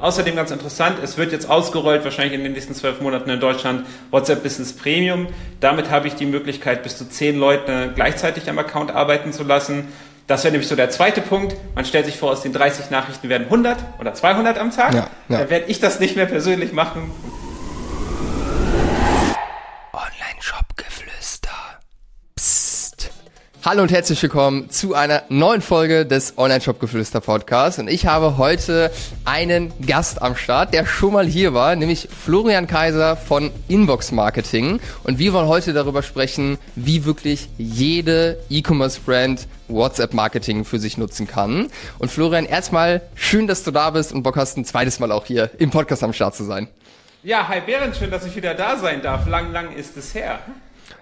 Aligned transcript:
Außerdem 0.00 0.34
ganz 0.34 0.50
interessant, 0.50 0.96
es 1.02 1.18
wird 1.18 1.30
jetzt 1.30 1.48
ausgerollt, 1.48 2.04
wahrscheinlich 2.04 2.34
in 2.34 2.42
den 2.42 2.52
nächsten 2.52 2.74
zwölf 2.74 3.00
Monaten 3.00 3.28
in 3.28 3.38
Deutschland, 3.38 3.86
WhatsApp 4.10 4.42
Business 4.42 4.72
Premium. 4.72 5.28
Damit 5.60 5.90
habe 5.90 6.08
ich 6.08 6.14
die 6.14 6.26
Möglichkeit, 6.26 6.82
bis 6.82 6.96
zu 6.96 7.08
zehn 7.08 7.38
Leute 7.38 7.92
gleichzeitig 7.94 8.48
am 8.48 8.58
Account 8.58 8.90
arbeiten 8.90 9.32
zu 9.32 9.44
lassen. 9.44 9.88
Das 10.26 10.44
wäre 10.44 10.52
nämlich 10.52 10.68
so 10.68 10.76
der 10.76 10.90
zweite 10.90 11.20
Punkt. 11.20 11.56
Man 11.74 11.84
stellt 11.84 12.06
sich 12.06 12.16
vor, 12.16 12.30
aus 12.30 12.42
den 12.42 12.52
30 12.52 12.90
Nachrichten 12.90 13.28
werden 13.28 13.44
100 13.44 13.78
oder 13.98 14.14
200 14.14 14.58
am 14.58 14.70
Tag. 14.70 14.94
Ja, 14.94 15.08
ja. 15.28 15.38
Da 15.38 15.50
werde 15.50 15.66
ich 15.66 15.80
das 15.80 16.00
nicht 16.00 16.16
mehr 16.16 16.26
persönlich 16.26 16.72
machen. 16.72 17.10
Hallo 23.62 23.82
und 23.82 23.92
herzlich 23.92 24.22
willkommen 24.22 24.70
zu 24.70 24.94
einer 24.94 25.24
neuen 25.28 25.60
Folge 25.60 26.06
des 26.06 26.38
Online-Shop-Geflüster 26.38 27.20
Podcasts. 27.20 27.78
Und 27.78 27.88
ich 27.88 28.06
habe 28.06 28.38
heute 28.38 28.90
einen 29.26 29.70
Gast 29.86 30.22
am 30.22 30.34
Start, 30.34 30.72
der 30.72 30.86
schon 30.86 31.12
mal 31.12 31.26
hier 31.26 31.52
war, 31.52 31.76
nämlich 31.76 32.08
Florian 32.08 32.66
Kaiser 32.66 33.18
von 33.18 33.50
Inbox 33.68 34.12
Marketing. 34.12 34.80
Und 35.04 35.18
wir 35.18 35.34
wollen 35.34 35.46
heute 35.46 35.74
darüber 35.74 36.02
sprechen, 36.02 36.56
wie 36.74 37.04
wirklich 37.04 37.50
jede 37.58 38.38
E-Commerce-Brand 38.48 39.46
WhatsApp-Marketing 39.68 40.64
für 40.64 40.78
sich 40.78 40.96
nutzen 40.96 41.26
kann. 41.26 41.70
Und 41.98 42.10
Florian, 42.10 42.46
erstmal 42.46 43.02
schön, 43.14 43.46
dass 43.46 43.62
du 43.62 43.72
da 43.72 43.90
bist 43.90 44.10
und 44.14 44.22
Bock 44.22 44.38
hast, 44.38 44.56
ein 44.56 44.64
zweites 44.64 45.00
Mal 45.00 45.12
auch 45.12 45.26
hier 45.26 45.50
im 45.58 45.70
Podcast 45.70 46.02
am 46.02 46.14
Start 46.14 46.34
zu 46.34 46.44
sein. 46.44 46.66
Ja, 47.22 47.46
hi 47.46 47.60
Berend, 47.60 47.94
schön, 47.94 48.10
dass 48.10 48.24
ich 48.24 48.34
wieder 48.34 48.54
da 48.54 48.78
sein 48.78 49.02
darf. 49.02 49.28
Lang, 49.28 49.52
lang 49.52 49.76
ist 49.76 49.98
es 49.98 50.14
her. 50.14 50.38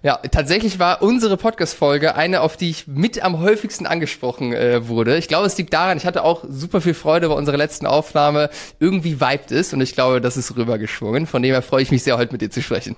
Ja, 0.02 0.16
tatsächlich 0.30 0.78
war 0.78 1.02
unsere 1.02 1.36
Podcast-Folge 1.36 2.14
eine, 2.14 2.42
auf 2.42 2.56
die 2.56 2.70
ich 2.70 2.86
mit 2.86 3.24
am 3.24 3.40
häufigsten 3.40 3.84
angesprochen 3.84 4.52
äh, 4.52 4.86
wurde. 4.86 5.18
Ich 5.18 5.26
glaube, 5.26 5.46
es 5.46 5.58
liegt 5.58 5.72
daran, 5.72 5.98
ich 5.98 6.06
hatte 6.06 6.22
auch 6.22 6.44
super 6.48 6.80
viel 6.80 6.94
Freude 6.94 7.28
bei 7.28 7.34
unserer 7.34 7.56
letzten 7.56 7.84
Aufnahme. 7.84 8.48
Irgendwie 8.78 9.20
vibed 9.20 9.50
ist 9.50 9.74
und 9.74 9.80
ich 9.80 9.94
glaube, 9.94 10.20
das 10.20 10.36
ist 10.36 10.56
rübergeschwungen. 10.56 11.26
Von 11.26 11.42
dem 11.42 11.52
her 11.52 11.62
freue 11.62 11.82
ich 11.82 11.90
mich 11.90 12.04
sehr, 12.04 12.16
heute 12.16 12.30
mit 12.30 12.42
dir 12.42 12.50
zu 12.50 12.62
sprechen. 12.62 12.94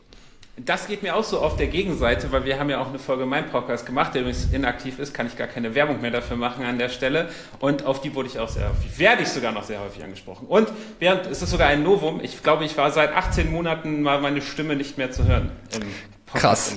Das 0.58 0.88
geht 0.88 1.02
mir 1.02 1.16
auch 1.16 1.24
so 1.24 1.38
auf 1.38 1.56
der 1.56 1.68
Gegenseite, 1.68 2.32
weil 2.32 2.44
wir 2.44 2.58
haben 2.58 2.68
ja 2.68 2.82
auch 2.82 2.88
eine 2.88 2.98
Folge 2.98 3.24
Mein 3.24 3.48
Podcast 3.48 3.86
gemacht, 3.86 4.14
der 4.14 4.20
übrigens 4.20 4.48
inaktiv 4.52 4.98
ist, 4.98 5.14
kann 5.14 5.26
ich 5.26 5.38
gar 5.38 5.46
keine 5.46 5.74
Werbung 5.74 6.02
mehr 6.02 6.10
dafür 6.10 6.36
machen 6.36 6.66
an 6.66 6.76
der 6.76 6.90
Stelle. 6.90 7.30
Und 7.60 7.86
auf 7.86 8.02
die 8.02 8.14
wurde 8.14 8.28
ich 8.28 8.38
auch 8.38 8.50
sehr 8.50 8.68
häufig, 8.68 8.98
werde 8.98 9.22
ich 9.22 9.28
sogar 9.28 9.52
noch 9.52 9.64
sehr 9.64 9.80
häufig 9.80 10.04
angesprochen. 10.04 10.46
Und 10.48 10.68
während 10.98 11.26
ist 11.28 11.40
es 11.40 11.50
sogar 11.50 11.68
ein 11.68 11.82
Novum, 11.82 12.20
ich 12.22 12.42
glaube, 12.42 12.66
ich 12.66 12.76
war 12.76 12.90
seit 12.90 13.16
18 13.16 13.50
Monaten 13.50 14.02
mal 14.02 14.20
meine 14.20 14.42
Stimme 14.42 14.76
nicht 14.76 14.98
mehr 14.98 15.10
zu 15.10 15.24
hören 15.24 15.50
Krass. 16.34 16.74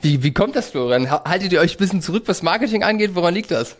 Wie, 0.00 0.22
wie 0.22 0.32
kommt 0.32 0.56
das, 0.56 0.70
Florian? 0.70 1.10
Haltet 1.10 1.52
ihr 1.52 1.60
euch 1.60 1.74
ein 1.74 1.78
bisschen 1.78 2.02
zurück, 2.02 2.24
was 2.26 2.42
Marketing 2.42 2.82
angeht? 2.82 3.14
Woran 3.14 3.34
liegt 3.34 3.50
das? 3.50 3.76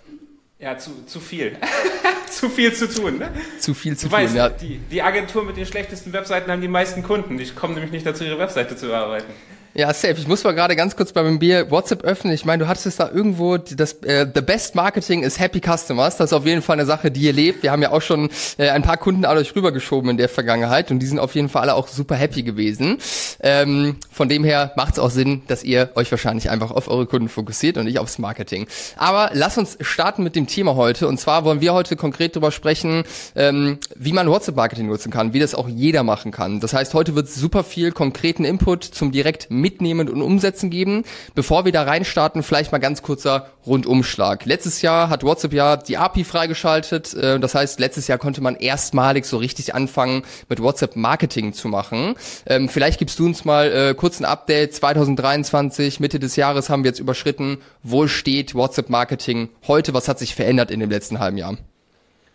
Ja, 0.59 0.79
zu, 0.79 1.05
zu 1.07 1.19
viel. 1.19 1.57
zu 2.31 2.48
viel 2.48 2.73
zu 2.73 2.89
tun, 2.89 3.19
ne? 3.19 3.31
Zu 3.59 3.75
viel 3.75 3.97
zu 3.97 4.07
du 4.07 4.11
tun, 4.15 4.23
weißt, 4.23 4.35
ja. 4.37 4.48
Die, 4.48 4.79
die 4.79 5.03
Agentur 5.03 5.45
mit 5.45 5.57
den 5.57 5.67
schlechtesten 5.67 6.13
Webseiten 6.13 6.51
haben 6.51 6.61
die 6.61 6.69
meisten 6.69 7.03
Kunden. 7.03 7.37
Die 7.37 7.47
kommen 7.47 7.75
nämlich 7.75 7.91
nicht 7.91 8.07
dazu, 8.07 8.23
ihre 8.25 8.39
Webseite 8.39 8.77
zu 8.77 8.87
bearbeiten. 8.87 9.33
Ja, 9.75 9.95
safe. 9.95 10.17
Ich 10.19 10.28
muss 10.28 10.45
mal 10.45 10.53
gerade 10.53 10.77
ganz 10.77 10.97
kurz 10.97 11.12
bei 11.12 11.23
Bier 11.23 11.70
WhatsApp 11.70 12.05
öffnen. 12.05 12.34
Ich 12.34 12.45
meine, 12.45 12.65
du 12.65 12.69
hattest 12.69 13.01
da 13.01 13.11
irgendwo 13.11 13.56
das 13.56 13.95
äh, 14.03 14.27
The 14.33 14.42
Best 14.42 14.75
Marketing 14.75 15.23
is 15.23 15.41
Happy 15.41 15.61
Customers. 15.61 16.19
Das 16.19 16.31
ist 16.31 16.33
auf 16.34 16.45
jeden 16.45 16.61
Fall 16.61 16.75
eine 16.75 16.84
Sache, 16.84 17.11
die 17.11 17.23
ihr 17.23 17.33
lebt. 17.33 17.62
Wir 17.62 17.73
haben 17.73 17.81
ja 17.81 17.91
auch 17.91 18.03
schon 18.03 18.29
äh, 18.59 18.69
ein 18.69 18.83
paar 18.83 18.98
Kunden 18.98 19.25
an 19.25 19.39
euch 19.39 19.56
rübergeschoben 19.56 20.11
in 20.11 20.19
der 20.19 20.29
Vergangenheit 20.29 20.91
und 20.91 20.98
die 20.98 21.06
sind 21.06 21.19
auf 21.19 21.34
jeden 21.34 21.48
Fall 21.48 21.62
alle 21.62 21.75
auch 21.75 21.89
super 21.89 22.17
happy 22.17 22.42
gewesen. 22.42 22.98
Ähm, 23.41 23.97
von 24.11 24.29
dem 24.29 24.45
her 24.45 24.73
macht 24.77 24.92
es 24.92 24.98
auch 24.98 25.09
Sinn, 25.09 25.41
dass 25.48 25.64
ihr 25.64 25.89
euch 25.95 26.11
wahrscheinlich 26.11 26.51
einfach 26.51 26.70
auf 26.70 26.89
eure 26.89 27.07
Kunden 27.07 27.31
fokussiert 27.31 27.79
und 27.79 27.86
nicht 27.86 27.98
aufs 27.98 28.19
Marketing. 28.19 28.67
Aber 28.98 29.31
lass 29.33 29.57
uns 29.57 29.79
starten 29.81 30.23
mit 30.23 30.36
dem 30.36 30.47
Thema 30.47 30.77
heute. 30.77 31.09
Und 31.09 31.19
zwar 31.19 31.45
wollen 31.45 31.62
wir 31.62 31.73
heute 31.73 31.97
konkret 31.97 32.36
darüber 32.36 32.53
sprechen, 32.53 33.05
ähm, 33.36 33.79
wie 33.97 34.12
man 34.12 34.29
WhatsApp 34.29 34.57
Marketing 34.57 34.89
nutzen 34.89 35.11
kann, 35.11 35.33
wie 35.33 35.41
das 35.41 35.55
auch 35.55 35.67
jeder 35.67 36.03
machen 36.03 36.31
kann. 36.31 36.61
Das 36.61 36.75
heißt, 36.75 36.92
heute 36.92 37.14
wird 37.14 37.31
super 37.31 37.64
viel 37.64 37.91
konkreten 37.91 38.45
Input 38.45 38.84
zum 38.84 39.12
direkt 39.12 39.51
mitnehmen 39.62 40.10
und 40.10 40.20
umsetzen 40.20 40.68
geben. 40.68 41.05
Bevor 41.34 41.64
wir 41.64 41.72
da 41.72 41.84
reinstarten, 41.84 42.42
vielleicht 42.42 42.73
mal 42.73 42.78
ganz 42.78 43.00
kurzer 43.00 43.46
Rundumschlag. 43.67 44.45
Letztes 44.45 44.83
Jahr 44.83 45.08
hat 45.08 45.23
WhatsApp 45.23 45.55
ja 45.55 45.77
die 45.78 45.96
API 45.96 46.24
freigeschaltet. 46.24 47.14
Äh, 47.14 47.40
das 47.40 47.55
heißt, 47.55 47.80
letztes 47.80 48.08
Jahr 48.08 48.18
konnte 48.18 48.42
man 48.42 48.56
erstmalig 48.56 49.24
so 49.24 49.39
richtig 49.39 49.74
anfangen, 49.74 50.22
mit 50.51 50.61
WhatsApp 50.61 50.96
Marketing 50.96 51.55
zu 51.55 51.68
machen. 51.68 52.14
Ähm, 52.46 52.68
vielleicht 52.68 52.98
gibst 52.98 53.18
du 53.18 53.24
uns 53.24 53.45
mal 53.46 53.72
äh, 53.72 53.95
kurz 53.95 54.20
ein 54.20 54.27
Update. 54.27 54.74
2023, 54.74 56.01
Mitte 56.01 56.18
des 56.18 56.36
Jahres 56.36 56.68
haben 56.68 56.84
wir 56.84 56.90
jetzt 56.90 57.01
überschritten. 57.01 57.58
Wo 57.83 58.06
steht 58.06 58.55
WhatsApp 58.55 58.90
Marketing 58.90 59.48
heute? 59.67 59.95
Was 59.95 60.08
hat 60.08 60.18
sich 60.18 60.34
verändert 60.34 60.70
in 60.70 60.80
dem 60.80 60.90
letzten 60.90 61.20
halben 61.20 61.39
Jahr? 61.39 61.56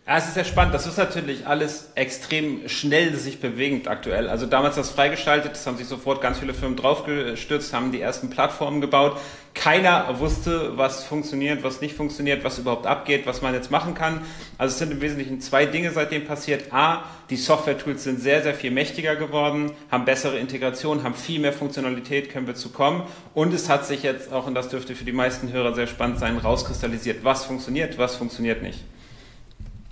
Ja, 0.08 0.16
es 0.16 0.26
ist 0.26 0.34
sehr 0.34 0.44
spannend. 0.44 0.72
Das 0.72 0.86
ist 0.86 0.96
natürlich 0.96 1.46
alles 1.46 1.90
extrem 1.94 2.66
schnell 2.66 3.14
sich 3.14 3.40
bewegend 3.40 3.88
aktuell. 3.88 4.30
Also 4.30 4.46
damals 4.46 4.76
das 4.76 4.88
freigeschaltet, 4.88 5.52
das 5.52 5.66
haben 5.66 5.76
sich 5.76 5.86
sofort 5.86 6.22
ganz 6.22 6.38
viele 6.38 6.54
Firmen 6.54 6.78
draufgestürzt, 6.78 7.74
haben 7.74 7.92
die 7.92 8.00
ersten 8.00 8.30
Plattformen 8.30 8.80
gebaut. 8.80 9.20
Keiner 9.52 10.18
wusste, 10.18 10.78
was 10.78 11.04
funktioniert, 11.04 11.62
was 11.62 11.82
nicht 11.82 11.94
funktioniert, 11.94 12.42
was 12.42 12.58
überhaupt 12.58 12.86
abgeht, 12.86 13.26
was 13.26 13.42
man 13.42 13.52
jetzt 13.52 13.70
machen 13.70 13.92
kann. 13.92 14.22
Also 14.56 14.72
es 14.72 14.78
sind 14.78 14.92
im 14.92 15.02
Wesentlichen 15.02 15.42
zwei 15.42 15.66
Dinge 15.66 15.90
seitdem 15.90 16.24
passiert. 16.24 16.72
A, 16.72 17.04
die 17.28 17.36
Software-Tools 17.36 18.02
sind 18.02 18.18
sehr, 18.18 18.42
sehr 18.42 18.54
viel 18.54 18.70
mächtiger 18.70 19.14
geworden, 19.14 19.72
haben 19.90 20.06
bessere 20.06 20.38
Integration, 20.38 21.02
haben 21.02 21.16
viel 21.16 21.38
mehr 21.38 21.52
Funktionalität, 21.52 22.30
können 22.30 22.46
wir 22.46 22.54
zu 22.54 22.70
kommen. 22.70 23.02
Und 23.34 23.52
es 23.52 23.68
hat 23.68 23.84
sich 23.84 24.04
jetzt 24.04 24.32
auch, 24.32 24.46
und 24.46 24.54
das 24.54 24.70
dürfte 24.70 24.94
für 24.94 25.04
die 25.04 25.12
meisten 25.12 25.52
Hörer 25.52 25.74
sehr 25.74 25.86
spannend 25.86 26.18
sein, 26.18 26.38
rauskristallisiert, 26.38 27.24
was 27.24 27.44
funktioniert, 27.44 27.98
was 27.98 28.16
funktioniert 28.16 28.62
nicht. 28.62 28.78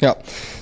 Ja, 0.00 0.16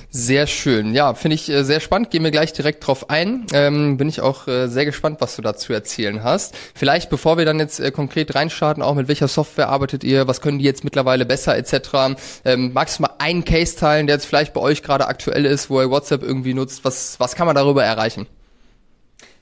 sehr 0.09 0.47
schön. 0.47 0.93
Ja, 0.93 1.13
finde 1.13 1.35
ich 1.35 1.49
äh, 1.49 1.63
sehr 1.63 1.81
spannend. 1.81 2.09
Gehen 2.09 2.23
wir 2.23 2.31
gleich 2.31 2.53
direkt 2.53 2.87
drauf 2.87 3.09
ein. 3.09 3.45
Ähm, 3.51 3.97
bin 3.97 4.07
ich 4.07 4.21
auch 4.21 4.47
äh, 4.47 4.67
sehr 4.67 4.85
gespannt, 4.85 5.19
was 5.19 5.35
du 5.35 5.41
dazu 5.41 5.73
erzählen 5.73 6.23
hast. 6.23 6.55
Vielleicht, 6.73 7.09
bevor 7.09 7.37
wir 7.37 7.43
dann 7.43 7.59
jetzt 7.59 7.81
äh, 7.81 7.91
konkret 7.91 8.33
reinstarten, 8.33 8.81
auch 8.81 8.95
mit 8.95 9.09
welcher 9.09 9.27
Software 9.27 9.67
arbeitet 9.67 10.05
ihr, 10.05 10.25
was 10.25 10.39
können 10.39 10.59
die 10.59 10.63
jetzt 10.63 10.85
mittlerweile 10.85 11.25
besser 11.25 11.57
etc. 11.57 12.15
Ähm, 12.45 12.71
magst 12.71 12.99
du 12.99 13.03
mal 13.03 13.11
einen 13.19 13.43
Case 13.43 13.75
teilen, 13.75 14.07
der 14.07 14.15
jetzt 14.15 14.25
vielleicht 14.25 14.53
bei 14.53 14.61
euch 14.61 14.81
gerade 14.83 15.07
aktuell 15.07 15.45
ist, 15.45 15.69
wo 15.69 15.81
ihr 15.81 15.89
WhatsApp 15.89 16.23
irgendwie 16.23 16.53
nutzt? 16.53 16.85
Was, 16.85 17.19
was 17.19 17.35
kann 17.35 17.45
man 17.45 17.55
darüber 17.55 17.83
erreichen? 17.83 18.27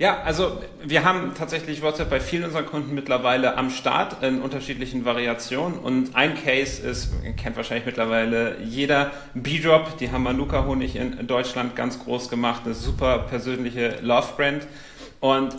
Ja, 0.03 0.21
also 0.25 0.61
wir 0.83 1.05
haben 1.05 1.31
tatsächlich 1.33 1.81
WhatsApp 1.81 2.09
bei 2.09 2.19
vielen 2.19 2.43
unserer 2.43 2.63
Kunden 2.63 2.93
mittlerweile 2.93 3.55
am 3.55 3.69
Start 3.69 4.21
in 4.21 4.41
unterschiedlichen 4.41 5.05
Variationen. 5.05 5.79
Und 5.79 6.13
ein 6.13 6.35
Case 6.35 6.81
ist, 6.81 7.13
kennt 7.37 7.55
wahrscheinlich 7.55 7.85
mittlerweile 7.85 8.57
jeder, 8.61 9.11
B-Drop, 9.33 9.97
die 9.99 10.11
haben 10.11 10.23
Manuka 10.23 10.65
Honig 10.65 10.97
in 10.97 11.25
Deutschland 11.25 11.77
ganz 11.77 12.03
groß 12.03 12.27
gemacht, 12.27 12.63
eine 12.65 12.73
super 12.73 13.19
persönliche 13.19 13.99
Love-Brand 14.01 14.67
und 15.21 15.55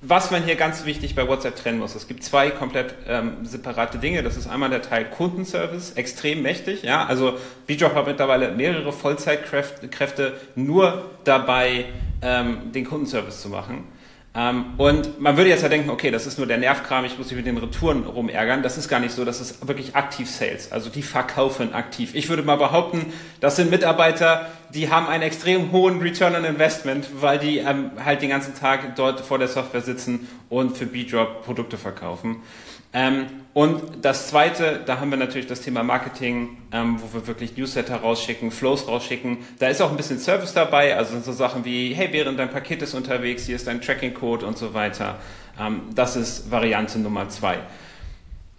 was 0.00 0.30
man 0.30 0.44
hier 0.44 0.54
ganz 0.54 0.84
wichtig 0.84 1.14
bei 1.14 1.26
WhatsApp 1.26 1.56
trennen 1.56 1.78
muss, 1.78 1.94
es 1.94 2.06
gibt 2.06 2.22
zwei 2.22 2.50
komplett 2.50 2.94
ähm, 3.08 3.44
separate 3.44 3.98
Dinge. 3.98 4.22
Das 4.22 4.36
ist 4.36 4.46
einmal 4.46 4.70
der 4.70 4.82
Teil 4.82 5.04
Kundenservice, 5.04 5.92
extrem 5.92 6.42
mächtig. 6.42 6.82
Ja, 6.82 7.04
also 7.06 7.36
BDrop 7.66 7.94
hat 7.94 8.06
mittlerweile 8.06 8.52
mehrere 8.52 8.92
Vollzeitkräfte 8.92 10.34
nur 10.54 11.10
dabei, 11.24 11.86
ähm, 12.22 12.72
den 12.72 12.84
Kundenservice 12.84 13.42
zu 13.42 13.48
machen. 13.48 13.84
Ähm, 14.38 14.74
und 14.76 15.20
man 15.20 15.36
würde 15.36 15.50
jetzt 15.50 15.64
ja 15.64 15.68
denken, 15.68 15.90
okay, 15.90 16.12
das 16.12 16.24
ist 16.24 16.38
nur 16.38 16.46
der 16.46 16.58
Nervkram, 16.58 17.04
ich 17.04 17.18
muss 17.18 17.26
mich 17.26 17.36
mit 17.36 17.46
den 17.46 17.58
Retouren 17.58 18.04
rumärgern. 18.04 18.62
Das 18.62 18.78
ist 18.78 18.88
gar 18.88 19.00
nicht 19.00 19.12
so, 19.12 19.24
das 19.24 19.40
ist 19.40 19.66
wirklich 19.66 19.96
aktiv 19.96 20.30
Sales. 20.30 20.70
Also 20.70 20.90
die 20.90 21.02
verkaufen 21.02 21.74
aktiv. 21.74 22.14
Ich 22.14 22.28
würde 22.28 22.44
mal 22.44 22.54
behaupten, 22.54 23.12
das 23.40 23.56
sind 23.56 23.68
Mitarbeiter, 23.68 24.46
die 24.72 24.90
haben 24.90 25.08
einen 25.08 25.24
extrem 25.24 25.72
hohen 25.72 26.00
Return 26.00 26.36
on 26.36 26.44
Investment, 26.44 27.08
weil 27.20 27.40
die 27.40 27.58
ähm, 27.58 27.90
halt 28.04 28.22
den 28.22 28.28
ganzen 28.28 28.54
Tag 28.54 28.94
dort 28.94 29.20
vor 29.22 29.40
der 29.40 29.48
Software 29.48 29.80
sitzen 29.80 30.28
und 30.48 30.76
für 30.76 30.86
B-Drop 30.86 31.44
Produkte 31.44 31.76
verkaufen. 31.76 32.36
Ähm, 32.92 33.26
und 33.58 34.04
das 34.04 34.28
zweite, 34.28 34.82
da 34.86 35.00
haben 35.00 35.10
wir 35.10 35.18
natürlich 35.18 35.48
das 35.48 35.62
Thema 35.62 35.82
Marketing, 35.82 36.58
ähm, 36.70 37.00
wo 37.02 37.12
wir 37.12 37.26
wirklich 37.26 37.56
Newsletter 37.56 37.96
rausschicken, 37.96 38.52
Flows 38.52 38.86
rausschicken. 38.86 39.38
Da 39.58 39.66
ist 39.66 39.82
auch 39.82 39.90
ein 39.90 39.96
bisschen 39.96 40.20
Service 40.20 40.54
dabei, 40.54 40.96
also 40.96 41.18
so 41.18 41.32
Sachen 41.32 41.64
wie, 41.64 41.92
hey, 41.92 42.10
während 42.12 42.38
dein 42.38 42.50
Paket 42.50 42.82
ist 42.82 42.94
unterwegs, 42.94 43.46
hier 43.46 43.56
ist 43.56 43.66
dein 43.66 43.80
Tracking-Code 43.80 44.46
und 44.46 44.56
so 44.56 44.74
weiter. 44.74 45.16
Ähm, 45.58 45.80
das 45.92 46.14
ist 46.14 46.52
Variante 46.52 47.00
Nummer 47.00 47.30
zwei. 47.30 47.58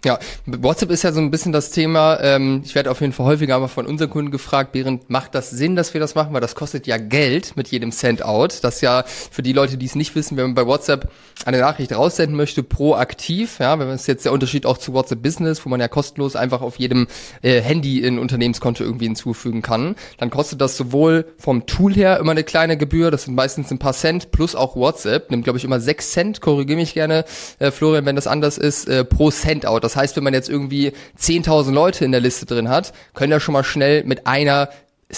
Ja, 0.02 0.18
WhatsApp 0.46 0.90
ist 0.92 1.02
ja 1.02 1.12
so 1.12 1.20
ein 1.20 1.30
bisschen 1.30 1.52
das 1.52 1.72
Thema. 1.72 2.18
Ähm, 2.22 2.62
ich 2.64 2.74
werde 2.74 2.90
auf 2.90 3.02
jeden 3.02 3.12
Fall 3.12 3.26
häufiger 3.26 3.56
aber 3.56 3.68
von 3.68 3.86
unseren 3.86 4.08
Kunden 4.08 4.30
gefragt, 4.30 4.72
Behrend, 4.72 5.10
macht 5.10 5.34
das 5.34 5.50
Sinn, 5.50 5.76
dass 5.76 5.92
wir 5.92 6.00
das 6.00 6.14
machen? 6.14 6.32
Weil 6.32 6.40
das 6.40 6.54
kostet 6.54 6.86
ja 6.86 6.96
Geld 6.96 7.54
mit 7.56 7.68
jedem 7.68 7.92
Send-out. 7.92 8.64
Das 8.64 8.80
ja 8.80 9.04
für 9.06 9.42
die 9.42 9.52
Leute, 9.52 9.76
die 9.76 9.84
es 9.84 9.94
nicht 9.94 10.14
wissen, 10.14 10.38
wenn 10.38 10.46
man 10.46 10.54
bei 10.54 10.66
WhatsApp 10.66 11.10
eine 11.44 11.58
Nachricht 11.60 11.92
raussenden 11.92 12.34
möchte, 12.34 12.62
proaktiv, 12.62 13.58
ja, 13.58 13.78
wenn 13.78 13.88
man 13.88 13.96
es 13.96 14.06
jetzt 14.06 14.24
der 14.24 14.32
Unterschied 14.32 14.64
auch 14.64 14.78
zu 14.78 14.94
WhatsApp 14.94 15.22
Business, 15.22 15.66
wo 15.66 15.68
man 15.68 15.80
ja 15.80 15.88
kostenlos 15.88 16.34
einfach 16.34 16.62
auf 16.62 16.78
jedem 16.78 17.06
äh, 17.42 17.60
Handy 17.60 18.06
ein 18.06 18.18
Unternehmenskonto 18.18 18.82
irgendwie 18.82 19.06
hinzufügen 19.06 19.60
kann, 19.60 19.96
dann 20.16 20.30
kostet 20.30 20.62
das 20.62 20.78
sowohl 20.78 21.26
vom 21.36 21.66
Tool 21.66 21.92
her 21.94 22.18
immer 22.18 22.32
eine 22.32 22.44
kleine 22.44 22.78
Gebühr, 22.78 23.10
das 23.10 23.24
sind 23.24 23.34
meistens 23.34 23.70
ein 23.70 23.78
paar 23.78 23.92
Cent, 23.92 24.30
plus 24.30 24.54
auch 24.54 24.76
WhatsApp, 24.76 25.30
nimmt 25.30 25.44
glaube 25.44 25.58
ich 25.58 25.64
immer 25.64 25.80
sechs 25.80 26.12
Cent, 26.12 26.40
korrigiere 26.40 26.78
mich 26.78 26.94
gerne, 26.94 27.26
äh, 27.58 27.70
Florian, 27.70 28.06
wenn 28.06 28.16
das 28.16 28.26
anders 28.26 28.56
ist, 28.56 28.88
äh, 28.88 29.04
pro 29.04 29.30
Send-out. 29.30 29.89
Das 29.90 29.96
heißt, 29.96 30.16
wenn 30.16 30.24
man 30.24 30.34
jetzt 30.34 30.48
irgendwie 30.48 30.92
10.000 31.18 31.72
Leute 31.72 32.04
in 32.04 32.12
der 32.12 32.20
Liste 32.20 32.46
drin 32.46 32.68
hat, 32.68 32.92
können 33.14 33.32
ja 33.32 33.40
schon 33.40 33.52
mal 33.52 33.64
schnell 33.64 34.04
mit 34.04 34.26
einer 34.26 34.68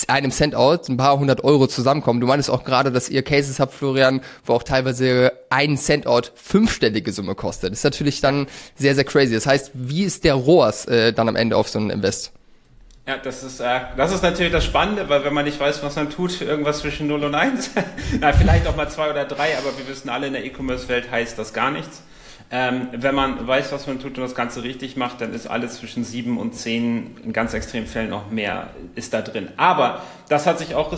einem 0.09 0.31
Cent-Out 0.31 0.89
ein 0.89 0.97
paar 0.97 1.19
hundert 1.19 1.45
Euro 1.45 1.67
zusammenkommen. 1.67 2.21
Du 2.21 2.27
meintest 2.27 2.49
auch 2.49 2.65
gerade, 2.65 2.91
dass 2.93 3.11
ihr 3.11 3.23
Cases 3.23 3.61
habt, 3.61 3.75
Florian, 3.75 4.23
wo 4.47 4.55
auch 4.55 4.63
teilweise 4.63 5.33
ein 5.51 5.77
Cent-Out 5.77 6.33
fünfstellige 6.35 7.13
Summe 7.13 7.35
kostet. 7.35 7.73
Das 7.73 7.81
ist 7.81 7.85
natürlich 7.85 8.23
dann 8.23 8.47
sehr, 8.75 8.95
sehr 8.95 9.05
crazy. 9.05 9.35
Das 9.35 9.47
heißt, 9.47 9.73
wie 9.75 10.05
ist 10.05 10.25
der 10.25 10.33
ROAS 10.33 10.87
äh, 10.87 11.13
dann 11.13 11.29
am 11.29 11.37
Ende 11.37 11.57
auf 11.57 11.69
so 11.69 11.79
einen 11.79 11.91
Invest? 11.91 12.33
Ja, 13.07 13.19
das 13.19 13.43
ist, 13.43 13.61
äh, 13.61 13.81
das 13.97 14.13
ist 14.13 14.23
natürlich 14.23 14.53
das 14.53 14.65
Spannende, 14.65 15.09
weil 15.09 15.25
wenn 15.25 15.35
man 15.35 15.45
nicht 15.45 15.59
weiß, 15.59 15.83
was 15.83 15.97
man 15.97 16.09
tut, 16.09 16.41
irgendwas 16.41 16.79
zwischen 16.79 17.09
0 17.09 17.25
und 17.25 17.35
1, 17.35 17.71
na, 18.21 18.33
vielleicht 18.33 18.67
auch 18.67 18.77
mal 18.77 18.89
2 18.89 19.11
oder 19.11 19.25
3, 19.25 19.59
aber 19.59 19.77
wir 19.77 19.89
wissen 19.89 20.09
alle, 20.09 20.29
in 20.29 20.33
der 20.33 20.45
E-Commerce-Welt 20.45 21.11
heißt 21.11 21.39
das 21.39 21.53
gar 21.53 21.71
nichts. 21.71 22.03
Ähm, 22.55 22.89
wenn 22.93 23.15
man 23.15 23.49
weiß, 23.49 23.73
was 23.73 23.87
man 23.87 23.99
tut 23.99 24.19
und 24.19 24.23
das 24.23 24.35
Ganze 24.35 24.63
richtig 24.63 24.95
macht, 24.99 25.23
dann 25.23 25.33
ist 25.33 25.47
alles 25.47 25.79
zwischen 25.79 26.05
sieben 26.05 26.37
und 26.37 26.55
zehn, 26.55 27.17
in 27.25 27.33
ganz 27.33 27.55
extremen 27.55 27.87
Fällen 27.87 28.11
noch 28.11 28.31
mehr, 28.31 28.69
ist 28.95 29.15
da 29.15 29.23
drin. 29.23 29.49
Aber 29.57 30.03
das 30.29 30.47
hat 30.47 30.59
sich 30.59 30.75
auch 30.75 30.93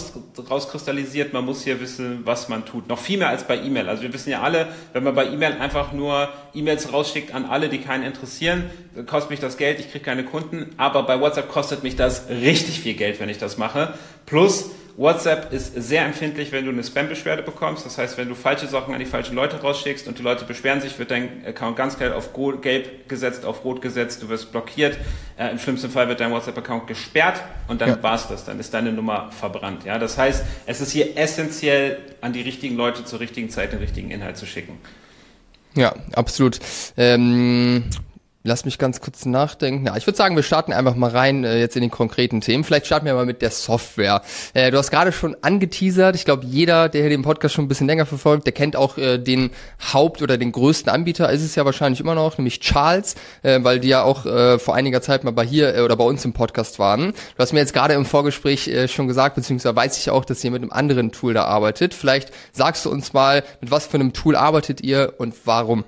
rauskristallisiert, 0.50 1.32
man 1.32 1.44
muss 1.44 1.62
hier 1.62 1.80
wissen, 1.80 2.22
was 2.24 2.48
man 2.48 2.64
tut. 2.64 2.88
Noch 2.88 2.98
viel 2.98 3.18
mehr 3.18 3.28
als 3.28 3.44
bei 3.44 3.56
E-Mail. 3.56 3.88
Also 3.88 4.02
wir 4.02 4.12
wissen 4.12 4.30
ja 4.30 4.42
alle, 4.42 4.66
wenn 4.94 5.04
man 5.04 5.14
bei 5.14 5.26
E-Mail 5.26 5.52
einfach 5.60 5.92
nur 5.92 6.28
E-Mails 6.54 6.92
rausschickt 6.92 7.32
an 7.32 7.44
alle, 7.44 7.68
die 7.68 7.78
keinen 7.78 8.02
interessieren, 8.02 8.64
kostet 9.06 9.30
mich 9.30 9.38
das 9.38 9.56
Geld, 9.56 9.78
ich 9.78 9.92
kriege 9.92 10.04
keine 10.04 10.24
Kunden. 10.24 10.74
Aber 10.76 11.04
bei 11.04 11.20
WhatsApp 11.20 11.48
kostet 11.48 11.84
mich 11.84 11.94
das 11.94 12.28
richtig 12.30 12.80
viel 12.80 12.94
Geld, 12.94 13.20
wenn 13.20 13.28
ich 13.28 13.38
das 13.38 13.58
mache. 13.58 13.94
Plus, 14.26 14.70
WhatsApp 14.96 15.52
ist 15.52 15.75
sehr 15.75 16.05
empfindlich, 16.05 16.52
wenn 16.52 16.64
du 16.64 16.70
eine 16.70 16.82
Spam-Beschwerde 16.82 17.43
bekommst. 17.43 17.85
Das 17.85 17.99
heißt, 17.99 18.17
wenn 18.17 18.29
du 18.29 18.37
falsche 18.37 18.69
Sachen 18.69 18.94
an 18.94 19.00
die 19.00 19.06
falschen 19.06 19.35
Leute 19.35 19.61
rausschickst 19.61 20.06
und 20.06 20.19
die 20.19 20.23
Leute 20.23 20.44
beschweren 20.44 20.81
sich, 20.81 20.99
wird 20.99 21.11
dein 21.11 21.44
Account 21.44 21.76
ganz 21.76 21.96
klar 21.96 22.14
auf 22.14 22.31
gelb 22.62 23.08
gesetzt, 23.08 23.44
auf 23.44 23.64
rot 23.64 23.82
gesetzt, 23.82 24.23
du 24.23 24.29
wirst 24.29 24.52
blockiert. 24.52 24.96
Äh, 25.37 25.50
Im 25.50 25.58
schlimmsten 25.58 25.91
Fall 25.91 26.08
wird 26.08 26.20
dein 26.20 26.31
WhatsApp-Account 26.31 26.87
gesperrt 26.87 27.43
und 27.67 27.81
dann 27.81 27.88
ja. 27.88 28.02
war's 28.02 28.29
das. 28.29 28.44
Dann 28.44 28.61
ist 28.61 28.73
deine 28.73 28.93
Nummer 28.93 29.32
verbrannt. 29.32 29.85
Ja, 29.85 29.99
das 29.99 30.17
heißt, 30.17 30.44
es 30.67 30.81
ist 30.81 30.93
hier 30.93 31.17
essentiell, 31.17 31.99
an 32.20 32.32
die 32.32 32.43
richtigen 32.43 32.76
Leute 32.76 33.05
zur 33.05 33.20
richtigen 33.20 33.50
Zeit 33.50 33.73
den 33.73 33.81
richtigen 33.81 34.11
Inhalt 34.11 34.37
zu 34.37 34.46
schicken. 34.46 34.79
Ja, 35.75 35.94
absolut. 36.14 36.58
Ähm, 36.96 37.85
Lass 38.46 38.67
mich 38.67 38.76
ganz 38.76 39.00
kurz 39.00 39.25
nachdenken. 39.25 39.87
Ja, 39.87 39.96
ich 39.96 40.06
würde 40.06 40.19
sagen, 40.19 40.37
wir 40.37 40.43
starten 40.43 40.75
einfach 40.75 40.96
mal 40.96 41.08
rein 41.08 41.44
äh, 41.44 41.58
jetzt 41.58 41.76
in 41.76 41.81
den 41.81 41.91
konkreten 41.91 42.43
Themen. 42.43 42.62
Vielleicht 42.62 42.85
starten 42.85 43.06
wir 43.06 43.14
mal 43.14 43.25
mit 43.25 43.41
der 43.41 43.50
Software. 43.50 44.20
Äh, 44.52 44.70
du 44.70 44.76
hast 44.76 44.91
gerade 44.91 45.12
schon 45.12 45.35
angeteasert. 45.41 46.14
Ich 46.14 46.26
glaube, 46.26 46.44
jeder, 46.44 46.91
der 46.91 47.00
hier 47.00 47.08
den 47.08 47.23
Podcast 47.23 47.55
schon 47.55 47.64
ein 47.64 47.69
bisschen 47.69 47.87
länger 47.87 48.05
verfolgt, 48.05 48.44
der 48.44 48.52
kennt 48.52 48.76
auch 48.76 48.99
äh, 48.99 49.17
den 49.17 49.49
Haupt- 49.94 50.20
oder 50.20 50.37
den 50.37 50.52
größten 50.52 50.93
Anbieter. 50.93 51.31
Ist 51.31 51.41
es 51.41 51.55
ja 51.55 51.64
wahrscheinlich 51.64 52.00
immer 52.00 52.14
noch, 52.14 52.37
nämlich 52.37 52.61
Charles, 52.61 53.14
äh, 53.43 53.61
weil 53.62 53.81
die 53.81 53.88
ja 53.88 54.02
auch 54.02 54.26
äh, 54.26 54.58
vor 54.58 54.75
einiger 54.75 55.00
Zeit 55.00 55.25
mal 55.25 55.31
bei 55.31 55.46
hier 55.46 55.75
äh, 55.75 55.81
oder 55.81 55.96
bei 55.96 56.05
uns 56.05 56.23
im 56.26 56.35
Podcast 56.35 56.79
waren. 56.79 57.12
Du 57.12 57.38
hast 57.38 57.55
mir 57.55 57.61
jetzt 57.61 57.73
gerade 57.73 57.94
im 57.94 58.05
Vorgespräch 58.05 58.69
äh, 58.69 58.88
schon 58.88 59.08
gesagt, 59.08 59.37
beziehungsweise 59.37 59.75
weiß 59.75 59.96
ich 59.96 60.11
auch, 60.11 60.26
dass 60.26 60.44
ihr 60.44 60.50
mit 60.50 60.61
einem 60.61 60.70
anderen 60.70 61.12
Tool 61.12 61.32
da 61.32 61.44
arbeitet. 61.44 61.94
Vielleicht 61.94 62.31
sagst 62.52 62.85
du 62.85 62.91
uns 62.91 63.14
mal, 63.14 63.43
mit 63.62 63.70
was 63.70 63.87
für 63.87 63.94
einem 63.94 64.12
Tool 64.12 64.37
arbeitet 64.37 64.82
ihr 64.82 65.14
und 65.17 65.35
warum? 65.46 65.85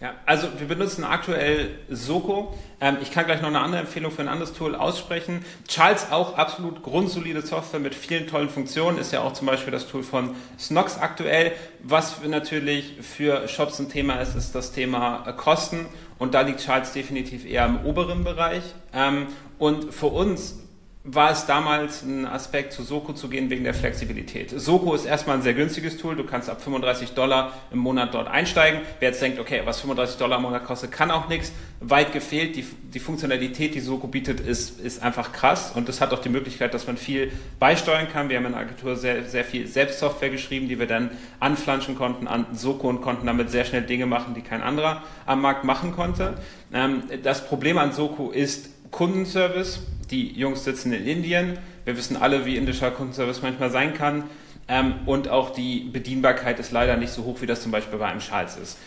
Ja, 0.00 0.14
also 0.26 0.48
wir 0.58 0.66
benutzen 0.66 1.04
aktuell 1.04 1.70
Soko. 1.88 2.56
Ähm, 2.80 2.98
ich 3.00 3.10
kann 3.10 3.26
gleich 3.26 3.40
noch 3.40 3.48
eine 3.48 3.60
andere 3.60 3.80
Empfehlung 3.80 4.10
für 4.12 4.22
ein 4.22 4.28
anderes 4.28 4.52
Tool 4.52 4.74
aussprechen. 4.74 5.44
Charles 5.68 6.10
auch 6.10 6.36
absolut 6.36 6.82
grundsolide 6.82 7.42
Software 7.42 7.80
mit 7.80 7.94
vielen 7.94 8.26
tollen 8.26 8.48
Funktionen. 8.48 8.98
Ist 8.98 9.12
ja 9.12 9.22
auch 9.22 9.32
zum 9.32 9.46
Beispiel 9.46 9.72
das 9.72 9.86
Tool 9.86 10.02
von 10.02 10.34
Snox 10.58 10.98
aktuell. 10.98 11.52
Was 11.82 12.22
natürlich 12.24 12.94
für 13.00 13.48
Shops 13.48 13.78
ein 13.78 13.88
Thema 13.88 14.14
ist, 14.20 14.34
ist 14.34 14.54
das 14.54 14.72
Thema 14.72 15.24
äh, 15.26 15.32
Kosten. 15.32 15.86
Und 16.18 16.34
da 16.34 16.42
liegt 16.42 16.60
Charles 16.60 16.92
definitiv 16.92 17.44
eher 17.44 17.66
im 17.66 17.84
oberen 17.84 18.24
Bereich. 18.24 18.62
Ähm, 18.92 19.28
und 19.58 19.94
für 19.94 20.06
uns 20.06 20.63
war 21.06 21.30
es 21.30 21.44
damals 21.44 22.02
ein 22.02 22.24
Aspekt, 22.24 22.72
zu 22.72 22.82
Soko 22.82 23.12
zu 23.12 23.28
gehen 23.28 23.50
wegen 23.50 23.62
der 23.62 23.74
Flexibilität. 23.74 24.58
Soko 24.58 24.94
ist 24.94 25.04
erstmal 25.04 25.36
ein 25.36 25.42
sehr 25.42 25.52
günstiges 25.52 25.98
Tool. 25.98 26.16
Du 26.16 26.24
kannst 26.24 26.48
ab 26.48 26.62
35 26.62 27.10
Dollar 27.10 27.52
im 27.70 27.78
Monat 27.78 28.14
dort 28.14 28.26
einsteigen. 28.26 28.80
Wer 29.00 29.10
jetzt 29.10 29.20
denkt, 29.20 29.38
okay, 29.38 29.60
was 29.66 29.80
35 29.82 30.16
Dollar 30.16 30.38
im 30.38 30.44
Monat 30.44 30.64
kostet, 30.64 30.92
kann 30.92 31.10
auch 31.10 31.28
nichts. 31.28 31.52
Weit 31.80 32.14
gefehlt. 32.14 32.56
Die, 32.56 32.62
die 32.62 33.00
Funktionalität, 33.00 33.74
die 33.74 33.80
Soko 33.80 34.06
bietet, 34.06 34.40
ist, 34.40 34.80
ist 34.80 35.02
einfach 35.02 35.32
krass. 35.32 35.72
Und 35.74 35.90
das 35.90 36.00
hat 36.00 36.14
auch 36.14 36.20
die 36.20 36.30
Möglichkeit, 36.30 36.72
dass 36.72 36.86
man 36.86 36.96
viel 36.96 37.30
beisteuern 37.58 38.08
kann. 38.10 38.30
Wir 38.30 38.38
haben 38.38 38.46
in 38.46 38.52
der 38.52 38.62
Agentur 38.62 38.96
sehr, 38.96 39.24
sehr 39.24 39.44
viel 39.44 39.66
Selbstsoftware 39.66 40.30
geschrieben, 40.30 40.68
die 40.68 40.78
wir 40.78 40.86
dann 40.86 41.10
anflanschen 41.38 41.96
konnten 41.96 42.26
an 42.26 42.46
Soko 42.54 42.88
und 42.88 43.02
konnten 43.02 43.26
damit 43.26 43.50
sehr 43.50 43.66
schnell 43.66 43.82
Dinge 43.82 44.06
machen, 44.06 44.32
die 44.32 44.40
kein 44.40 44.62
anderer 44.62 45.02
am 45.26 45.42
Markt 45.42 45.64
machen 45.64 45.92
konnte. 45.92 46.38
Ähm, 46.72 47.02
das 47.22 47.46
Problem 47.46 47.76
an 47.76 47.92
Soko 47.92 48.30
ist 48.30 48.70
Kundenservice 48.94 49.80
die 50.12 50.32
Jungs 50.38 50.62
sitzen 50.62 50.92
in 50.92 51.04
Indien. 51.04 51.58
Wir 51.84 51.96
wissen 51.96 52.16
alle, 52.16 52.46
wie 52.46 52.56
indischer 52.56 52.92
Kundenservice 52.92 53.42
manchmal 53.42 53.70
sein 53.70 53.92
kann. 53.92 54.22
Ähm, 54.68 54.94
und 55.06 55.28
auch 55.28 55.50
die 55.50 55.80
Bedienbarkeit 55.80 56.60
ist 56.60 56.70
leider 56.70 56.96
nicht 56.96 57.12
so 57.12 57.24
hoch, 57.24 57.40
wie 57.40 57.46
das 57.46 57.60
zum 57.60 57.72
Beispiel 57.72 57.98
bei 57.98 58.06
einem 58.06 58.20
Charles 58.20 58.56
ist. 58.56 58.78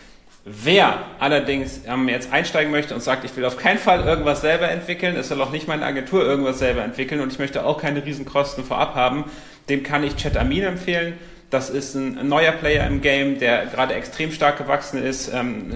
Wer 0.46 0.98
allerdings 1.18 1.82
ähm, 1.86 2.08
jetzt 2.08 2.32
einsteigen 2.32 2.72
möchte 2.72 2.94
und 2.94 3.02
sagt, 3.02 3.24
ich 3.26 3.36
will 3.36 3.44
auf 3.44 3.58
keinen 3.58 3.78
Fall 3.78 4.02
irgendwas 4.02 4.40
selber 4.40 4.70
entwickeln, 4.70 5.14
es 5.14 5.28
soll 5.28 5.42
auch 5.42 5.52
nicht 5.52 5.68
meine 5.68 5.84
Agentur 5.84 6.24
irgendwas 6.24 6.58
selber 6.58 6.82
entwickeln 6.82 7.20
und 7.20 7.30
ich 7.30 7.38
möchte 7.38 7.66
auch 7.66 7.78
keine 7.78 8.02
Riesenkosten 8.02 8.64
vorab 8.64 8.94
haben, 8.94 9.26
dem 9.68 9.82
kann 9.82 10.04
ich 10.04 10.16
Chatamin 10.16 10.62
empfehlen. 10.62 11.18
Das 11.50 11.70
ist 11.70 11.94
ein 11.94 12.28
neuer 12.28 12.52
Player 12.52 12.86
im 12.86 13.00
Game, 13.00 13.38
der 13.38 13.66
gerade 13.66 13.94
extrem 13.94 14.32
stark 14.32 14.58
gewachsen 14.58 15.02
ist. 15.02 15.32
Ähm, 15.32 15.72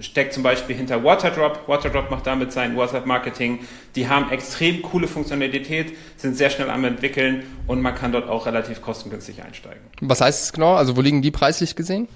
steckt 0.00 0.34
zum 0.34 0.42
Beispiel 0.42 0.76
hinter 0.76 1.02
Waterdrop. 1.02 1.66
Waterdrop 1.66 2.10
macht 2.10 2.26
damit 2.26 2.52
sein 2.52 2.76
WhatsApp-Marketing. 2.76 3.60
Die 3.94 4.08
haben 4.08 4.30
extrem 4.30 4.82
coole 4.82 5.08
Funktionalität, 5.08 5.96
sind 6.18 6.36
sehr 6.36 6.50
schnell 6.50 6.68
am 6.68 6.84
entwickeln 6.84 7.44
und 7.66 7.80
man 7.80 7.94
kann 7.94 8.12
dort 8.12 8.28
auch 8.28 8.44
relativ 8.44 8.82
kostengünstig 8.82 9.42
einsteigen. 9.42 9.80
Was 10.02 10.20
heißt 10.20 10.44
es 10.44 10.52
genau? 10.52 10.74
Also 10.74 10.98
wo 10.98 11.00
liegen 11.00 11.22
die 11.22 11.30
preislich 11.30 11.76
gesehen? 11.76 12.08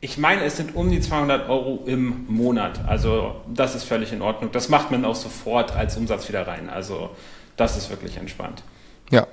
Ich 0.00 0.18
meine, 0.18 0.42
es 0.42 0.56
sind 0.56 0.74
um 0.74 0.90
die 0.90 1.00
200 1.00 1.48
Euro 1.48 1.84
im 1.86 2.24
Monat. 2.28 2.80
Also 2.86 3.36
das 3.52 3.76
ist 3.76 3.84
völlig 3.84 4.12
in 4.12 4.22
Ordnung. 4.22 4.50
Das 4.50 4.68
macht 4.68 4.90
man 4.90 5.04
auch 5.04 5.16
sofort 5.16 5.74
als 5.76 5.96
Umsatz 5.96 6.28
wieder 6.28 6.46
rein. 6.48 6.68
Also 6.68 7.10
das 7.56 7.76
ist 7.76 7.90
wirklich 7.90 8.16
entspannt. 8.16 8.62
Ja, 9.10 9.26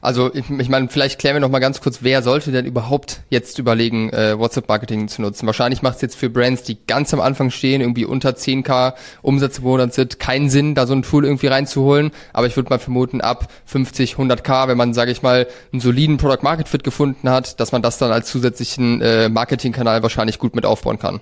also 0.00 0.32
ich, 0.32 0.48
ich 0.48 0.68
meine, 0.70 0.88
vielleicht 0.88 1.18
klären 1.18 1.36
wir 1.36 1.40
noch 1.40 1.50
mal 1.50 1.58
ganz 1.58 1.82
kurz, 1.82 1.98
wer 2.00 2.22
sollte 2.22 2.50
denn 2.50 2.64
überhaupt 2.64 3.20
jetzt 3.28 3.58
überlegen, 3.58 4.10
äh, 4.10 4.38
WhatsApp-Marketing 4.38 5.08
zu 5.08 5.20
nutzen? 5.20 5.46
Wahrscheinlich 5.46 5.82
macht 5.82 5.96
es 5.96 6.02
jetzt 6.02 6.16
für 6.16 6.30
Brands, 6.30 6.62
die 6.62 6.78
ganz 6.86 7.12
am 7.12 7.20
Anfang 7.20 7.50
stehen, 7.50 7.82
irgendwie 7.82 8.06
unter 8.06 8.30
10k 8.30 8.94
Umsätze 9.20 9.60
im 9.60 9.90
sind, 9.90 10.18
keinen 10.18 10.48
Sinn, 10.48 10.74
da 10.74 10.86
so 10.86 10.94
ein 10.94 11.02
Tool 11.02 11.26
irgendwie 11.26 11.48
reinzuholen. 11.48 12.10
Aber 12.32 12.46
ich 12.46 12.56
würde 12.56 12.70
mal 12.70 12.78
vermuten, 12.78 13.20
ab 13.20 13.52
50, 13.66 14.14
100k, 14.14 14.68
wenn 14.68 14.78
man, 14.78 14.94
sage 14.94 15.10
ich 15.10 15.22
mal, 15.22 15.46
einen 15.72 15.80
soliden 15.80 16.16
Product-Market-Fit 16.16 16.82
gefunden 16.82 17.28
hat, 17.28 17.60
dass 17.60 17.72
man 17.72 17.82
das 17.82 17.98
dann 17.98 18.12
als 18.12 18.28
zusätzlichen 18.30 19.02
äh, 19.02 19.28
Marketing-Kanal 19.28 20.02
wahrscheinlich 20.02 20.38
gut 20.38 20.54
mit 20.54 20.64
aufbauen 20.64 20.98
kann. 20.98 21.20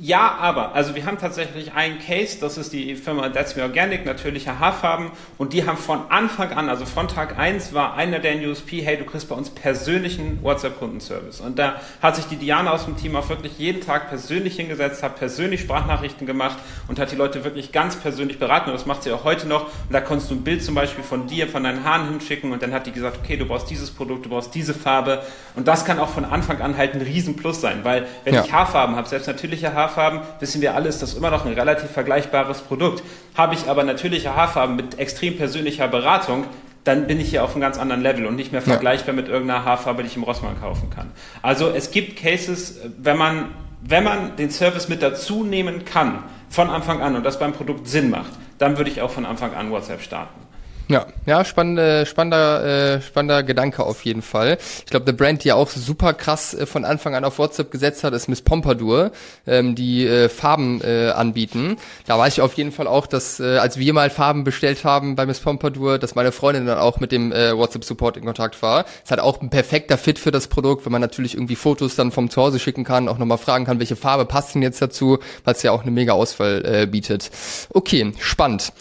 Ja, 0.00 0.36
aber, 0.38 0.76
also 0.76 0.94
wir 0.94 1.04
haben 1.06 1.18
tatsächlich 1.18 1.72
einen 1.72 1.98
Case, 1.98 2.38
das 2.40 2.56
ist 2.56 2.72
die 2.72 2.94
Firma 2.94 3.30
That's 3.30 3.56
Me 3.56 3.64
Organic, 3.64 4.06
natürliche 4.06 4.60
Haarfarben, 4.60 5.10
und 5.38 5.52
die 5.52 5.66
haben 5.66 5.76
von 5.76 6.02
Anfang 6.08 6.52
an, 6.52 6.68
also 6.68 6.86
von 6.86 7.08
Tag 7.08 7.36
1 7.36 7.74
war 7.74 7.96
einer 7.96 8.20
der 8.20 8.36
USP, 8.48 8.80
hey, 8.80 8.96
du 8.96 9.02
kriegst 9.02 9.28
bei 9.28 9.34
uns 9.34 9.50
persönlichen 9.50 10.40
WhatsApp-Kundenservice. 10.40 11.40
Und 11.40 11.58
da 11.58 11.80
hat 12.00 12.14
sich 12.14 12.26
die 12.26 12.36
Diana 12.36 12.70
aus 12.70 12.84
dem 12.84 12.96
Team 12.96 13.16
auch 13.16 13.28
wirklich 13.28 13.58
jeden 13.58 13.80
Tag 13.80 14.08
persönlich 14.08 14.54
hingesetzt, 14.54 15.02
hat 15.02 15.16
persönlich 15.16 15.62
Sprachnachrichten 15.62 16.28
gemacht 16.28 16.58
und 16.86 17.00
hat 17.00 17.10
die 17.10 17.16
Leute 17.16 17.42
wirklich 17.42 17.72
ganz 17.72 17.96
persönlich 17.96 18.38
beraten. 18.38 18.70
Und 18.70 18.74
das 18.74 18.86
macht 18.86 19.02
sie 19.02 19.10
auch 19.10 19.24
heute 19.24 19.48
noch. 19.48 19.64
Und 19.64 19.92
da 19.92 20.00
konntest 20.00 20.30
du 20.30 20.36
ein 20.36 20.44
Bild 20.44 20.62
zum 20.62 20.76
Beispiel 20.76 21.02
von 21.02 21.26
dir, 21.26 21.48
von 21.48 21.64
deinen 21.64 21.82
Haaren 21.82 22.08
hinschicken 22.08 22.52
und 22.52 22.62
dann 22.62 22.72
hat 22.72 22.86
die 22.86 22.92
gesagt, 22.92 23.18
okay, 23.24 23.36
du 23.36 23.46
brauchst 23.46 23.68
dieses 23.68 23.90
Produkt, 23.90 24.26
du 24.26 24.28
brauchst 24.30 24.54
diese 24.54 24.74
Farbe. 24.74 25.24
Und 25.56 25.66
das 25.66 25.84
kann 25.84 25.98
auch 25.98 26.10
von 26.10 26.24
Anfang 26.24 26.60
an 26.60 26.76
halt 26.76 26.94
ein 26.94 27.00
Riesenplus 27.00 27.60
sein, 27.60 27.80
weil 27.82 28.06
wenn 28.22 28.34
ja. 28.34 28.44
ich 28.44 28.52
Haarfarben 28.52 28.94
habe, 28.94 29.08
selbst 29.08 29.26
natürliche 29.26 29.74
Haarfarben, 29.74 29.87
Haarfarben, 29.88 30.20
wissen 30.40 30.60
wir 30.60 30.74
alle, 30.74 30.88
ist 30.88 31.02
das 31.02 31.14
immer 31.14 31.30
noch 31.30 31.46
ein 31.46 31.52
relativ 31.52 31.90
vergleichbares 31.90 32.60
Produkt. 32.60 33.02
Habe 33.36 33.54
ich 33.54 33.68
aber 33.68 33.84
natürliche 33.84 34.36
Haarfarben 34.36 34.76
mit 34.76 34.98
extrem 34.98 35.36
persönlicher 35.36 35.88
Beratung, 35.88 36.44
dann 36.84 37.06
bin 37.06 37.20
ich 37.20 37.30
hier 37.30 37.44
auf 37.44 37.52
einem 37.52 37.60
ganz 37.60 37.78
anderen 37.78 38.02
Level 38.02 38.26
und 38.26 38.36
nicht 38.36 38.52
mehr 38.52 38.62
vergleichbar 38.62 39.14
mit 39.14 39.28
irgendeiner 39.28 39.64
Haarfarbe, 39.64 40.02
die 40.02 40.08
ich 40.08 40.16
im 40.16 40.22
Rossmann 40.22 40.58
kaufen 40.60 40.90
kann. 40.90 41.10
Also 41.42 41.70
es 41.70 41.90
gibt 41.90 42.16
Cases, 42.16 42.80
wenn 42.98 43.16
man, 43.16 43.50
wenn 43.82 44.04
man 44.04 44.36
den 44.36 44.50
Service 44.50 44.88
mit 44.88 45.02
dazu 45.02 45.44
nehmen 45.44 45.84
kann, 45.84 46.24
von 46.48 46.70
Anfang 46.70 47.02
an 47.02 47.16
und 47.16 47.24
das 47.24 47.38
beim 47.38 47.52
Produkt 47.52 47.88
Sinn 47.88 48.10
macht, 48.10 48.30
dann 48.58 48.78
würde 48.78 48.90
ich 48.90 49.02
auch 49.02 49.10
von 49.10 49.26
Anfang 49.26 49.54
an 49.54 49.70
WhatsApp 49.70 50.00
starten. 50.00 50.47
Ja, 50.90 51.06
ja, 51.26 51.44
spannende, 51.44 52.06
spannender, 52.06 52.94
äh, 52.96 53.02
spannender 53.02 53.42
Gedanke 53.42 53.84
auf 53.84 54.06
jeden 54.06 54.22
Fall. 54.22 54.56
Ich 54.86 54.90
glaube, 54.90 55.04
der 55.04 55.12
Brand, 55.12 55.44
die 55.44 55.48
ja 55.48 55.54
auch 55.54 55.68
super 55.68 56.14
krass 56.14 56.54
äh, 56.54 56.64
von 56.64 56.86
Anfang 56.86 57.14
an 57.14 57.26
auf 57.26 57.38
WhatsApp 57.38 57.70
gesetzt 57.70 58.04
hat, 58.04 58.14
ist 58.14 58.26
Miss 58.26 58.40
Pompadour, 58.40 59.12
ähm, 59.46 59.74
die 59.74 60.06
äh, 60.06 60.30
Farben 60.30 60.80
äh, 60.80 61.10
anbieten. 61.10 61.76
Da 62.06 62.18
weiß 62.18 62.32
ich 62.32 62.40
auf 62.40 62.54
jeden 62.54 62.72
Fall 62.72 62.86
auch, 62.86 63.06
dass 63.06 63.38
äh, 63.38 63.58
als 63.58 63.78
wir 63.78 63.92
mal 63.92 64.08
Farben 64.08 64.44
bestellt 64.44 64.82
haben 64.84 65.14
bei 65.14 65.26
Miss 65.26 65.40
Pompadour, 65.40 65.98
dass 65.98 66.14
meine 66.14 66.32
Freundin 66.32 66.64
dann 66.64 66.78
auch 66.78 67.00
mit 67.00 67.12
dem 67.12 67.32
äh, 67.32 67.54
WhatsApp 67.54 67.84
Support 67.84 68.16
in 68.16 68.24
Kontakt 68.24 68.62
war. 68.62 68.86
Es 69.04 69.10
hat 69.10 69.20
auch 69.20 69.42
ein 69.42 69.50
perfekter 69.50 69.98
Fit 69.98 70.18
für 70.18 70.30
das 70.30 70.46
Produkt, 70.46 70.86
wenn 70.86 70.92
man 70.92 71.02
natürlich 71.02 71.34
irgendwie 71.34 71.56
Fotos 71.56 71.96
dann 71.96 72.12
vom 72.12 72.30
Zuhause 72.30 72.58
schicken 72.58 72.84
kann, 72.84 73.10
auch 73.10 73.18
nochmal 73.18 73.36
fragen 73.36 73.66
kann, 73.66 73.78
welche 73.78 73.96
Farbe 73.96 74.24
passt 74.24 74.54
denn 74.54 74.62
jetzt 74.62 74.80
dazu, 74.80 75.18
weil 75.44 75.52
es 75.52 75.62
ja 75.62 75.70
auch 75.70 75.82
eine 75.82 75.90
mega 75.90 76.14
Auswahl 76.14 76.64
äh, 76.64 76.86
bietet. 76.86 77.30
Okay, 77.74 78.14
spannend. 78.20 78.72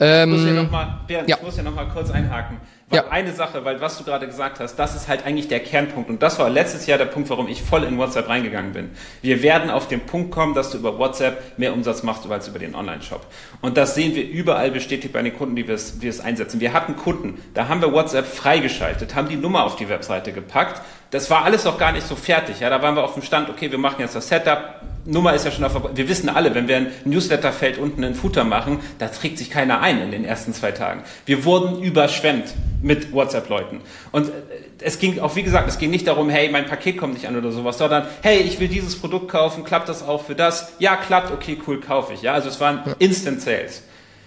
Ähm, 0.00 0.30
ich 0.32 0.38
muss 0.38 0.46
hier 0.46 0.62
nochmal 0.62 1.00
ja. 1.08 1.62
noch 1.62 1.74
mal 1.74 1.88
kurz 1.88 2.10
einhaken. 2.10 2.58
Ja. 2.92 3.08
eine 3.08 3.32
Sache, 3.32 3.64
weil 3.64 3.80
was 3.80 3.98
du 3.98 4.04
gerade 4.04 4.26
gesagt 4.26 4.60
hast, 4.60 4.76
das 4.76 4.94
ist 4.94 5.08
halt 5.08 5.26
eigentlich 5.26 5.48
der 5.48 5.60
Kernpunkt. 5.60 6.10
Und 6.10 6.22
das 6.22 6.38
war 6.38 6.48
letztes 6.50 6.86
Jahr 6.86 6.98
der 6.98 7.06
Punkt, 7.06 7.30
warum 7.30 7.48
ich 7.48 7.62
voll 7.62 7.82
in 7.82 7.98
WhatsApp 7.98 8.28
reingegangen 8.28 8.72
bin. 8.72 8.90
Wir 9.22 9.42
werden 9.42 9.70
auf 9.70 9.88
den 9.88 10.00
Punkt 10.00 10.30
kommen, 10.30 10.54
dass 10.54 10.70
du 10.70 10.78
über 10.78 10.98
WhatsApp 10.98 11.58
mehr 11.58 11.72
Umsatz 11.72 12.02
machst 12.02 12.30
als 12.30 12.46
über 12.46 12.58
den 12.58 12.74
Online-Shop. 12.74 13.26
Und 13.62 13.76
das 13.76 13.94
sehen 13.94 14.14
wir 14.14 14.28
überall 14.28 14.70
bestätigt 14.70 15.12
bei 15.12 15.22
den 15.22 15.36
Kunden, 15.36 15.56
die 15.56 15.66
wir 15.66 15.74
es, 15.74 16.02
wir 16.02 16.10
es 16.10 16.20
einsetzen. 16.20 16.60
Wir 16.60 16.72
hatten 16.72 16.96
Kunden, 16.96 17.42
da 17.54 17.68
haben 17.68 17.80
wir 17.80 17.92
WhatsApp 17.92 18.26
freigeschaltet, 18.26 19.14
haben 19.14 19.28
die 19.28 19.36
Nummer 19.36 19.64
auf 19.64 19.76
die 19.76 19.88
Webseite 19.88 20.32
gepackt. 20.32 20.82
Das 21.14 21.30
war 21.30 21.44
alles 21.44 21.62
noch 21.62 21.78
gar 21.78 21.92
nicht 21.92 22.08
so 22.08 22.16
fertig. 22.16 22.58
Ja, 22.58 22.70
da 22.70 22.82
waren 22.82 22.96
wir 22.96 23.04
auf 23.04 23.14
dem 23.14 23.22
Stand, 23.22 23.48
okay, 23.48 23.70
wir 23.70 23.78
machen 23.78 24.00
jetzt 24.00 24.16
das 24.16 24.26
Setup, 24.26 24.80
Nummer 25.04 25.32
ist 25.32 25.44
ja 25.44 25.52
schon 25.52 25.62
auf, 25.62 25.80
wir 25.94 26.08
wissen 26.08 26.28
alle, 26.28 26.56
wenn 26.56 26.66
wir 26.66 26.76
ein 26.76 26.92
Newsletterfeld 27.04 27.78
unten 27.78 28.02
einen 28.02 28.16
Footer 28.16 28.42
machen, 28.42 28.80
da 28.98 29.06
trägt 29.06 29.38
sich 29.38 29.48
keiner 29.48 29.80
ein 29.80 30.02
in 30.02 30.10
den 30.10 30.24
ersten 30.24 30.52
zwei 30.52 30.72
Tagen. 30.72 31.04
Wir 31.24 31.44
wurden 31.44 31.80
überschwemmt 31.80 32.52
mit 32.82 33.12
WhatsApp-Leuten. 33.12 33.80
Und 34.10 34.30
äh, 34.30 34.32
es 34.80 34.98
ging 34.98 35.20
auch, 35.20 35.36
wie 35.36 35.44
gesagt, 35.44 35.68
es 35.68 35.78
ging 35.78 35.90
nicht 35.90 36.08
darum, 36.08 36.30
hey, 36.30 36.48
mein 36.50 36.66
Paket 36.66 36.96
kommt 36.96 37.14
nicht 37.14 37.28
an 37.28 37.36
oder 37.36 37.52
sowas, 37.52 37.78
sondern, 37.78 38.08
hey, 38.22 38.40
ich 38.40 38.58
will 38.58 38.66
dieses 38.66 38.98
Produkt 38.98 39.28
kaufen, 39.28 39.62
klappt 39.62 39.88
das 39.88 40.02
auch 40.02 40.24
für 40.24 40.34
das? 40.34 40.72
Ja, 40.80 40.96
klappt, 40.96 41.30
okay, 41.30 41.56
cool, 41.68 41.78
kaufe 41.80 42.14
ich. 42.14 42.22
Ja, 42.22 42.32
also 42.32 42.48
es 42.48 42.58
waren 42.58 42.80
Instant 42.98 43.40
Sales. 43.40 43.84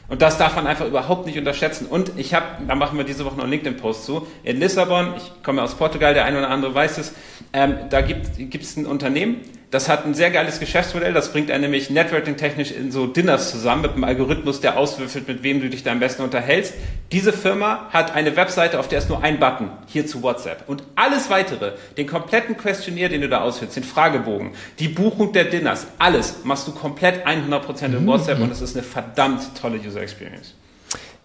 Und 0.09 0.21
das 0.21 0.37
darf 0.37 0.55
man 0.55 0.67
einfach 0.67 0.85
überhaupt 0.85 1.25
nicht 1.25 1.37
unterschätzen. 1.37 1.85
Und 1.85 2.11
ich 2.15 2.33
habe, 2.33 2.45
da 2.65 2.75
machen 2.75 2.97
wir 2.97 3.03
diese 3.03 3.25
Woche 3.25 3.35
noch 3.35 3.43
einen 3.43 3.51
LinkedIn-Post 3.51 4.05
zu, 4.05 4.25
in 4.43 4.59
Lissabon, 4.59 5.13
ich 5.17 5.43
komme 5.43 5.61
aus 5.61 5.75
Portugal, 5.75 6.13
der 6.13 6.25
eine 6.25 6.37
oder 6.37 6.49
andere 6.49 6.73
weiß 6.73 6.97
es, 6.97 7.13
ähm, 7.51 7.75
da 7.89 8.01
gibt 8.01 8.37
es 8.39 8.77
ein 8.77 8.85
Unternehmen, 8.85 9.41
das 9.69 9.89
hat 9.89 10.05
ein 10.05 10.13
sehr 10.13 10.31
geiles 10.31 10.61
Geschäftsmodell, 10.61 11.11
das 11.13 11.33
bringt 11.33 11.51
einen 11.51 11.63
nämlich 11.63 11.89
networking-technisch 11.89 12.71
in 12.71 12.89
so 12.91 13.05
Dinners 13.05 13.51
zusammen 13.51 13.81
mit 13.81 13.91
einem 13.91 14.05
Algorithmus, 14.05 14.61
der 14.61 14.77
auswürfelt, 14.77 15.27
mit 15.27 15.43
wem 15.43 15.59
du 15.59 15.69
dich 15.69 15.83
da 15.83 15.91
am 15.91 15.99
besten 15.99 16.21
unterhältst. 16.21 16.73
Diese 17.11 17.33
Firma 17.33 17.87
hat 17.89 18.15
eine 18.15 18.37
Webseite, 18.37 18.79
auf 18.79 18.87
der 18.87 18.99
ist 18.99 19.09
nur 19.09 19.23
ein 19.23 19.39
Button, 19.39 19.69
hier 19.87 20.07
zu 20.07 20.23
WhatsApp. 20.23 20.63
Und 20.67 20.83
alles 20.95 21.29
weitere, 21.29 21.73
den 21.97 22.07
kompletten 22.07 22.55
Questionnaire, 22.55 23.09
den 23.09 23.21
du 23.21 23.27
da 23.27 23.41
ausfüllst, 23.41 23.75
den 23.75 23.83
Fragebogen, 23.83 24.51
die 24.79 24.87
Buchung 24.87 25.33
der 25.33 25.45
Dinners, 25.45 25.87
alles 25.97 26.45
machst 26.45 26.65
du 26.67 26.71
komplett 26.71 27.27
100% 27.27 27.85
in 27.85 28.03
mhm. 28.03 28.07
WhatsApp 28.07 28.39
und 28.39 28.51
es 28.51 28.61
ist 28.61 28.77
eine 28.77 28.83
verdammt 28.83 29.41
tolle 29.59 29.79
User 29.79 30.01
Experience. 30.01 30.53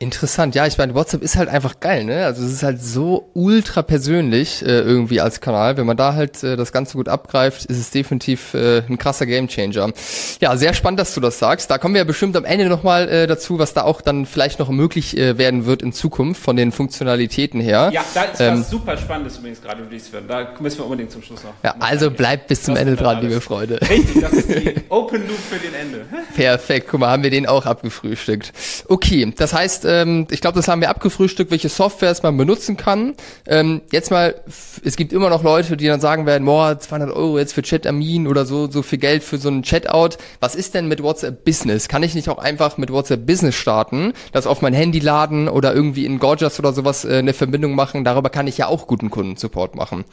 Interessant, 0.03 0.57
ja, 0.57 0.67
ich 0.67 0.79
meine, 0.79 0.97
WhatsApp 0.97 1.23
ist 1.23 1.37
halt 1.37 1.49
einfach 1.49 1.79
geil, 1.79 2.03
ne? 2.03 2.27
Also 2.27 2.45
es 2.45 2.51
ist 2.51 2.65
halt 2.65 2.83
so 2.83 3.31
ultra 3.35 3.83
persönlich 3.83 4.61
äh, 4.63 4.81
irgendwie 4.81 5.21
als 5.21 5.41
Kanal. 5.41 5.77
Wenn 5.77 5.87
man 5.87 5.97
da 5.97 6.15
halt 6.15 6.43
äh, 6.43 6.57
das 6.57 6.73
Ganze 6.73 6.97
gut 6.97 7.09
abgreift, 7.09 7.67
ist 7.67 7.79
es 7.79 7.91
definitiv 7.91 8.53
äh, 8.55 8.79
ein 8.79 8.99
krasser 8.99 9.27
Gamechanger. 9.27 9.93
Ja, 10.41 10.57
sehr 10.57 10.75
spannend, 10.75 10.99
dass 10.99 11.15
du 11.15 11.21
das 11.21 11.39
sagst. 11.39 11.71
Da 11.71 11.79
kommen 11.79 11.95
wir 11.95 12.01
ja 12.01 12.05
bestimmt 12.05 12.37
am 12.37 12.45
Ende 12.45 12.67
nochmal 12.67 13.09
äh, 13.09 13.27
dazu, 13.29 13.61
was 13.61 13.75
da 13.75 13.83
auch 13.85 14.01
dann 14.01 14.27
vielleicht 14.27 14.59
noch 14.59 14.71
möglich 14.71 15.17
äh, 15.17 15.39
werden 15.39 15.67
wird 15.67 15.83
in 15.83 15.93
Zukunft 15.93 16.43
von 16.43 16.57
den 16.57 16.73
Funktionalitäten 16.73 17.61
her. 17.61 17.91
Ja, 17.93 18.05
da 18.13 18.25
ist 18.25 18.41
ähm, 18.41 18.59
was 18.59 18.71
super 18.71 18.97
Spannendes 18.97 19.39
übrigens 19.39 19.63
gerade 19.63 19.85
released 19.87 20.13
werden. 20.13 20.27
Da 20.27 20.49
müssen 20.59 20.79
wir 20.79 20.85
unbedingt 20.85 21.13
zum 21.13 21.23
Schluss 21.23 21.45
noch. 21.45 21.55
Ja, 21.63 21.77
also 21.79 22.11
bleibt 22.11 22.49
bis 22.49 22.65
zum 22.65 22.75
Ende 22.75 22.97
dran, 22.97 23.21
liebe 23.21 23.41
Freunde. 23.41 23.81
Richtig, 23.89 24.21
das 24.21 24.33
ist 24.33 24.49
die 24.49 24.75
Open 24.89 25.29
Loop 25.29 25.39
für 25.39 25.61
den 25.61 25.75
Ende. 25.75 26.07
Perfekt, 26.35 26.89
guck 26.91 26.99
mal, 26.99 27.11
haben 27.11 27.23
wir 27.23 27.31
den 27.31 27.47
auch 27.47 27.67
abgefrühstückt. 27.67 28.53
Okay, 28.89 29.33
das 29.37 29.55
heißt, 29.55 29.92
ähm, 29.93 30.27
ich 30.31 30.41
glaube, 30.41 30.57
das 30.57 30.69
haben 30.69 30.81
wir 30.81 30.91
abgefrühstückt, 30.91 31.51
welche 31.51 31.69
Softwares 31.69 32.23
man 32.23 32.37
benutzen 32.37 32.77
kann. 32.77 33.15
Ähm, 33.47 33.83
jetzt 33.91 34.11
mal, 34.11 34.35
es 34.47 34.97
gibt 34.97 35.13
immer 35.13 35.29
noch 35.31 35.43
Leute, 35.43 35.77
die 35.77 35.87
dann 35.87 36.01
sagen 36.01 36.27
werden, 36.27 36.45
boah, 36.45 36.79
200 36.79 37.15
Euro 37.15 37.39
jetzt 37.39 37.53
für 37.53 37.63
Chatamin 37.63 38.27
oder 38.27 38.47
so, 38.47 38.71
so 38.71 38.83
viel 38.83 38.99
Geld 38.99 39.23
für 39.23 39.39
so 39.39 39.49
einen 39.49 39.63
Chatout. 39.63 40.17
Was 40.41 40.55
ist 40.55 40.75
denn 40.75 40.89
mit 40.89 41.03
WhatsApp 41.03 41.45
Business? 41.45 41.89
Kann 41.89 42.03
ich 42.03 42.15
nicht 42.15 42.29
auch 42.29 42.39
einfach 42.39 42.79
mit 42.79 42.91
WhatsApp 42.91 43.27
Business 43.27 43.55
starten, 43.55 44.13
das 44.33 44.47
auf 44.47 44.63
mein 44.63 44.75
Handy 44.75 44.99
laden 44.99 45.49
oder 45.49 45.75
irgendwie 45.75 46.07
in 46.07 46.19
Gorgias 46.19 46.59
oder 46.59 46.73
sowas 46.73 47.05
äh, 47.05 47.19
eine 47.19 47.35
Verbindung 47.35 47.75
machen? 47.75 48.05
Darüber 48.05 48.31
kann 48.31 48.47
ich 48.47 48.59
ja 48.59 48.69
auch 48.69 48.87
guten 48.87 49.11
Kundensupport 49.11 49.77
machen. 49.77 50.05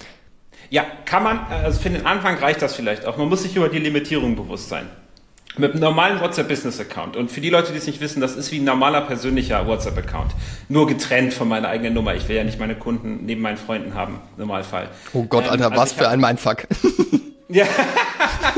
Ja, 0.69 0.86
kann 1.05 1.24
man, 1.24 1.39
also 1.50 1.79
für 1.79 1.89
den 1.89 2.05
Anfang 2.05 2.38
reicht 2.38 2.62
das 2.62 2.75
vielleicht 2.75 3.05
auch. 3.05 3.17
Man 3.17 3.29
muss 3.29 3.41
sich 3.43 3.55
über 3.55 3.69
die 3.69 3.79
Limitierung 3.79 4.36
bewusst 4.36 4.69
sein 4.69 4.88
mit 5.58 5.72
einem 5.72 5.82
normalen 5.82 6.22
WhatsApp-Business-Account. 6.22 7.15
Und 7.15 7.32
für 7.32 7.41
die 7.41 7.50
Leute, 7.50 7.72
die 7.72 7.77
es 7.77 7.88
nicht 7.88 8.00
wissen, 8.01 8.22
das 8.22 8.36
ist 8.36 8.51
wie 8.51 8.60
ein 8.60 8.63
normaler 8.63 9.01
persönlicher 9.01 9.65
WhatsApp-Account. 9.68 10.32
Nur 10.70 10.88
getrennt 10.88 11.34
von 11.34 11.48
meiner 11.48 11.68
eigenen 11.68 11.94
Nummer. 11.94 12.15
Ich 12.15 12.27
will 12.29 12.36
ja 12.36 12.44
nicht 12.44 12.60
meine 12.60 12.75
Kunden 12.75 13.25
neben 13.25 13.41
meinen 13.41 13.58
Freunden 13.58 13.94
haben, 13.94 14.22
im 14.38 14.41
Normalfall. 14.41 14.89
Oh 15.13 15.24
Gott, 15.24 15.46
ähm, 15.46 15.51
Alter, 15.51 15.65
also 15.72 15.77
was 15.77 15.94
für 15.94 16.08
ein 16.08 16.20
Mindfuck. 16.20 16.68
ja. 17.50 17.65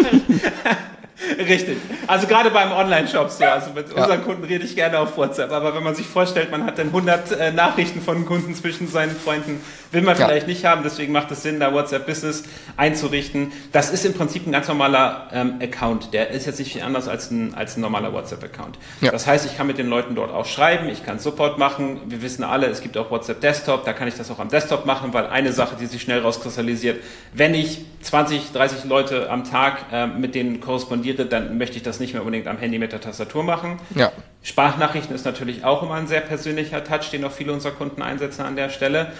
Richtig. 1.38 1.78
Also 2.08 2.28
gerade 2.28 2.52
beim 2.52 2.72
Online-Shop 2.72 3.30
so. 3.30 3.44
Also 3.46 3.72
mit 3.74 3.90
ja. 3.90 3.96
unseren 3.96 4.24
Kunden 4.24 4.44
rede 4.44 4.66
ich 4.66 4.76
gerne 4.76 5.00
auf 5.00 5.18
WhatsApp. 5.18 5.52
Aber 5.52 5.76
wenn 5.76 5.84
man 5.84 5.96
sich 5.96 6.08
vorstellt, 6.08 6.52
man 6.52 6.66
hat 6.66 6.78
dann 6.78 6.88
100 6.88 7.32
äh, 7.32 7.52
Nachrichten 7.52 8.02
von 8.02 8.26
Kunden 8.26 8.56
zwischen 8.56 8.88
seinen 8.88 9.16
Freunden, 9.16 9.62
will 9.92 10.02
man 10.02 10.18
ja. 10.18 10.26
vielleicht 10.26 10.48
nicht 10.48 10.66
haben. 10.66 10.82
Deswegen 10.84 11.12
macht 11.12 11.32
es 11.32 11.44
Sinn, 11.44 11.60
da 11.60 11.74
WhatsApp 11.74 12.06
Business 12.06 12.44
einzurichten. 12.78 13.52
Das 13.72 13.92
ist 13.92 14.06
im 14.06 14.14
Prinzip 14.14 14.48
ein 14.48 14.52
ganz 14.52 14.68
normaler 14.68 15.30
ähm, 15.32 15.60
Account. 15.62 16.14
Der 16.14 16.30
ist 16.32 16.46
jetzt 16.46 16.60
nicht 16.60 16.74
viel 16.74 16.82
anders 16.82 17.08
als 17.08 17.32
ein, 17.32 17.54
als 17.54 17.78
ein 17.78 17.82
normaler 17.82 18.14
WhatsApp-Account. 18.14 18.78
Ja. 19.02 19.12
Das 19.12 19.28
heißt, 19.28 19.46
ich 19.46 19.58
kann 19.58 19.68
mit 19.68 19.78
den 19.78 19.88
Leuten 19.88 20.16
dort 20.16 20.32
auch 20.32 20.46
schreiben. 20.46 20.90
Ich 20.90 21.06
kann 21.06 21.20
Support 21.20 21.58
machen. 21.58 22.02
Wir 22.06 22.22
wissen 22.22 22.44
alle, 22.44 22.68
es 22.68 22.82
gibt 22.82 22.98
auch 22.98 23.12
WhatsApp 23.12 23.42
Desktop. 23.42 23.86
Da 23.86 23.94
kann 23.94 24.08
ich 24.08 24.16
das 24.16 24.32
auch 24.32 24.40
am 24.40 24.50
Desktop 24.50 24.86
machen, 24.86 25.14
weil 25.14 25.28
eine 25.28 25.54
Sache, 25.54 25.76
die 25.80 25.86
sich 25.86 26.02
schnell 26.02 26.20
rauskristallisiert, 26.20 27.02
wenn 27.34 27.54
ich 27.54 27.86
20, 28.02 28.52
30 28.52 28.86
Leute 28.86 29.30
am 29.30 29.44
Tag 29.44 29.86
äh, 29.92 30.08
mit 30.08 30.36
denen 30.36 30.60
korrespondiere, 30.60 31.11
korrespondiere, 31.12 31.26
dann 31.26 31.58
möchte 31.58 31.78
ich 31.78 31.84
das 31.84 32.00
nicht 32.00 32.14
mehr 32.14 32.22
unbedingt 32.22 32.48
am 32.48 32.58
Handy 32.58 32.80
mit 32.80 32.92
der 32.92 33.02
Tastatur 33.02 33.44
machen. 33.44 33.80
Ja. 33.96 34.12
Sprachnachrichten 34.44 35.16
ist 35.16 35.26
natürlich 35.26 35.64
auch 35.64 35.84
immer 35.84 35.96
ein 35.96 36.08
sehr 36.08 36.22
persönlicher 36.22 36.84
Touch, 36.84 37.10
den 37.12 37.24
auch 37.24 37.32
viele 37.32 37.54
unserer 37.54 37.74
Kunden 37.74 38.02
einsetzen 38.02 38.44
an 38.44 38.56
der 38.56 38.70
Stelle. 38.70 39.12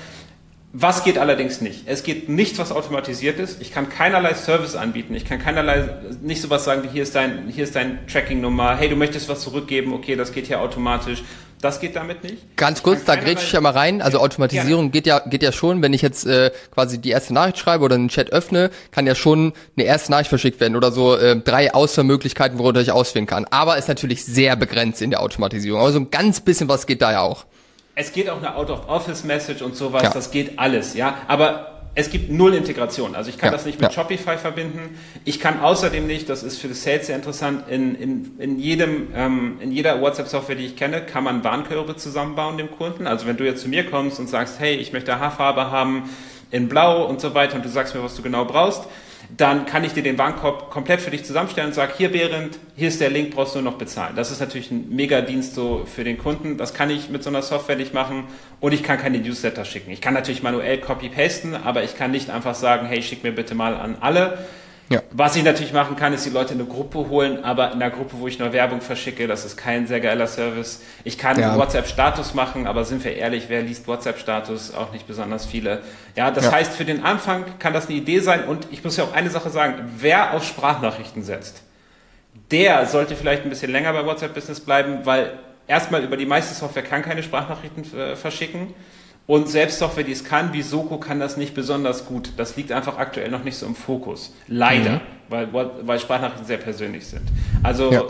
Was 0.74 1.04
geht 1.04 1.18
allerdings 1.18 1.60
nicht? 1.60 1.84
Es 1.86 2.04
geht 2.04 2.30
nichts, 2.30 2.58
was 2.58 2.72
automatisiert 2.72 3.40
ist. 3.40 3.62
Ich 3.62 3.74
kann 3.74 3.90
keinerlei 3.90 4.34
Service 4.36 4.76
anbieten. 4.76 5.14
Ich 5.16 5.26
kann 5.26 5.38
keinerlei, 5.38 5.90
nicht 6.22 6.42
sowas 6.42 6.64
sagen 6.64 6.84
wie 6.84 6.88
hier 6.88 7.04
ist 7.04 7.14
dein, 7.14 7.50
hier 7.50 7.66
ist 7.66 7.76
dein 7.76 8.08
Tracking-Nummer. 8.08 8.78
Hey, 8.78 8.88
du 8.88 8.96
möchtest 8.96 9.28
was 9.28 9.42
zurückgeben. 9.42 9.94
Okay, 9.94 10.16
das 10.16 10.32
geht 10.32 10.48
hier 10.48 10.62
automatisch. 10.62 11.24
Das 11.62 11.80
geht 11.80 11.96
damit 11.96 12.24
nicht. 12.24 12.58
Ganz 12.58 12.82
kurz, 12.82 13.04
da 13.06 13.16
grätsch 13.16 13.44
ich 13.44 13.52
ja 13.52 13.62
mal 13.62 13.72
rein. 13.72 14.02
Also 14.02 14.20
Automatisierung 14.20 14.86
ja. 14.86 14.92
geht 14.92 15.06
ja 15.06 15.20
geht 15.20 15.44
ja 15.44 15.52
schon, 15.52 15.82
wenn 15.82 15.94
ich 15.94 16.02
jetzt 16.02 16.26
äh, 16.26 16.52
quasi 16.72 17.00
die 17.00 17.10
erste 17.12 17.34
Nachricht 17.34 17.60
schreibe 17.60 17.84
oder 17.84 17.96
einen 17.96 18.10
Chat 18.10 18.32
öffne, 18.32 18.72
kann 18.92 19.06
ja 19.06 19.14
schon 19.14 19.54
eine 19.78 19.86
erste 19.86 20.12
Nachricht 20.12 20.30
verschickt 20.30 20.60
werden 20.60 20.76
oder 20.76 20.92
so 20.92 21.16
äh, 21.16 21.38
drei 21.38 21.74
Auswahlmöglichkeiten, 21.74 22.58
worunter 22.58 22.82
ich 22.82 22.92
auswählen 22.92 23.28
kann. 23.28 23.46
Aber 23.52 23.78
ist 23.78 23.88
natürlich 23.88 24.26
sehr 24.26 24.56
begrenzt 24.56 25.02
in 25.02 25.12
der 25.12 25.22
Automatisierung. 25.22 25.80
Aber 25.80 25.92
so 25.92 26.00
ein 26.00 26.10
ganz 26.10 26.42
bisschen 26.42 26.68
was 26.68 26.88
geht 26.88 27.02
da 27.02 27.12
ja 27.12 27.22
auch. 27.22 27.46
Es 27.94 28.12
geht 28.12 28.30
auch 28.30 28.38
eine 28.38 28.56
Out-of-Office-Message 28.56 29.62
und 29.62 29.76
sowas, 29.76 30.04
ja. 30.04 30.10
das 30.10 30.32
geht 30.32 30.58
alles, 30.58 30.96
ja. 30.96 31.16
Aber 31.28 31.81
es 31.94 32.10
gibt 32.10 32.32
null 32.32 32.54
Integration. 32.54 33.16
Also 33.16 33.30
ich 33.30 33.38
kann 33.38 33.48
ja, 33.48 33.52
das 33.52 33.66
nicht 33.66 33.82
mit 33.82 33.90
ja. 33.90 33.94
Shopify 33.94 34.38
verbinden. 34.38 34.98
Ich 35.26 35.40
kann 35.40 35.60
außerdem 35.60 36.08
nicht, 36.08 36.30
das 36.30 36.42
ist 36.42 36.58
für 36.58 36.70
das 36.70 36.84
Sales 36.84 37.08
sehr 37.08 37.16
interessant, 37.18 37.68
in, 37.70 37.96
in, 37.96 38.40
in, 38.40 38.60
jedem, 38.60 39.10
ähm, 39.14 39.58
in 39.60 39.72
jeder 39.72 40.02
WhatsApp-Software, 40.02 40.56
die 40.56 40.66
ich 40.66 40.78
kenne, 40.78 41.02
kann 41.02 41.24
man 41.24 41.44
Warenkörbe 41.44 41.98
zusammenbauen 41.98 42.58
dem 42.58 42.72
Kunden. 42.72 43.08
Also 43.08 43.28
wenn 43.28 43.36
du 43.36 43.44
jetzt 43.44 43.62
zu 43.62 43.68
mir 43.68 43.86
kommst 43.86 44.20
und 44.20 44.28
sagst, 44.28 44.60
hey, 44.60 44.76
ich 44.76 44.94
möchte 44.94 45.20
Haarfarbe 45.20 45.70
haben 45.70 46.10
in 46.50 46.70
Blau 46.70 47.06
und 47.06 47.20
so 47.20 47.34
weiter 47.34 47.56
und 47.56 47.66
du 47.66 47.70
sagst 47.70 47.94
mir, 47.94 48.04
was 48.04 48.16
du 48.16 48.22
genau 48.22 48.46
brauchst, 48.46 48.84
dann 49.38 49.66
kann 49.66 49.84
ich 49.84 49.94
dir 49.94 50.04
den 50.04 50.18
Warenkorb 50.18 50.70
komplett 50.70 51.02
für 51.02 51.12
dich 51.12 51.24
zusammenstellen 51.24 51.70
und 51.70 51.74
sage, 51.74 51.94
hier 51.98 52.12
Behrend, 52.12 52.60
hier 52.76 52.90
ist 52.90 53.00
der 53.00 53.10
Link, 53.10 53.34
brauchst 53.34 53.56
du 53.56 53.62
nur 53.62 53.72
noch 53.72 53.78
bezahlen. 53.78 54.16
Das 54.16 54.32
ist 54.32 54.40
natürlich 54.40 54.72
ein 54.72 54.90
Mega-Dienst 54.90 55.56
so 55.56 55.86
für 55.86 56.04
den 56.04 56.18
Kunden. 56.18 56.58
Das 56.58 56.74
kann 56.74 56.90
ich 56.90 57.10
mit 57.10 57.24
so 57.24 57.30
einer 57.30 57.42
Software 57.42 57.76
nicht 57.76 57.94
machen 57.94 58.26
und 58.60 58.74
ich 58.74 58.84
kann 58.84 58.98
keine 58.98 59.20
Newsletter 59.20 59.64
schicken. 59.64 59.92
Ich 59.92 60.02
kann 60.02 60.14
natürlich 60.14 60.44
manuell 60.44 60.80
copy-pasten, 60.80 61.56
aber 61.56 61.84
ich 61.84 61.98
kann 61.98 62.12
nicht 62.12 62.30
einfach 62.30 62.56
sagen, 62.56 62.88
hey, 62.88 63.02
schick 63.02 63.24
mir 63.24 63.32
bitte 63.32 63.56
mal 63.56 63.76
an 63.76 63.98
alle, 64.02 64.46
ja. 64.92 65.02
Was 65.12 65.36
ich 65.36 65.44
natürlich 65.44 65.74
machen 65.74 65.96
kann, 65.96 66.14
ist 66.14 66.26
die 66.26 66.30
Leute 66.30 66.54
in 66.54 66.60
eine 66.60 66.70
Gruppe 66.70 67.10
holen, 67.10 67.44
aber 67.44 67.72
in 67.72 67.82
einer 67.82 67.90
Gruppe, 67.90 68.16
wo 68.20 68.28
ich 68.28 68.40
nur 68.40 68.54
Werbung 68.54 68.82
verschicke, 68.82 69.28
das 69.28 69.46
ist 69.46 69.58
kein 69.58 69.88
sehr 69.88 70.00
geiler 70.00 70.28
Service. 70.28 70.82
Ich 71.04 71.18
kann 71.18 71.40
ja. 71.40 71.58
WhatsApp-Status 71.58 72.34
machen, 72.34 72.68
aber 72.68 72.84
sind 72.84 73.04
wir 73.04 73.16
ehrlich, 73.16 73.46
wer 73.48 73.62
liest 73.62 73.88
WhatsApp-Status? 73.88 74.74
Auch 74.76 74.92
nicht 74.92 75.08
besonders 75.08 75.46
viele. 75.46 75.82
Ja, 76.16 76.32
das 76.32 76.46
ja. 76.46 76.52
heißt, 76.52 76.74
für 76.74 76.86
den 76.86 77.04
Anfang 77.04 77.46
kann 77.60 77.74
das 77.74 77.88
eine 77.88 77.98
Idee 77.98 78.20
sein 78.20 78.44
und 78.44 78.68
ich 78.72 78.84
muss 78.84 78.98
ja 78.98 79.06
auch 79.06 79.14
eine 79.14 79.30
Sache 79.30 79.50
sagen, 79.50 79.76
wer 79.98 80.34
auf 80.34 80.44
Sprachnachrichten 80.44 81.24
setzt, 81.24 81.64
der 82.52 82.86
sollte 82.86 83.16
vielleicht 83.16 83.44
ein 83.44 83.50
bisschen 83.50 83.72
länger 83.72 83.94
bei 83.94 84.06
WhatsApp-Business 84.06 84.60
bleiben, 84.60 85.00
weil 85.06 85.40
erstmal 85.68 86.04
über 86.04 86.18
die 86.18 86.26
meiste 86.26 86.54
Software 86.54 86.84
kann 86.84 87.02
keine 87.02 87.24
Sprachnachrichten 87.24 87.98
äh, 87.98 88.16
verschicken. 88.16 88.74
Und 89.28 89.48
selbst 89.48 89.80
Software, 89.80 90.04
die 90.04 90.12
es 90.12 90.24
kann, 90.24 90.52
wie 90.54 90.62
Soko, 90.62 90.98
kann 90.98 91.20
das 91.20 91.38
nicht 91.38 91.54
besonders 91.54 92.06
gut. 92.06 92.34
Das 92.38 92.58
liegt 92.58 92.72
einfach 92.72 92.98
aktuell 92.98 93.30
noch 93.30 93.44
nicht 93.44 93.56
so 93.56 93.66
im 93.66 93.76
Fokus. 93.76 94.34
Leider, 94.48 94.94
mhm. 94.94 95.02
weil, 95.30 95.48
weil 95.84 96.00
Sprachnachrichten 96.00 96.46
sehr 96.46 96.58
persönlich 96.58 97.08
sind. 97.08 97.24
Also 97.64 97.92
ja. 97.92 98.04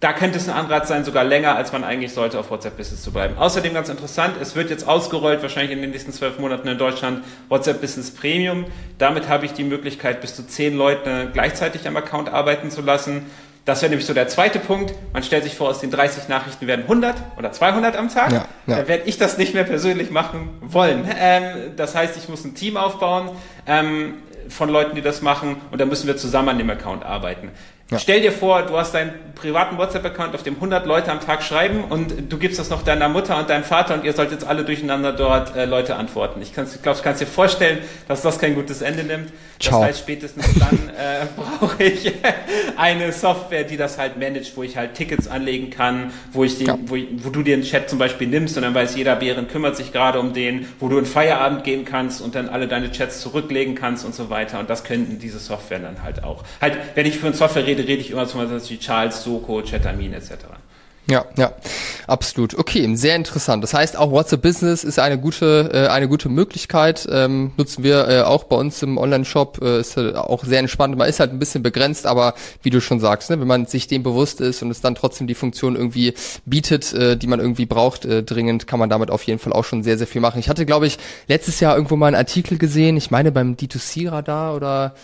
da 0.00 0.12
könnte 0.12 0.38
es 0.38 0.48
ein 0.48 0.54
Anrat 0.54 0.86
sein, 0.86 1.04
sogar 1.04 1.24
länger, 1.24 1.54
als 1.54 1.72
man 1.72 1.84
eigentlich 1.84 2.12
sollte, 2.12 2.38
auf 2.38 2.50
WhatsApp 2.50 2.76
Business 2.76 3.02
zu 3.02 3.12
bleiben. 3.12 3.38
Außerdem 3.38 3.72
ganz 3.72 3.88
interessant, 3.88 4.34
es 4.40 4.54
wird 4.54 4.70
jetzt 4.70 4.86
ausgerollt, 4.86 5.40
wahrscheinlich 5.40 5.72
in 5.72 5.80
den 5.80 5.92
nächsten 5.92 6.12
zwölf 6.12 6.38
Monaten 6.38 6.68
in 6.68 6.78
Deutschland, 6.78 7.24
WhatsApp 7.48 7.80
Business 7.80 8.10
Premium. 8.10 8.66
Damit 8.98 9.28
habe 9.28 9.46
ich 9.46 9.52
die 9.52 9.64
Möglichkeit, 9.64 10.20
bis 10.20 10.34
zu 10.34 10.46
zehn 10.46 10.76
Leute 10.76 11.30
gleichzeitig 11.32 11.86
am 11.86 11.96
Account 11.96 12.28
arbeiten 12.28 12.70
zu 12.70 12.82
lassen 12.82 13.26
Das 13.64 13.80
wäre 13.80 13.90
nämlich 13.90 14.06
so 14.06 14.14
der 14.14 14.26
zweite 14.26 14.58
Punkt. 14.58 14.92
Man 15.12 15.22
stellt 15.22 15.44
sich 15.44 15.54
vor, 15.54 15.68
aus 15.68 15.80
den 15.80 15.90
30 15.90 16.28
Nachrichten 16.28 16.66
werden 16.66 16.82
100 16.82 17.14
oder 17.38 17.52
200 17.52 17.96
am 17.96 18.08
Tag. 18.08 18.32
Ja, 18.32 18.46
ja. 18.66 18.76
Da 18.76 18.88
werde 18.88 19.04
ich 19.06 19.18
das 19.18 19.38
nicht 19.38 19.54
mehr 19.54 19.64
persönlich 19.64 20.10
machen 20.10 20.50
wollen. 20.60 21.08
Ähm, 21.16 21.44
das 21.76 21.94
heißt, 21.94 22.16
ich 22.16 22.28
muss 22.28 22.44
ein 22.44 22.54
Team 22.54 22.76
aufbauen 22.76 23.30
ähm, 23.66 24.14
von 24.48 24.68
Leuten, 24.68 24.96
die 24.96 25.02
das 25.02 25.22
machen 25.22 25.56
und 25.70 25.80
da 25.80 25.84
müssen 25.84 26.08
wir 26.08 26.16
zusammen 26.16 26.50
an 26.50 26.58
dem 26.58 26.70
Account 26.70 27.04
arbeiten. 27.04 27.50
Ja. 27.92 27.98
Stell 27.98 28.22
dir 28.22 28.32
vor, 28.32 28.62
du 28.62 28.76
hast 28.76 28.94
deinen 28.94 29.12
privaten 29.34 29.76
WhatsApp-Account, 29.76 30.34
auf 30.34 30.42
dem 30.42 30.54
100 30.54 30.86
Leute 30.86 31.10
am 31.10 31.20
Tag 31.20 31.42
schreiben 31.42 31.84
und 31.84 32.32
du 32.32 32.38
gibst 32.38 32.58
das 32.58 32.70
noch 32.70 32.82
deiner 32.82 33.08
Mutter 33.08 33.38
und 33.38 33.50
deinem 33.50 33.64
Vater 33.64 33.94
und 33.94 34.04
ihr 34.04 34.12
sollt 34.12 34.30
jetzt 34.30 34.46
alle 34.46 34.64
durcheinander 34.64 35.12
dort 35.12 35.54
äh, 35.56 35.64
Leute 35.64 35.96
antworten. 35.96 36.40
Ich, 36.40 36.56
ich 36.56 36.82
glaube, 36.82 36.98
du 36.98 37.04
kannst 37.04 37.20
dir 37.20 37.26
vorstellen, 37.26 37.78
dass 38.08 38.22
das 38.22 38.38
kein 38.38 38.54
gutes 38.54 38.82
Ende 38.82 39.04
nimmt. 39.04 39.32
Ciao. 39.58 39.80
Das 39.80 39.88
heißt, 39.90 39.98
spätestens 40.00 40.46
dann 40.58 40.88
äh, 40.96 41.26
brauche 41.36 41.82
ich 41.82 42.12
eine 42.76 43.12
Software, 43.12 43.64
die 43.64 43.76
das 43.76 43.98
halt 43.98 44.18
managt, 44.18 44.56
wo 44.56 44.62
ich 44.62 44.76
halt 44.76 44.94
Tickets 44.94 45.28
anlegen 45.28 45.70
kann, 45.70 46.12
wo 46.32 46.44
ich, 46.44 46.58
den, 46.58 46.66
ja. 46.66 46.78
wo, 46.86 46.96
ich 46.96 47.06
wo, 47.18 47.30
du 47.30 47.42
dir 47.42 47.54
einen 47.54 47.62
Chat 47.62 47.88
zum 47.88 47.98
Beispiel 47.98 48.28
nimmst 48.28 48.56
und 48.56 48.62
dann 48.62 48.74
weiß 48.74 48.96
jeder, 48.96 49.16
Bären 49.16 49.48
kümmert 49.48 49.76
sich 49.76 49.92
gerade 49.92 50.18
um 50.18 50.32
den, 50.32 50.66
wo 50.80 50.88
du 50.88 50.98
in 50.98 51.06
Feierabend 51.06 51.64
gehen 51.64 51.84
kannst 51.84 52.20
und 52.22 52.34
dann 52.34 52.48
alle 52.48 52.66
deine 52.66 52.90
Chats 52.90 53.20
zurücklegen 53.20 53.74
kannst 53.74 54.04
und 54.04 54.14
so 54.14 54.30
weiter. 54.30 54.58
Und 54.58 54.68
das 54.70 54.82
könnten 54.84 55.18
diese 55.18 55.38
Software 55.38 55.78
dann 55.78 56.02
halt 56.02 56.24
auch. 56.24 56.42
Halt, 56.60 56.76
wenn 56.94 57.06
ich 57.06 57.18
für 57.18 57.26
eine 57.26 57.36
Software 57.36 57.66
rede, 57.66 57.81
rede 57.82 58.00
ich 58.00 58.10
immer 58.10 58.26
zum 58.26 58.48
Beispiel 58.48 58.78
Charles, 58.78 59.22
Soko, 59.22 59.62
Chatamin 59.62 60.12
etc. 60.12 60.32
Ja, 61.10 61.24
ja, 61.36 61.52
absolut. 62.06 62.56
Okay, 62.56 62.88
sehr 62.94 63.16
interessant. 63.16 63.64
Das 63.64 63.74
heißt, 63.74 63.96
auch 63.96 64.12
WhatsApp 64.12 64.40
Business 64.40 64.84
ist 64.84 65.00
eine 65.00 65.18
gute, 65.18 65.68
äh, 65.72 65.88
eine 65.88 66.06
gute 66.06 66.28
Möglichkeit. 66.28 67.08
Ähm, 67.10 67.50
nutzen 67.56 67.82
wir 67.82 68.08
äh, 68.08 68.22
auch 68.22 68.44
bei 68.44 68.54
uns 68.54 68.82
im 68.84 68.98
Online-Shop. 68.98 69.58
Äh, 69.62 69.80
ist 69.80 69.96
äh, 69.96 70.14
auch 70.14 70.44
sehr 70.44 70.60
entspannt. 70.60 70.96
Man 70.96 71.08
ist 71.08 71.18
halt 71.18 71.32
ein 71.32 71.40
bisschen 71.40 71.64
begrenzt, 71.64 72.06
aber 72.06 72.34
wie 72.62 72.70
du 72.70 72.80
schon 72.80 73.00
sagst, 73.00 73.30
ne, 73.30 73.40
wenn 73.40 73.48
man 73.48 73.66
sich 73.66 73.88
dem 73.88 74.04
bewusst 74.04 74.40
ist 74.40 74.62
und 74.62 74.70
es 74.70 74.80
dann 74.80 74.94
trotzdem 74.94 75.26
die 75.26 75.34
Funktion 75.34 75.74
irgendwie 75.74 76.14
bietet, 76.46 76.92
äh, 76.92 77.16
die 77.16 77.26
man 77.26 77.40
irgendwie 77.40 77.66
braucht, 77.66 78.04
äh, 78.04 78.22
dringend, 78.22 78.68
kann 78.68 78.78
man 78.78 78.88
damit 78.88 79.10
auf 79.10 79.24
jeden 79.24 79.40
Fall 79.40 79.52
auch 79.52 79.64
schon 79.64 79.82
sehr, 79.82 79.98
sehr 79.98 80.06
viel 80.06 80.20
machen. 80.20 80.38
Ich 80.38 80.48
hatte, 80.48 80.64
glaube 80.66 80.86
ich, 80.86 80.98
letztes 81.26 81.58
Jahr 81.58 81.74
irgendwo 81.74 81.96
mal 81.96 82.06
einen 82.06 82.16
Artikel 82.16 82.58
gesehen. 82.58 82.96
Ich 82.96 83.10
meine 83.10 83.32
beim 83.32 83.56
D2C-Radar 83.56 84.54
oder 84.54 84.94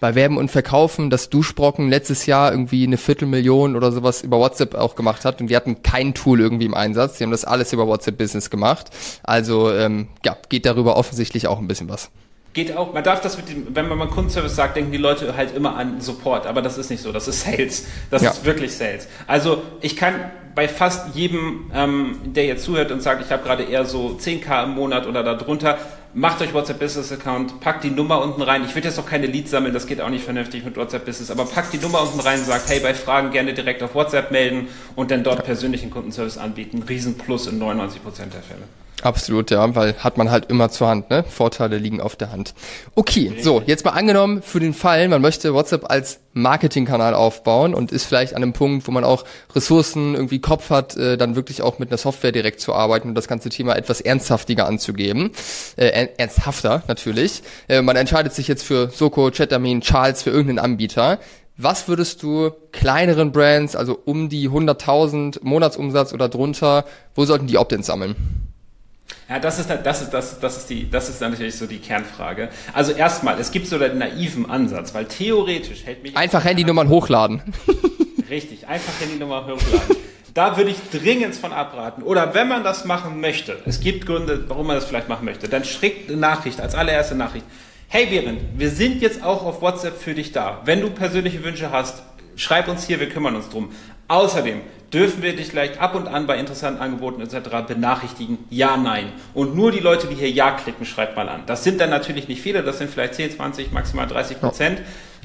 bei 0.00 0.14
Werben 0.14 0.36
und 0.36 0.50
Verkaufen, 0.50 1.10
dass 1.10 1.28
Duschbrocken 1.28 1.88
letztes 1.88 2.26
Jahr 2.26 2.52
irgendwie 2.52 2.84
eine 2.84 2.96
Viertelmillion 2.96 3.74
oder 3.74 3.90
sowas 3.90 4.22
über 4.22 4.38
WhatsApp 4.38 4.74
auch 4.74 4.94
gemacht 4.94 5.24
hat 5.24 5.40
und 5.40 5.48
die 5.48 5.56
hatten 5.56 5.82
kein 5.82 6.14
Tool 6.14 6.40
irgendwie 6.40 6.66
im 6.66 6.74
Einsatz. 6.74 7.18
Die 7.18 7.24
haben 7.24 7.30
das 7.30 7.44
alles 7.44 7.72
über 7.72 7.86
WhatsApp 7.86 8.16
Business 8.16 8.50
gemacht. 8.50 8.90
Also 9.22 9.72
ähm, 9.72 10.08
ja, 10.24 10.36
geht 10.48 10.66
darüber 10.66 10.96
offensichtlich 10.96 11.48
auch 11.48 11.58
ein 11.58 11.68
bisschen 11.68 11.88
was. 11.88 12.10
Geht 12.54 12.76
auch, 12.76 12.94
man 12.94 13.04
darf 13.04 13.20
das 13.20 13.36
mit 13.36 13.48
dem, 13.50 13.74
wenn 13.74 13.88
man 13.88 13.98
mal 13.98 14.08
Kundenservice 14.08 14.56
sagt, 14.56 14.76
denken 14.76 14.90
die 14.90 14.98
Leute 14.98 15.36
halt 15.36 15.54
immer 15.54 15.76
an 15.76 16.00
Support, 16.00 16.46
aber 16.46 16.62
das 16.62 16.78
ist 16.78 16.90
nicht 16.90 17.02
so, 17.02 17.12
das 17.12 17.28
ist 17.28 17.42
Sales. 17.42 17.86
Das 18.10 18.22
ja. 18.22 18.30
ist 18.30 18.44
wirklich 18.44 18.74
Sales. 18.74 19.06
Also 19.26 19.62
ich 19.80 19.96
kann 19.96 20.14
bei 20.54 20.66
fast 20.66 21.14
jedem, 21.14 21.70
ähm, 21.74 22.18
der 22.24 22.46
jetzt 22.46 22.64
zuhört 22.64 22.90
und 22.90 23.00
sagt, 23.02 23.24
ich 23.24 23.30
habe 23.30 23.44
gerade 23.44 23.64
eher 23.64 23.84
so 23.84 24.18
10k 24.18 24.64
im 24.64 24.70
Monat 24.70 25.06
oder 25.06 25.22
darunter, 25.22 25.78
macht 26.14 26.40
euch 26.40 26.54
WhatsApp 26.54 26.78
Business 26.78 27.12
Account, 27.12 27.60
packt 27.60 27.84
die 27.84 27.90
Nummer 27.90 28.22
unten 28.22 28.42
rein. 28.42 28.64
Ich 28.64 28.74
würde 28.74 28.88
jetzt 28.88 28.96
noch 28.96 29.06
keine 29.06 29.26
Leads 29.26 29.50
sammeln, 29.50 29.74
das 29.74 29.86
geht 29.86 30.00
auch 30.00 30.08
nicht 30.08 30.24
vernünftig 30.24 30.64
mit 30.64 30.76
WhatsApp 30.76 31.04
Business, 31.04 31.30
aber 31.30 31.44
packt 31.44 31.72
die 31.72 31.78
Nummer 31.78 32.02
unten 32.02 32.20
rein 32.20 32.42
sagt, 32.42 32.68
hey, 32.68 32.80
bei 32.80 32.94
Fragen 32.94 33.30
gerne 33.30 33.54
direkt 33.54 33.82
auf 33.82 33.94
WhatsApp 33.94 34.30
melden 34.30 34.68
und 34.96 35.10
dann 35.10 35.22
dort 35.22 35.44
persönlichen 35.44 35.90
Kundenservice 35.90 36.38
anbieten. 36.38 36.82
Riesenplus 36.88 37.46
in 37.46 37.60
99% 37.60 37.98
der 38.32 38.42
Fälle. 38.42 38.62
Absolut, 39.02 39.52
ja, 39.52 39.74
weil 39.76 39.94
hat 39.98 40.18
man 40.18 40.30
halt 40.30 40.46
immer 40.50 40.70
zur 40.70 40.88
Hand, 40.88 41.08
ne? 41.08 41.22
Vorteile 41.22 41.78
liegen 41.78 42.00
auf 42.00 42.16
der 42.16 42.32
Hand. 42.32 42.54
Okay, 42.96 43.32
so, 43.40 43.62
jetzt 43.64 43.84
mal 43.84 43.92
angenommen 43.92 44.42
für 44.42 44.58
den 44.58 44.74
Fall, 44.74 45.06
man 45.08 45.22
möchte 45.22 45.54
WhatsApp 45.54 45.88
als 45.88 46.18
Marketingkanal 46.32 47.14
aufbauen 47.14 47.74
und 47.74 47.92
ist 47.92 48.06
vielleicht 48.06 48.34
an 48.34 48.42
einem 48.42 48.52
Punkt, 48.52 48.88
wo 48.88 48.92
man 48.92 49.04
auch 49.04 49.24
Ressourcen 49.54 50.14
irgendwie 50.14 50.40
Kopf 50.40 50.70
hat, 50.70 50.96
äh, 50.96 51.16
dann 51.16 51.36
wirklich 51.36 51.62
auch 51.62 51.78
mit 51.78 51.90
einer 51.90 51.98
Software 51.98 52.32
direkt 52.32 52.60
zu 52.60 52.74
arbeiten 52.74 53.08
und 53.08 53.14
das 53.14 53.28
ganze 53.28 53.50
Thema 53.50 53.76
etwas 53.76 54.00
ernsthaftiger 54.00 54.66
anzugeben. 54.66 55.30
Äh, 55.76 56.08
ernsthafter 56.16 56.82
natürlich. 56.88 57.42
Äh, 57.68 57.82
man 57.82 57.96
entscheidet 57.96 58.34
sich 58.34 58.48
jetzt 58.48 58.64
für 58.64 58.90
Soko, 58.90 59.30
Chatamin, 59.30 59.80
Charles, 59.80 60.22
für 60.22 60.30
irgendeinen 60.30 60.58
Anbieter. 60.58 61.20
Was 61.56 61.86
würdest 61.88 62.22
du 62.22 62.50
kleineren 62.72 63.30
Brands, 63.32 63.76
also 63.76 63.98
um 64.04 64.28
die 64.28 64.48
100.000 64.48 65.38
Monatsumsatz 65.42 66.12
oder 66.12 66.28
drunter, 66.28 66.84
wo 67.14 67.24
sollten 67.24 67.46
die 67.46 67.58
Opt-ins 67.58 67.86
sammeln? 67.86 68.47
Ja, 69.28 69.38
das 69.38 69.58
ist, 69.58 69.68
das 69.70 70.02
ist, 70.02 70.10
das, 70.10 70.40
das 70.40 70.56
ist 70.56 70.70
die, 70.70 70.90
das 70.90 71.08
ist 71.08 71.20
natürlich 71.20 71.56
so 71.56 71.66
die 71.66 71.78
Kernfrage. 71.78 72.48
Also 72.72 72.92
erstmal, 72.92 73.38
es 73.38 73.50
gibt 73.50 73.66
so 73.66 73.78
den 73.78 73.98
naiven 73.98 74.48
Ansatz, 74.48 74.94
weil 74.94 75.04
theoretisch 75.04 75.84
hält 75.84 76.02
mich... 76.02 76.16
Einfach 76.16 76.44
Handynummern 76.44 76.88
hochladen. 76.88 77.42
Richtig, 78.30 78.66
einfach 78.66 78.92
Handynummern 79.00 79.44
hochladen. 79.44 79.96
Da 80.32 80.56
würde 80.56 80.70
ich 80.70 80.76
dringend 80.92 81.34
von 81.34 81.52
abraten. 81.52 82.02
Oder 82.02 82.32
wenn 82.34 82.48
man 82.48 82.64
das 82.64 82.84
machen 82.84 83.20
möchte, 83.20 83.58
es 83.66 83.80
gibt 83.80 84.06
Gründe, 84.06 84.44
warum 84.48 84.68
man 84.68 84.76
das 84.76 84.84
vielleicht 84.84 85.08
machen 85.08 85.24
möchte, 85.24 85.48
dann 85.48 85.64
schickt 85.64 86.08
eine 86.08 86.18
Nachricht, 86.18 86.60
als 86.60 86.74
allererste 86.74 87.14
Nachricht. 87.14 87.44
Hey 87.88 88.06
Behrend, 88.06 88.40
wir 88.56 88.70
sind 88.70 89.02
jetzt 89.02 89.22
auch 89.22 89.44
auf 89.44 89.62
WhatsApp 89.62 89.98
für 89.98 90.14
dich 90.14 90.32
da. 90.32 90.60
Wenn 90.64 90.80
du 90.80 90.90
persönliche 90.90 91.42
Wünsche 91.42 91.70
hast, 91.72 92.02
schreib 92.36 92.68
uns 92.68 92.86
hier, 92.86 93.00
wir 93.00 93.08
kümmern 93.08 93.34
uns 93.34 93.48
drum. 93.48 93.72
Außerdem 94.08 94.60
dürfen 94.92 95.22
wir 95.22 95.36
dich 95.36 95.48
vielleicht 95.48 95.80
ab 95.80 95.94
und 95.94 96.08
an 96.08 96.26
bei 96.26 96.38
interessanten 96.38 96.80
Angeboten 96.80 97.20
etc. 97.20 97.66
benachrichtigen? 97.66 98.38
Ja, 98.50 98.76
nein. 98.76 99.12
Und 99.34 99.54
nur 99.54 99.70
die 99.72 99.80
Leute, 99.80 100.06
die 100.06 100.14
hier 100.14 100.30
Ja 100.30 100.52
klicken, 100.52 100.86
schreibt 100.86 101.16
mal 101.16 101.28
an. 101.28 101.42
Das 101.46 101.64
sind 101.64 101.80
dann 101.80 101.90
natürlich 101.90 102.28
nicht 102.28 102.42
viele, 102.42 102.62
das 102.62 102.78
sind 102.78 102.90
vielleicht 102.90 103.14
10, 103.14 103.32
20, 103.32 103.72
maximal 103.72 104.06
30 104.06 104.40
Prozent. 104.40 104.80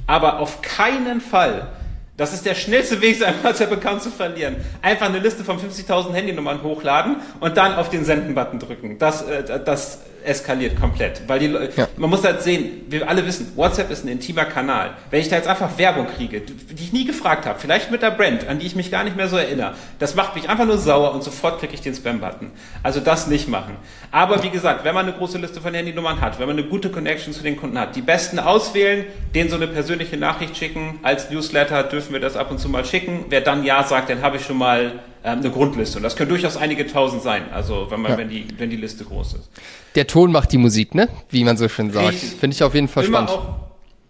Aber 0.07 0.39
auf 0.39 0.61
keinen 0.61 1.21
Fall 1.21 1.67
das 2.15 2.31
ist 2.31 2.45
der 2.45 2.53
schnellste 2.53 3.01
Weg, 3.01 3.17
sein 3.17 3.33
WhatsApp-Account 3.41 4.03
zu 4.03 4.11
verlieren. 4.11 4.57
Einfach 4.83 5.07
eine 5.07 5.17
Liste 5.17 5.43
von 5.43 5.57
50.000 5.57 6.13
Handynummern 6.13 6.61
hochladen 6.61 7.17
und 7.39 7.57
dann 7.57 7.73
auf 7.75 7.89
den 7.89 8.05
Senden-Button 8.05 8.59
drücken. 8.59 8.99
Das, 8.99 9.23
äh, 9.23 9.59
das 9.63 10.01
eskaliert 10.25 10.79
komplett. 10.79 11.21
Weil 11.27 11.39
die, 11.39 11.47
ja. 11.47 11.87
man 11.97 12.09
muss 12.09 12.23
halt 12.23 12.41
sehen, 12.41 12.83
wir 12.89 13.07
alle 13.07 13.25
wissen, 13.25 13.51
WhatsApp 13.55 13.91
ist 13.91 14.05
ein 14.05 14.07
intimer 14.07 14.45
Kanal. 14.45 14.91
Wenn 15.09 15.21
ich 15.21 15.29
da 15.29 15.35
jetzt 15.35 15.47
einfach 15.47 15.77
Werbung 15.77 16.07
kriege, 16.07 16.41
die 16.41 16.83
ich 16.83 16.93
nie 16.93 17.05
gefragt 17.05 17.45
habe, 17.45 17.59
vielleicht 17.59 17.91
mit 17.91 18.01
der 18.01 18.11
Brand, 18.11 18.47
an 18.47 18.59
die 18.59 18.65
ich 18.65 18.75
mich 18.75 18.91
gar 18.91 19.03
nicht 19.03 19.15
mehr 19.15 19.27
so 19.27 19.37
erinnere, 19.37 19.75
das 19.99 20.15
macht 20.15 20.35
mich 20.35 20.49
einfach 20.49 20.65
nur 20.65 20.77
sauer 20.77 21.13
und 21.13 21.23
sofort 21.23 21.59
klicke 21.59 21.73
ich 21.73 21.81
den 21.81 21.93
Spam-Button. 21.93 22.51
Also 22.81 22.99
das 22.99 23.27
nicht 23.27 23.47
machen. 23.47 23.75
Aber 24.11 24.43
wie 24.43 24.49
gesagt, 24.49 24.83
wenn 24.83 24.95
man 24.95 25.07
eine 25.07 25.15
große 25.15 25.37
Liste 25.37 25.61
von 25.61 25.73
Handynummern 25.73 26.21
hat, 26.21 26.39
wenn 26.39 26.47
man 26.47 26.57
eine 26.57 26.67
gute 26.67 26.89
Connection 26.89 27.33
zu 27.33 27.43
den 27.43 27.57
Kunden 27.57 27.79
hat, 27.79 27.95
die 27.95 28.01
besten 28.01 28.39
auswählen, 28.39 29.05
denen 29.33 29.49
so 29.49 29.55
eine 29.55 29.67
persönliche 29.67 30.17
Nachricht 30.17 30.57
schicken, 30.57 30.99
als 31.03 31.29
Newsletter 31.29 31.83
dürfen 31.83 32.13
wir 32.13 32.19
das 32.19 32.35
ab 32.35 32.51
und 32.51 32.59
zu 32.59 32.69
mal 32.69 32.85
schicken. 32.85 33.25
Wer 33.29 33.41
dann 33.41 33.63
Ja 33.63 33.83
sagt, 33.83 34.09
dann 34.09 34.21
habe 34.21 34.37
ich 34.37 34.45
schon 34.45 34.57
mal 34.57 34.99
eine 35.23 35.49
Grundliste. 35.49 35.97
Und 35.97 36.03
das 36.03 36.15
können 36.15 36.29
durchaus 36.29 36.57
einige 36.57 36.85
tausend 36.85 37.23
sein, 37.23 37.43
also 37.51 37.87
wenn 37.89 38.01
man, 38.01 38.11
ja. 38.11 38.17
wenn 38.17 38.29
die, 38.29 38.47
wenn 38.57 38.69
die 38.69 38.75
Liste 38.75 39.05
groß 39.05 39.33
ist. 39.33 39.49
Der 39.95 40.07
Ton 40.07 40.31
macht 40.31 40.51
die 40.51 40.57
Musik, 40.57 40.93
ne? 40.95 41.07
Wie 41.29 41.43
man 41.43 41.57
so 41.57 41.69
schön 41.69 41.91
sagt. 41.91 42.15
Finde 42.15 42.55
ich 42.55 42.63
auf 42.63 42.75
jeden 42.75 42.87
Fall 42.87 43.05
Immer 43.05 43.27
spannend. 43.27 43.45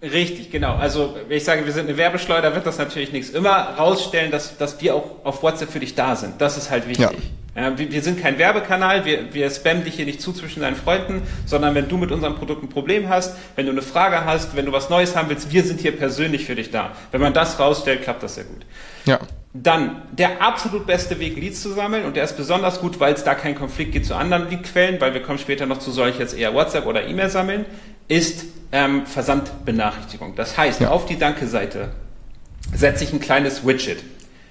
Auch, 0.01 0.11
richtig, 0.11 0.49
genau. 0.49 0.75
Also, 0.75 1.15
wenn 1.27 1.37
ich 1.37 1.43
sage, 1.43 1.65
wir 1.65 1.71
sind 1.71 1.87
eine 1.87 1.97
Werbeschleuder, 1.97 2.55
wird 2.55 2.65
das 2.65 2.77
natürlich 2.77 3.11
nichts. 3.11 3.29
Immer 3.29 3.51
rausstellen, 3.51 4.31
dass, 4.31 4.57
dass 4.57 4.81
wir 4.81 4.95
auch 4.95 5.23
auf 5.23 5.43
WhatsApp 5.43 5.69
für 5.69 5.79
dich 5.79 5.93
da 5.95 6.15
sind. 6.15 6.39
Das 6.39 6.57
ist 6.57 6.71
halt 6.71 6.87
wichtig. 6.87 7.11
Ja. 7.11 7.11
Ja, 7.55 7.77
wir, 7.77 7.91
wir, 7.91 8.01
sind 8.01 8.19
kein 8.19 8.39
Werbekanal, 8.39 9.05
wir, 9.05 9.31
wir 9.31 9.47
spammen 9.51 9.83
dich 9.83 9.93
hier 9.93 10.05
nicht 10.05 10.19
zu 10.19 10.33
zwischen 10.33 10.61
deinen 10.61 10.75
Freunden, 10.75 11.21
sondern 11.45 11.75
wenn 11.75 11.87
du 11.87 11.97
mit 11.97 12.11
unserem 12.11 12.33
Produkt 12.35 12.63
ein 12.63 12.69
Problem 12.69 13.09
hast, 13.09 13.35
wenn 13.55 13.67
du 13.67 13.71
eine 13.71 13.83
Frage 13.83 14.25
hast, 14.25 14.55
wenn 14.55 14.65
du 14.65 14.71
was 14.71 14.89
Neues 14.89 15.15
haben 15.15 15.29
willst, 15.29 15.51
wir 15.53 15.61
sind 15.61 15.79
hier 15.79 15.95
persönlich 15.95 16.45
für 16.45 16.55
dich 16.55 16.71
da. 16.71 16.93
Wenn 17.11 17.21
man 17.21 17.31
das 17.33 17.59
rausstellt, 17.59 18.01
klappt 18.01 18.23
das 18.23 18.35
sehr 18.35 18.45
gut. 18.45 18.65
Ja. 19.05 19.19
Dann 19.55 20.01
der 20.11 20.41
absolut 20.41 20.87
beste 20.87 21.19
Weg, 21.19 21.37
Leads 21.37 21.61
zu 21.61 21.73
sammeln 21.73 22.05
und 22.05 22.15
der 22.15 22.23
ist 22.23 22.35
besonders 22.35 22.81
gut, 22.81 22.99
weil 22.99 23.13
es 23.13 23.23
da 23.23 23.35
keinen 23.35 23.53
Konflikt 23.53 23.91
gibt 23.91 24.07
zu 24.07 24.15
anderen 24.15 24.49
Leadquellen, 24.49 24.99
weil 24.99 25.13
wir 25.13 25.21
kommen 25.21 25.37
später 25.37 25.67
noch 25.67 25.77
zu 25.77 25.91
solch 25.91 26.17
jetzt 26.17 26.35
eher 26.35 26.55
WhatsApp 26.55 26.87
oder 26.87 27.05
E-Mail 27.05 27.29
sammeln, 27.29 27.65
ist 28.07 28.45
ähm, 28.71 29.05
Versandbenachrichtigung. 29.05 30.35
Das 30.35 30.57
heißt, 30.57 30.81
ja. 30.81 30.89
auf 30.89 31.05
die 31.05 31.19
Danke-Seite 31.19 31.91
setze 32.73 33.03
ich 33.03 33.13
ein 33.13 33.19
kleines 33.19 33.65
Widget. 33.65 34.03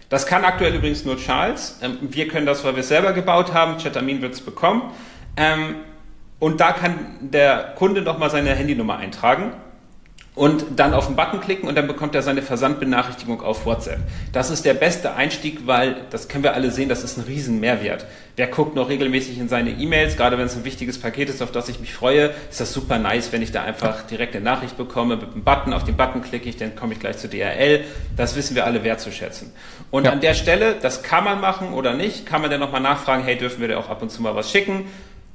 Das 0.09 0.27
kann 0.27 0.45
aktuell 0.45 0.75
übrigens 0.75 1.05
nur 1.05 1.17
Charles. 1.17 1.79
Ähm, 1.83 1.99
wir 2.03 2.29
können 2.29 2.47
das, 2.47 2.63
weil 2.65 2.75
wir 2.75 2.81
es 2.81 2.89
selber 2.89 3.13
gebaut 3.13 3.53
haben. 3.53 3.81
Chatamin 3.81 4.23
wird 4.23 4.35
es 4.35 4.41
bekommen. 4.41 4.93
Ähm, 5.37 5.77
und 6.39 6.61
da 6.61 6.73
kann 6.73 6.99
der 7.21 7.75
Kunde 7.77 8.03
nochmal 8.03 8.31
seine 8.31 8.55
Handynummer 8.55 8.99
eintragen 8.99 9.53
und 10.35 10.65
dann 10.77 10.95
auf 10.95 11.09
den 11.09 11.17
Button 11.17 11.41
klicken 11.43 11.69
und 11.69 11.77
dann 11.77 11.87
bekommt 11.87 12.15
er 12.15 12.23
seine 12.23 12.41
Versandbenachrichtigung 12.41 13.43
auf 13.43 13.67
WhatsApp. 13.67 13.99
Das 14.33 14.49
ist 14.49 14.65
der 14.65 14.73
beste 14.73 15.15
Einstieg, 15.15 15.67
weil 15.67 16.07
das 16.09 16.29
können 16.29 16.43
wir 16.43 16.55
alle 16.55 16.71
sehen, 16.71 16.89
das 16.89 17.05
ist 17.05 17.19
ein 17.19 17.25
riesen 17.25 17.61
Mehrwert. 17.61 18.07
Wer 18.37 18.47
guckt 18.47 18.75
noch 18.75 18.89
regelmäßig 18.89 19.39
in 19.39 19.51
seine 19.51 19.71
E-Mails, 19.71 20.17
gerade 20.17 20.39
wenn 20.39 20.47
es 20.47 20.57
ein 20.57 20.65
wichtiges 20.65 20.99
Paket 20.99 21.29
ist, 21.29 21.43
auf 21.43 21.53
das 21.53 21.69
ich 21.69 21.81
mich 21.81 21.93
freue, 21.93 22.31
ist 22.51 22.63
das 22.63 22.73
super 22.73 22.99
nice, 22.99 23.31
wenn 23.31 23.43
ich 23.43 23.53
da 23.53 23.63
einfach 23.63 24.07
direkt 24.07 24.35
eine 24.35 24.43
Nachricht 24.43 24.79
bekomme 24.79 25.17
mit 25.17 25.33
einem 25.33 25.45
Button, 25.45 25.75
auf 25.75 25.85
den 25.85 25.99
Button 25.99 26.23
klicke 26.23 26.49
ich, 26.49 26.57
dann 26.57 26.75
komme 26.77 26.95
ich 26.95 27.01
gleich 27.01 27.19
zu 27.19 27.29
DRL. 27.29 27.85
Das 28.17 28.35
wissen 28.35 28.55
wir 28.55 28.65
alle 28.65 28.85
wertzuschätzen. 28.85 29.53
Und 29.91 30.07
ja. 30.07 30.13
an 30.13 30.21
der 30.21 30.33
Stelle, 30.33 30.77
das 30.81 31.03
kann 31.03 31.25
man 31.25 31.43
machen 31.43 31.75
oder 31.75 31.93
nicht, 31.93 32.25
kann 32.25 32.41
man 32.41 32.51
dann 32.51 32.61
nochmal 32.61 32.81
nachfragen, 32.81 33.23
hey, 33.23 33.37
dürfen 33.37 33.61
wir 33.61 33.69
dir 33.69 33.79
auch 33.79 33.91
ab 33.91 34.01
und 34.01 34.11
zu 34.11 34.23
mal 34.23 34.35
was 34.35 34.51
schicken? 34.51 34.87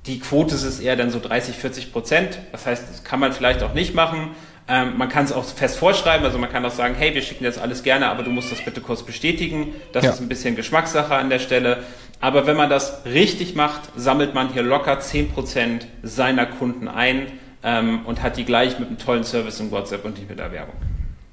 Die 0.08 0.20
Quote 0.20 0.56
ist 0.56 0.80
eher 0.80 0.96
dann 0.96 1.12
so 1.12 1.20
30, 1.20 1.56
40 1.56 1.92
Prozent. 1.92 2.40
Das 2.52 2.66
heißt, 2.66 2.90
das 2.90 3.04
kann 3.04 3.20
man 3.20 3.34
vielleicht 3.34 3.62
auch 3.62 3.74
nicht 3.74 3.94
machen. 3.94 4.32
Ähm, 4.70 4.98
man 4.98 5.08
kann 5.08 5.24
es 5.24 5.32
auch 5.32 5.46
fest 5.46 5.78
vorschreiben, 5.78 6.26
also 6.26 6.38
man 6.38 6.52
kann 6.52 6.66
auch 6.66 6.72
sagen, 6.72 6.96
hey, 6.98 7.14
wir 7.14 7.22
schicken 7.22 7.46
jetzt 7.46 7.58
alles 7.58 7.84
gerne, 7.84 8.10
aber 8.10 8.24
du 8.24 8.32
musst 8.32 8.52
das 8.52 8.64
bitte 8.64 8.82
kurz 8.82 9.04
bestätigen. 9.04 9.74
Das 9.94 10.04
ja. 10.04 10.12
ist 10.12 10.20
ein 10.20 10.28
bisschen 10.28 10.56
Geschmackssache 10.56 11.16
an 11.16 11.30
der 11.30 11.40
Stelle. 11.40 11.84
Aber 12.20 12.48
wenn 12.48 12.58
man 12.58 12.70
das 12.70 13.06
richtig 13.06 13.56
macht, 13.56 13.82
sammelt 13.96 14.34
man 14.34 14.52
hier 14.52 14.64
locker 14.64 15.00
10% 15.00 15.82
seiner 16.04 16.46
Kunden 16.48 16.88
ein 16.88 17.28
ähm, 17.64 18.06
und 18.06 18.22
hat 18.22 18.38
die 18.38 18.44
gleich 18.44 18.80
mit 18.80 18.90
einem 18.90 18.98
tollen 18.98 19.24
Service 19.24 19.60
in 19.60 19.72
WhatsApp 19.72 20.04
und 20.04 20.18
nicht 20.18 20.30
mit 20.30 20.40
der 20.40 20.52
Werbung. 20.52 20.76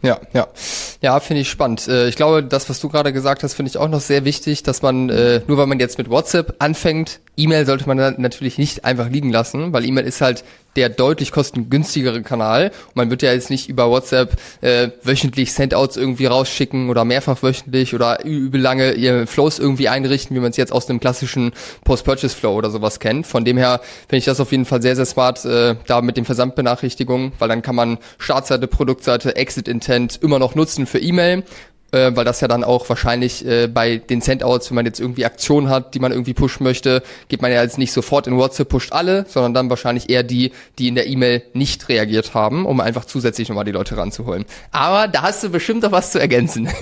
Ja, 0.03 0.21
ja. 0.35 0.47
Ja, 1.01 1.19
finde 1.21 1.43
ich 1.43 1.51
spannend. 1.51 1.89
Äh, 1.89 2.09
ich 2.09 2.17
glaube, 2.17 2.43
das, 2.43 2.69
was 2.69 2.81
du 2.81 2.89
gerade 2.89 3.13
gesagt 3.13 3.43
hast, 3.43 3.55
finde 3.55 3.71
ich 3.71 3.79
auch 3.79 3.89
noch 3.89 4.01
sehr 4.01 4.25
wichtig, 4.25 4.63
dass 4.63 4.83
man, 4.83 5.09
äh, 5.09 5.41
nur 5.47 5.57
weil 5.57 5.67
man 5.67 5.81
jetzt 5.81 5.99
mit 5.99 6.11
WhatsApp 6.11 6.57
anfängt, 6.59 7.21
E-Mail 7.37 7.67
sollte 7.67 7.87
man 7.87 8.15
natürlich 8.19 8.59
nicht 8.59 8.85
einfach 8.85 9.09
liegen 9.09 9.31
lassen, 9.31 9.73
weil 9.73 9.85
E-Mail 9.85 10.07
ist 10.07 10.21
halt 10.21 10.45
der 10.77 10.89
deutlich 10.89 11.33
kostengünstigere 11.33 12.23
Kanal. 12.23 12.71
Man 12.95 13.11
wird 13.11 13.23
ja 13.23 13.33
jetzt 13.33 13.51
nicht 13.51 13.69
über 13.69 13.91
WhatsApp 13.91 14.37
äh, 14.61 14.89
wöchentlich 15.03 15.53
Sendouts 15.53 15.97
irgendwie 15.97 16.27
rausschicken 16.27 16.91
oder 16.91 17.05
mehrfach 17.05 17.43
wöchentlich 17.43 17.95
oder 17.95 18.25
übel 18.25 18.61
lange 18.61 18.93
ihr 18.93 19.27
Flows 19.27 19.59
irgendwie 19.59 19.89
einrichten, 19.89 20.37
wie 20.37 20.41
man 20.41 20.51
es 20.51 20.57
jetzt 20.57 20.73
aus 20.73 20.89
einem 20.89 21.01
klassischen 21.01 21.53
Post-Purchase-Flow 21.85 22.55
oder 22.55 22.71
sowas 22.71 23.01
kennt. 23.01 23.27
Von 23.27 23.45
dem 23.45 23.57
her 23.57 23.81
finde 24.09 24.19
ich 24.19 24.25
das 24.25 24.41
auf 24.41 24.53
jeden 24.53 24.65
Fall 24.65 24.83
sehr, 24.83 24.97
sehr 24.97 25.07
smart, 25.07 25.45
äh, 25.45 25.77
da 25.87 26.01
mit 26.01 26.17
den 26.17 26.25
Versandbenachrichtigungen, 26.25 27.33
weil 27.39 27.49
dann 27.49 27.63
kann 27.63 27.75
man 27.75 27.99
Startseite, 28.19 28.67
Produktseite, 28.67 29.37
Exit-Intent 29.37 30.19
immer 30.23 30.39
noch 30.39 30.55
nutzen 30.55 30.87
für 30.87 30.99
E-Mail 30.99 31.45
äh, 31.95 32.17
weil 32.17 32.25
das 32.25 32.41
ja 32.41 32.49
dann 32.49 32.65
auch 32.65 32.89
wahrscheinlich 32.89 33.47
äh, 33.47 33.69
bei 33.69 33.99
den 33.99 34.21
Sendouts, 34.21 34.71
wenn 34.71 34.75
man 34.75 34.87
jetzt 34.87 35.01
irgendwie 35.01 35.25
Aktionen 35.25 35.69
hat, 35.69 35.95
die 35.95 36.01
man 36.01 36.11
irgendwie 36.11 36.35
pushen 36.35 36.65
möchte, 36.65 37.03
geht 37.29 37.41
man 37.41 37.53
ja 37.53 37.63
jetzt 37.63 37.79
nicht 37.79 37.93
sofort 37.93 38.27
in 38.27 38.37
WhatsApp 38.37 38.69
pusht 38.69 38.93
alle, 38.93 39.25
sondern 39.29 39.55
dann 39.55 39.71
wahrscheinlich 39.71 40.11
eher 40.11 40.25
die, 40.25 40.53
die 40.79 40.89
in 40.89 40.97
der 40.97 41.07
E-Mail 41.07 41.43
nicht 41.53 41.89
reagiert 41.89 42.35
haben, 42.35 42.67
um 42.67 42.81
einfach 42.81 43.05
zusätzlich 43.05 43.49
nochmal 43.49 43.65
die 43.65 43.73
Leute 43.73 43.97
ranzuholen. 43.97 44.45
Aber 44.73 45.07
da 45.07 45.23
hast 45.23 45.45
du 45.45 45.51
bestimmt 45.51 45.83
noch 45.83 45.93
was 45.93 46.11
zu 46.11 46.19
ergänzen. 46.19 46.67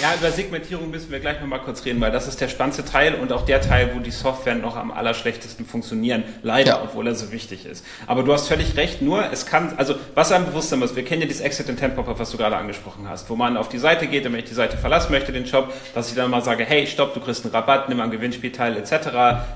ja, 0.00 0.14
über 0.18 0.30
Segmentierung 0.30 0.90
müssen 0.90 1.10
wir 1.10 1.18
gleich 1.18 1.40
nochmal 1.40 1.60
kurz 1.60 1.84
reden, 1.84 2.00
weil 2.00 2.12
das 2.12 2.28
ist 2.28 2.40
der 2.40 2.48
spannendste 2.48 2.84
Teil 2.84 3.16
und 3.16 3.32
auch 3.32 3.44
der 3.44 3.60
Teil, 3.60 3.90
wo 3.94 4.00
die 4.00 4.12
Software 4.12 4.54
noch 4.54 4.76
am 4.76 4.92
allerschlechtesten 4.92 5.66
funktionieren. 5.66 6.22
Leider, 6.42 6.72
ja. 6.72 6.82
obwohl 6.82 7.08
er 7.08 7.14
so 7.14 7.32
wichtig 7.32 7.66
ist. 7.66 7.84
Aber 8.06 8.22
du 8.22 8.32
hast 8.32 8.46
völlig 8.46 8.76
recht, 8.76 9.02
nur 9.02 9.32
es 9.32 9.46
kann, 9.46 9.74
also 9.76 9.96
was 10.14 10.30
einem 10.30 10.46
bewusst 10.46 10.68
sein 10.68 10.78
muss, 10.78 10.94
wir 10.94 11.04
kennen 11.04 11.22
ja 11.22 11.26
dieses 11.26 11.42
Exit 11.42 11.68
Intent 11.68 11.96
Pop-up, 11.96 12.18
was 12.18 12.30
du 12.30 12.36
gerade 12.36 12.56
angesprochen 12.56 13.08
hast, 13.08 13.28
wo 13.30 13.36
man 13.36 13.56
auf 13.56 13.68
die 13.68 13.78
Seite 13.78 14.06
geht, 14.06 14.24
damit 14.24 14.43
ich 14.44 14.50
die 14.50 14.54
Seite 14.54 14.76
verlassen 14.76 15.12
möchte, 15.12 15.32
den 15.32 15.46
Shop, 15.46 15.72
dass 15.94 16.08
ich 16.08 16.14
dann 16.14 16.30
mal 16.30 16.42
sage, 16.42 16.64
hey, 16.64 16.86
stopp, 16.86 17.14
du 17.14 17.20
kriegst 17.20 17.44
einen 17.44 17.54
Rabatt, 17.54 17.88
nimm 17.88 18.00
am 18.00 18.10
Gewinnspiel 18.10 18.52
teil, 18.52 18.76
etc., 18.76 19.08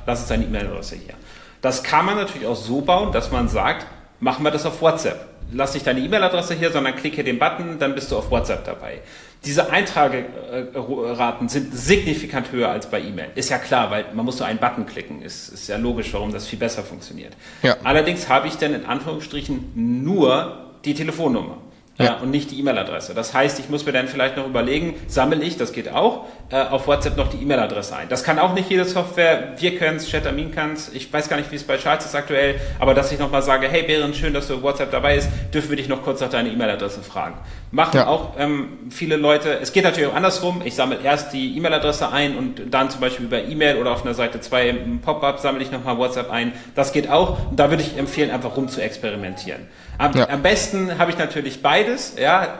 lass 0.06 0.20
uns 0.20 0.28
deine 0.28 0.44
E-Mail-Adresse 0.44 0.96
hier. 0.96 1.14
Das 1.60 1.82
kann 1.82 2.06
man 2.06 2.16
natürlich 2.16 2.46
auch 2.46 2.56
so 2.56 2.80
bauen, 2.80 3.12
dass 3.12 3.30
man 3.30 3.48
sagt, 3.48 3.86
machen 4.20 4.44
wir 4.44 4.50
das 4.50 4.66
auf 4.66 4.80
WhatsApp. 4.80 5.26
Lass 5.50 5.72
nicht 5.72 5.86
deine 5.86 6.00
E-Mail-Adresse 6.00 6.54
hier, 6.54 6.70
sondern 6.70 6.94
klick 6.94 7.14
hier 7.14 7.24
den 7.24 7.38
Button, 7.38 7.78
dann 7.78 7.94
bist 7.94 8.12
du 8.12 8.16
auf 8.16 8.30
WhatsApp 8.30 8.64
dabei. 8.64 9.00
Diese 9.44 9.70
Eintrageraten 9.70 11.48
sind 11.48 11.74
signifikant 11.74 12.52
höher 12.52 12.68
als 12.68 12.90
bei 12.90 13.00
E-Mail. 13.00 13.30
Ist 13.34 13.48
ja 13.48 13.58
klar, 13.58 13.90
weil 13.90 14.06
man 14.12 14.24
muss 14.24 14.38
nur 14.38 14.48
einen 14.48 14.58
Button 14.58 14.84
klicken. 14.84 15.22
Ist, 15.22 15.48
ist 15.48 15.68
ja 15.68 15.76
logisch, 15.76 16.12
warum 16.12 16.32
das 16.32 16.46
viel 16.46 16.58
besser 16.58 16.82
funktioniert. 16.82 17.34
Ja. 17.62 17.76
Allerdings 17.84 18.28
habe 18.28 18.48
ich 18.48 18.56
dann 18.56 18.74
in 18.74 18.84
Anführungsstrichen 18.84 19.72
nur 19.74 20.66
die 20.84 20.94
Telefonnummer 20.94 21.58
ja. 22.04 22.14
und 22.18 22.30
nicht 22.30 22.50
die 22.50 22.58
E-Mail-Adresse. 22.60 23.14
Das 23.14 23.34
heißt, 23.34 23.58
ich 23.58 23.68
muss 23.68 23.84
mir 23.84 23.92
dann 23.92 24.08
vielleicht 24.08 24.36
noch 24.36 24.46
überlegen, 24.46 24.94
sammle 25.06 25.42
ich, 25.42 25.56
das 25.56 25.72
geht 25.72 25.92
auch, 25.92 26.26
äh, 26.50 26.60
auf 26.60 26.86
WhatsApp 26.86 27.16
noch 27.16 27.28
die 27.28 27.38
E-Mail-Adresse 27.38 27.96
ein. 27.96 28.08
Das 28.08 28.22
kann 28.22 28.38
auch 28.38 28.54
nicht 28.54 28.70
jede 28.70 28.84
Software. 28.84 29.54
Wir 29.58 29.76
können 29.76 29.96
es, 29.96 30.08
Chatamin 30.10 30.52
kann 30.52 30.72
es. 30.72 30.92
Ich 30.92 31.12
weiß 31.12 31.28
gar 31.28 31.36
nicht, 31.36 31.50
wie 31.50 31.56
es 31.56 31.64
bei 31.64 31.76
Charles 31.76 32.06
ist 32.06 32.14
aktuell, 32.14 32.56
aber 32.78 32.94
dass 32.94 33.10
ich 33.10 33.18
nochmal 33.18 33.42
sage, 33.42 33.68
hey 33.68 33.82
Bären, 33.82 34.14
schön, 34.14 34.32
dass 34.32 34.48
du 34.48 34.56
auf 34.56 34.62
WhatsApp 34.62 34.90
dabei 34.90 35.16
bist, 35.16 35.28
dürfen 35.52 35.70
wir 35.70 35.76
dich 35.76 35.88
noch 35.88 36.02
kurz 36.02 36.20
nach 36.20 36.30
deiner 36.30 36.50
E-Mail-Adresse 36.50 37.02
fragen. 37.02 37.34
Machen 37.70 37.96
ja. 37.96 38.06
auch 38.06 38.34
ähm, 38.38 38.78
viele 38.90 39.16
Leute. 39.16 39.58
Es 39.60 39.72
geht 39.72 39.84
natürlich 39.84 40.08
auch 40.08 40.14
andersrum. 40.14 40.62
Ich 40.64 40.74
sammle 40.74 40.98
erst 41.02 41.32
die 41.32 41.56
E-Mail-Adresse 41.56 42.10
ein 42.10 42.36
und 42.36 42.62
dann 42.72 42.90
zum 42.90 43.00
Beispiel 43.00 43.26
über 43.26 43.42
E-Mail 43.42 43.76
oder 43.76 43.92
auf 43.92 44.04
einer 44.04 44.14
Seite 44.14 44.40
2 44.40 44.68
im 44.68 45.00
Pop-up 45.00 45.40
sammle 45.40 45.62
ich 45.62 45.70
nochmal 45.70 45.98
WhatsApp 45.98 46.30
ein. 46.30 46.52
Das 46.74 46.92
geht 46.92 47.10
auch. 47.10 47.50
Und 47.50 47.58
da 47.58 47.70
würde 47.70 47.82
ich 47.82 47.98
empfehlen, 47.98 48.30
einfach 48.30 48.56
rum 48.56 48.68
zu 48.68 48.80
experimentieren. 48.80 49.66
Am, 49.98 50.12
ja. 50.14 50.28
am 50.28 50.42
besten 50.42 50.98
habe 50.98 51.10
ich 51.10 51.18
natürlich 51.18 51.60
beides, 51.60 52.14
ja, 52.18 52.54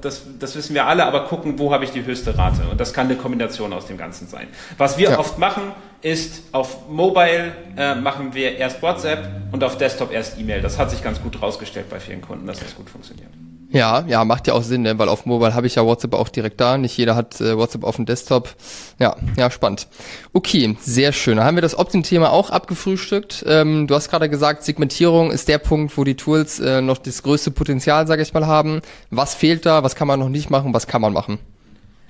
das, 0.00 0.22
das 0.40 0.56
wissen 0.56 0.74
wir 0.74 0.86
alle, 0.86 1.04
aber 1.04 1.26
gucken, 1.26 1.58
wo 1.58 1.72
habe 1.72 1.84
ich 1.84 1.92
die 1.92 2.04
höchste 2.04 2.36
Rate. 2.36 2.62
Und 2.70 2.80
das 2.80 2.92
kann 2.92 3.06
eine 3.06 3.16
Kombination 3.16 3.72
aus 3.72 3.86
dem 3.86 3.96
Ganzen 3.96 4.26
sein. 4.26 4.48
Was 4.76 4.98
wir 4.98 5.10
ja. 5.10 5.18
oft 5.18 5.38
machen, 5.38 5.62
ist 6.00 6.42
auf 6.52 6.88
Mobile 6.88 7.52
äh, 7.76 7.94
machen 7.94 8.34
wir 8.34 8.56
erst 8.56 8.82
WhatsApp 8.82 9.28
und 9.52 9.62
auf 9.62 9.78
Desktop 9.78 10.12
erst 10.12 10.38
E-Mail. 10.38 10.62
Das 10.62 10.78
hat 10.78 10.90
sich 10.90 11.02
ganz 11.02 11.22
gut 11.22 11.40
rausgestellt 11.40 11.88
bei 11.88 12.00
vielen 12.00 12.22
Kunden, 12.22 12.46
dass 12.46 12.58
das 12.58 12.74
gut 12.74 12.90
funktioniert. 12.90 13.30
Ja, 13.72 14.04
ja, 14.06 14.24
macht 14.24 14.46
ja 14.46 14.54
auch 14.54 14.62
Sinn, 14.62 14.82
ne? 14.82 14.98
weil 14.98 15.08
auf 15.08 15.24
Mobile 15.24 15.54
habe 15.54 15.66
ich 15.66 15.76
ja 15.76 15.84
WhatsApp 15.84 16.12
auch 16.12 16.28
direkt 16.28 16.60
da. 16.60 16.76
Nicht 16.76 16.96
jeder 16.96 17.16
hat 17.16 17.40
äh, 17.40 17.56
WhatsApp 17.56 17.84
auf 17.84 17.96
dem 17.96 18.04
Desktop. 18.04 18.50
Ja, 18.98 19.16
ja, 19.36 19.50
spannend. 19.50 19.88
Okay, 20.34 20.76
sehr 20.80 21.12
schön. 21.12 21.38
Dann 21.38 21.46
haben 21.46 21.56
wir 21.56 21.62
das 21.62 21.78
Opt-in-Thema 21.78 22.30
auch 22.30 22.50
abgefrühstückt. 22.50 23.44
Ähm, 23.48 23.86
du 23.86 23.94
hast 23.94 24.10
gerade 24.10 24.28
gesagt, 24.28 24.62
Segmentierung 24.62 25.30
ist 25.30 25.48
der 25.48 25.58
Punkt, 25.58 25.96
wo 25.96 26.04
die 26.04 26.16
Tools 26.16 26.60
äh, 26.60 26.82
noch 26.82 26.98
das 26.98 27.22
größte 27.22 27.50
Potenzial, 27.50 28.06
sage 28.06 28.20
ich 28.20 28.34
mal, 28.34 28.46
haben. 28.46 28.82
Was 29.10 29.34
fehlt 29.34 29.64
da? 29.64 29.82
Was 29.82 29.94
kann 29.94 30.06
man 30.06 30.20
noch 30.20 30.28
nicht 30.28 30.50
machen? 30.50 30.74
Was 30.74 30.86
kann 30.86 31.00
man 31.00 31.14
machen? 31.14 31.38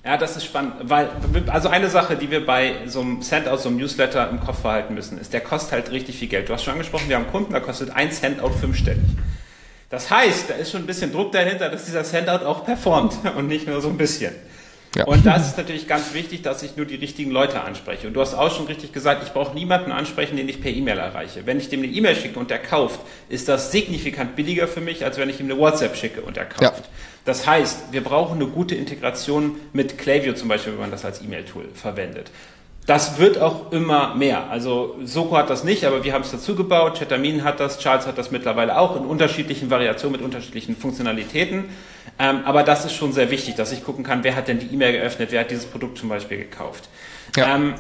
Ja, 0.04 0.16
das 0.16 0.36
ist 0.36 0.44
spannend, 0.46 0.72
weil, 0.82 1.08
also 1.46 1.68
eine 1.68 1.88
Sache, 1.88 2.16
die 2.16 2.28
wir 2.28 2.44
bei 2.44 2.74
so 2.86 3.00
einem 3.00 3.22
Cent 3.22 3.46
aus 3.46 3.62
so 3.62 3.68
einem 3.68 3.78
Newsletter 3.78 4.28
im 4.30 4.40
Kopf 4.40 4.62
behalten 4.62 4.94
müssen, 4.94 5.16
ist, 5.16 5.32
der 5.32 5.40
kostet 5.40 5.72
halt 5.72 5.92
richtig 5.92 6.16
viel 6.16 6.26
Geld. 6.26 6.48
Du 6.48 6.52
hast 6.52 6.64
schon 6.64 6.72
angesprochen, 6.72 7.08
wir 7.08 7.14
haben 7.14 7.28
Kunden, 7.28 7.52
da 7.52 7.60
kostet 7.60 7.90
ein 7.90 8.10
Cent 8.10 8.40
out 8.40 8.52
fünfstellig. 8.52 9.04
Das 9.92 10.10
heißt, 10.10 10.48
da 10.48 10.54
ist 10.54 10.70
schon 10.70 10.80
ein 10.80 10.86
bisschen 10.86 11.12
Druck 11.12 11.32
dahinter, 11.32 11.68
dass 11.68 11.84
dieser 11.84 12.02
Sendout 12.02 12.46
auch 12.46 12.64
performt 12.64 13.14
und 13.36 13.46
nicht 13.46 13.68
nur 13.68 13.82
so 13.82 13.90
ein 13.90 13.98
bisschen. 13.98 14.34
Ja. 14.96 15.04
Und 15.04 15.26
das 15.26 15.48
ist 15.48 15.58
natürlich 15.58 15.86
ganz 15.86 16.14
wichtig, 16.14 16.40
dass 16.40 16.62
ich 16.62 16.78
nur 16.78 16.86
die 16.86 16.94
richtigen 16.94 17.30
Leute 17.30 17.60
anspreche. 17.60 18.06
Und 18.06 18.14
du 18.14 18.22
hast 18.22 18.32
auch 18.32 18.54
schon 18.54 18.66
richtig 18.66 18.94
gesagt, 18.94 19.22
ich 19.22 19.34
brauche 19.34 19.54
niemanden 19.54 19.92
ansprechen, 19.92 20.38
den 20.38 20.48
ich 20.48 20.62
per 20.62 20.70
E-Mail 20.70 20.96
erreiche. 20.96 21.44
Wenn 21.44 21.58
ich 21.58 21.68
dem 21.68 21.82
eine 21.82 21.92
E-Mail 21.92 22.16
schicke 22.16 22.38
und 22.38 22.50
der 22.50 22.58
kauft, 22.58 23.00
ist 23.28 23.50
das 23.50 23.70
signifikant 23.70 24.34
billiger 24.34 24.66
für 24.66 24.80
mich, 24.80 25.04
als 25.04 25.18
wenn 25.18 25.28
ich 25.28 25.40
ihm 25.40 25.50
eine 25.50 25.58
WhatsApp 25.58 25.94
schicke 25.94 26.22
und 26.22 26.38
er 26.38 26.46
kauft. 26.46 26.84
Ja. 26.84 26.90
Das 27.26 27.46
heißt, 27.46 27.92
wir 27.92 28.02
brauchen 28.02 28.40
eine 28.40 28.50
gute 28.50 28.74
Integration 28.74 29.56
mit 29.74 29.98
Klaviyo 29.98 30.32
zum 30.32 30.48
Beispiel, 30.48 30.72
wenn 30.72 30.80
man 30.80 30.90
das 30.90 31.04
als 31.04 31.20
E-Mail-Tool 31.20 31.68
verwendet. 31.74 32.30
Das 32.86 33.18
wird 33.18 33.40
auch 33.40 33.70
immer 33.70 34.16
mehr. 34.16 34.50
Also 34.50 34.96
Soko 35.04 35.36
hat 35.36 35.50
das 35.50 35.62
nicht, 35.62 35.84
aber 35.84 36.02
wir 36.02 36.12
haben 36.12 36.22
es 36.22 36.32
dazu 36.32 36.56
gebaut. 36.56 36.98
Chetamin 36.98 37.44
hat 37.44 37.60
das, 37.60 37.78
Charles 37.78 38.06
hat 38.06 38.18
das 38.18 38.32
mittlerweile 38.32 38.76
auch 38.76 38.96
in 38.96 39.04
unterschiedlichen 39.06 39.70
Variationen 39.70 40.16
mit 40.16 40.24
unterschiedlichen 40.24 40.76
Funktionalitäten. 40.76 41.66
Ähm, 42.18 42.40
aber 42.44 42.64
das 42.64 42.84
ist 42.84 42.94
schon 42.94 43.12
sehr 43.12 43.30
wichtig, 43.30 43.54
dass 43.54 43.70
ich 43.70 43.84
gucken 43.84 44.02
kann, 44.02 44.24
wer 44.24 44.34
hat 44.34 44.48
denn 44.48 44.58
die 44.58 44.66
E-Mail 44.66 44.92
geöffnet, 44.94 45.28
wer 45.30 45.40
hat 45.40 45.50
dieses 45.52 45.66
Produkt 45.66 45.98
zum 45.98 46.08
Beispiel 46.08 46.38
gekauft. 46.38 46.88
Ja. 47.36 47.54
Ähm, 47.54 47.74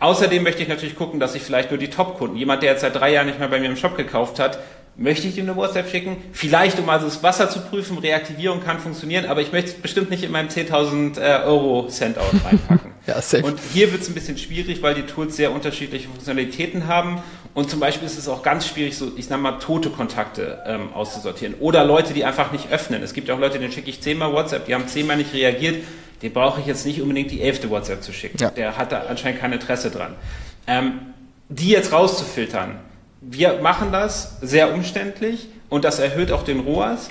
außerdem 0.00 0.42
möchte 0.42 0.62
ich 0.62 0.68
natürlich 0.68 0.96
gucken, 0.96 1.20
dass 1.20 1.36
ich 1.36 1.42
vielleicht 1.42 1.70
nur 1.70 1.78
die 1.78 1.88
Top-Kunden, 1.88 2.36
jemand, 2.36 2.64
der 2.64 2.72
jetzt 2.72 2.80
seit 2.80 2.96
drei 2.96 3.12
Jahren 3.12 3.26
nicht 3.26 3.38
mehr 3.38 3.48
bei 3.48 3.60
mir 3.60 3.68
im 3.68 3.76
Shop 3.76 3.96
gekauft 3.96 4.40
hat, 4.40 4.58
möchte 4.96 5.28
ich 5.28 5.38
ihm 5.38 5.44
eine 5.44 5.56
WhatsApp 5.56 5.90
schicken? 5.90 6.16
Vielleicht, 6.32 6.78
um 6.78 6.88
also 6.88 7.06
das 7.06 7.22
Wasser 7.22 7.48
zu 7.48 7.60
prüfen, 7.60 7.98
Reaktivierung 7.98 8.62
kann 8.62 8.78
funktionieren, 8.78 9.26
aber 9.26 9.40
ich 9.40 9.52
möchte 9.52 9.70
es 9.70 9.76
bestimmt 9.76 10.10
nicht 10.10 10.22
in 10.22 10.32
meinem 10.32 10.48
10.000 10.48 11.20
äh, 11.20 11.44
Euro 11.44 11.88
Cent-Out 11.88 12.34
reinpacken. 12.44 12.92
ja, 13.06 13.20
safe. 13.20 13.44
Und 13.44 13.58
hier 13.72 13.90
wird 13.92 14.02
es 14.02 14.08
ein 14.08 14.14
bisschen 14.14 14.38
schwierig, 14.38 14.82
weil 14.82 14.94
die 14.94 15.02
Tools 15.02 15.36
sehr 15.36 15.52
unterschiedliche 15.52 16.08
Funktionalitäten 16.08 16.86
haben 16.86 17.22
und 17.52 17.68
zum 17.68 17.80
Beispiel 17.80 18.06
ist 18.06 18.18
es 18.18 18.28
auch 18.28 18.42
ganz 18.42 18.66
schwierig, 18.66 18.96
so 18.96 19.10
ich 19.16 19.26
sag 19.26 19.40
mal, 19.40 19.52
tote 19.52 19.90
Kontakte 19.90 20.62
ähm, 20.66 20.92
auszusortieren 20.92 21.54
oder 21.58 21.84
Leute, 21.84 22.14
die 22.14 22.24
einfach 22.24 22.52
nicht 22.52 22.70
öffnen. 22.70 23.02
Es 23.02 23.12
gibt 23.12 23.30
auch 23.30 23.38
Leute, 23.38 23.58
denen 23.58 23.72
schicke 23.72 23.90
ich 23.90 24.00
zehnmal 24.00 24.32
WhatsApp, 24.32 24.66
die 24.66 24.74
haben 24.74 24.86
zehnmal 24.86 25.16
nicht 25.16 25.34
reagiert. 25.34 25.84
Den 26.22 26.32
brauche 26.32 26.60
ich 26.60 26.66
jetzt 26.66 26.84
nicht 26.84 27.00
unbedingt 27.00 27.30
die 27.30 27.40
elfte 27.40 27.70
WhatsApp 27.70 28.02
zu 28.02 28.12
schicken. 28.12 28.36
Ja. 28.38 28.50
Der 28.50 28.76
hat 28.76 28.92
da 28.92 29.04
anscheinend 29.08 29.40
kein 29.40 29.52
Interesse 29.52 29.90
dran. 29.90 30.14
Ähm, 30.66 31.00
die 31.48 31.70
jetzt 31.70 31.92
rauszufiltern, 31.92 32.78
wir 33.20 33.60
machen 33.60 33.92
das 33.92 34.38
sehr 34.40 34.72
umständlich 34.72 35.48
und 35.68 35.84
das 35.84 35.98
erhöht 35.98 36.32
auch 36.32 36.42
den 36.42 36.60
ROAS. 36.60 37.08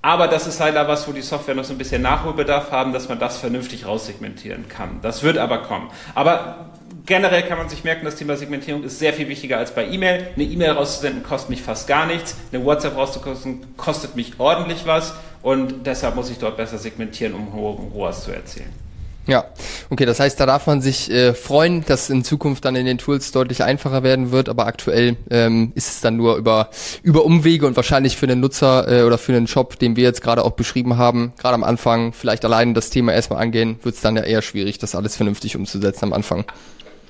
Aber 0.00 0.28
das 0.28 0.46
ist 0.46 0.58
leider 0.58 0.86
was, 0.86 1.08
wo 1.08 1.12
die 1.12 1.22
Software 1.22 1.54
noch 1.54 1.64
so 1.64 1.72
ein 1.72 1.78
bisschen 1.78 2.02
Nachholbedarf 2.02 2.70
haben, 2.70 2.92
dass 2.92 3.08
man 3.08 3.18
das 3.18 3.38
vernünftig 3.38 3.86
raussegmentieren 3.86 4.68
kann. 4.68 4.98
Das 5.00 5.22
wird 5.22 5.38
aber 5.38 5.62
kommen. 5.62 5.88
Aber 6.14 6.66
generell 7.06 7.42
kann 7.44 7.56
man 7.56 7.70
sich 7.70 7.84
merken, 7.84 8.04
das 8.04 8.16
Thema 8.16 8.36
Segmentierung 8.36 8.84
ist 8.84 8.98
sehr 8.98 9.14
viel 9.14 9.28
wichtiger 9.28 9.56
als 9.56 9.74
bei 9.74 9.86
E-Mail. 9.86 10.28
Eine 10.34 10.44
E-Mail 10.44 10.72
rauszusenden 10.72 11.22
kostet 11.22 11.48
mich 11.48 11.62
fast 11.62 11.88
gar 11.88 12.04
nichts. 12.04 12.36
Eine 12.52 12.62
WhatsApp 12.66 12.96
rauszukosten 12.96 13.76
kostet 13.78 14.14
mich 14.14 14.38
ordentlich 14.38 14.84
was. 14.84 15.14
Und 15.40 15.86
deshalb 15.86 16.16
muss 16.16 16.28
ich 16.28 16.38
dort 16.38 16.58
besser 16.58 16.76
segmentieren, 16.76 17.32
um 17.32 17.54
hohe 17.54 17.74
ROAS 17.94 18.24
zu 18.24 18.32
erzielen. 18.32 18.83
Ja, 19.26 19.46
okay, 19.90 20.04
das 20.04 20.20
heißt, 20.20 20.38
da 20.38 20.46
darf 20.46 20.66
man 20.66 20.82
sich 20.82 21.10
äh, 21.10 21.32
freuen, 21.34 21.84
dass 21.84 22.10
in 22.10 22.24
Zukunft 22.24 22.64
dann 22.64 22.76
in 22.76 22.84
den 22.84 22.98
Tools 22.98 23.32
deutlich 23.32 23.62
einfacher 23.62 24.02
werden 24.02 24.32
wird, 24.32 24.48
aber 24.48 24.66
aktuell 24.66 25.16
ähm, 25.30 25.72
ist 25.74 25.88
es 25.88 26.00
dann 26.00 26.16
nur 26.16 26.36
über, 26.36 26.68
über 27.02 27.24
Umwege 27.24 27.66
und 27.66 27.76
wahrscheinlich 27.76 28.16
für 28.16 28.26
den 28.26 28.40
Nutzer 28.40 28.86
äh, 28.86 29.02
oder 29.02 29.16
für 29.16 29.32
den 29.32 29.46
Shop, 29.46 29.78
den 29.78 29.96
wir 29.96 30.04
jetzt 30.04 30.20
gerade 30.20 30.44
auch 30.44 30.52
beschrieben 30.52 30.98
haben, 30.98 31.32
gerade 31.38 31.54
am 31.54 31.64
Anfang 31.64 32.12
vielleicht 32.12 32.44
allein 32.44 32.74
das 32.74 32.90
Thema 32.90 33.12
erstmal 33.12 33.40
angehen, 33.42 33.78
wird 33.82 33.94
es 33.94 34.00
dann 34.00 34.16
ja 34.16 34.22
eher 34.22 34.42
schwierig, 34.42 34.78
das 34.78 34.94
alles 34.94 35.16
vernünftig 35.16 35.56
umzusetzen 35.56 36.04
am 36.04 36.12
Anfang. 36.12 36.44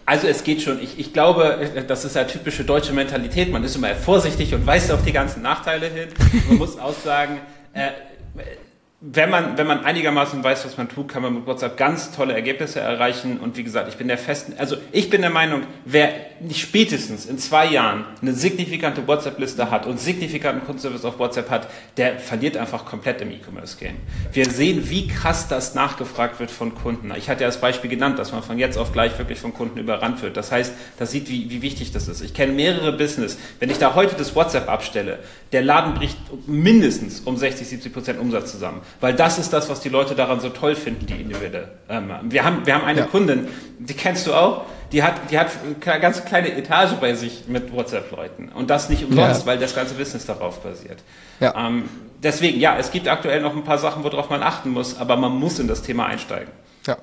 Also 0.06 0.26
es 0.26 0.44
geht 0.44 0.60
schon. 0.60 0.82
Ich, 0.82 0.98
ich 0.98 1.14
glaube, 1.14 1.58
das 1.88 2.04
ist 2.04 2.14
ja 2.14 2.24
typische 2.24 2.62
deutsche 2.64 2.92
Mentalität. 2.92 3.50
Man 3.50 3.64
ist 3.64 3.74
immer 3.74 3.94
vorsichtig 3.94 4.54
und 4.54 4.66
weist 4.66 4.92
auf 4.92 5.02
die 5.02 5.12
ganzen 5.12 5.40
Nachteile 5.40 5.86
hin. 5.86 6.08
Man 6.48 6.58
muss 6.58 6.78
auch 6.78 6.94
sagen, 7.04 7.40
Äh, 7.74 7.90
wenn 9.06 9.28
man, 9.28 9.58
wenn 9.58 9.66
man 9.66 9.84
einigermaßen 9.84 10.42
weiß, 10.42 10.64
was 10.64 10.78
man 10.78 10.88
tut, 10.88 11.08
kann 11.08 11.20
man 11.20 11.34
mit 11.34 11.46
WhatsApp 11.46 11.76
ganz 11.76 12.10
tolle 12.12 12.32
Ergebnisse 12.32 12.80
erreichen. 12.80 13.38
Und 13.38 13.54
wie 13.58 13.62
gesagt, 13.62 13.86
ich 13.88 13.96
bin 13.96 14.08
der 14.08 14.16
festen, 14.16 14.54
also 14.56 14.76
ich 14.92 15.10
bin 15.10 15.20
der 15.20 15.30
Meinung, 15.30 15.64
wer 15.84 16.10
nicht 16.40 16.60
spätestens 16.60 17.26
in 17.26 17.38
zwei 17.38 17.66
Jahren 17.66 18.06
eine 18.22 18.32
signifikante 18.32 19.06
WhatsApp-Liste 19.06 19.70
hat 19.70 19.86
und 19.86 20.00
signifikanten 20.00 20.64
Kundenservice 20.64 21.04
auf 21.04 21.18
WhatsApp 21.18 21.50
hat, 21.50 21.68
der 21.98 22.18
verliert 22.18 22.56
einfach 22.56 22.86
komplett 22.86 23.20
im 23.20 23.30
E-Commerce-Game. 23.30 23.96
Wir 24.32 24.46
sehen, 24.46 24.88
wie 24.88 25.06
krass 25.06 25.48
das 25.48 25.74
nachgefragt 25.74 26.40
wird 26.40 26.50
von 26.50 26.74
Kunden. 26.74 27.12
Ich 27.14 27.28
hatte 27.28 27.42
ja 27.42 27.48
das 27.48 27.60
Beispiel 27.60 27.90
genannt, 27.90 28.18
dass 28.18 28.32
man 28.32 28.42
von 28.42 28.58
jetzt 28.58 28.78
auf 28.78 28.92
gleich 28.92 29.18
wirklich 29.18 29.38
von 29.38 29.52
Kunden 29.52 29.78
überrannt 29.78 30.22
wird. 30.22 30.38
Das 30.38 30.50
heißt, 30.50 30.72
das 30.98 31.10
sieht, 31.10 31.28
wie, 31.28 31.50
wie 31.50 31.60
wichtig 31.60 31.92
das 31.92 32.08
ist. 32.08 32.22
Ich 32.22 32.32
kenne 32.32 32.54
mehrere 32.54 32.92
Business. 32.92 33.36
Wenn 33.60 33.68
ich 33.68 33.76
da 33.76 33.94
heute 33.94 34.14
das 34.16 34.34
WhatsApp 34.34 34.70
abstelle, 34.70 35.18
der 35.54 35.62
Laden 35.62 35.94
bricht 35.94 36.18
mindestens 36.48 37.20
um 37.20 37.36
60, 37.36 37.68
70 37.68 37.92
Prozent 37.92 38.18
Umsatz 38.18 38.50
zusammen. 38.50 38.82
Weil 39.00 39.14
das 39.14 39.38
ist 39.38 39.52
das, 39.52 39.68
was 39.68 39.80
die 39.80 39.88
Leute 39.88 40.16
daran 40.16 40.40
so 40.40 40.48
toll 40.48 40.74
finden, 40.74 41.06
die 41.06 41.14
individuelle. 41.14 41.68
Ähm, 41.88 42.10
wir, 42.24 42.44
haben, 42.44 42.66
wir 42.66 42.74
haben 42.74 42.84
eine 42.84 43.00
ja. 43.00 43.06
Kundin, 43.06 43.46
die 43.78 43.94
kennst 43.94 44.26
du 44.26 44.34
auch, 44.34 44.64
die 44.90 45.04
hat, 45.04 45.30
die 45.30 45.38
hat 45.38 45.52
eine 45.86 46.00
ganz 46.00 46.24
kleine 46.24 46.52
Etage 46.56 46.94
bei 46.94 47.14
sich 47.14 47.44
mit 47.46 47.72
WhatsApp-Leuten. 47.72 48.48
Und 48.48 48.68
das 48.68 48.88
nicht 48.88 49.04
umsonst, 49.04 49.42
ja. 49.42 49.46
weil 49.46 49.58
das 49.58 49.76
ganze 49.76 49.94
Business 49.94 50.26
darauf 50.26 50.58
basiert. 50.58 50.98
Ja. 51.38 51.54
Ähm, 51.56 51.88
deswegen, 52.20 52.58
ja, 52.58 52.76
es 52.76 52.90
gibt 52.90 53.06
aktuell 53.06 53.40
noch 53.40 53.54
ein 53.54 53.62
paar 53.62 53.78
Sachen, 53.78 54.02
worauf 54.02 54.30
man 54.30 54.42
achten 54.42 54.70
muss, 54.70 54.98
aber 54.98 55.16
man 55.16 55.36
muss 55.36 55.60
in 55.60 55.68
das 55.68 55.82
Thema 55.82 56.06
einsteigen. 56.06 56.50
Ja 56.84 56.96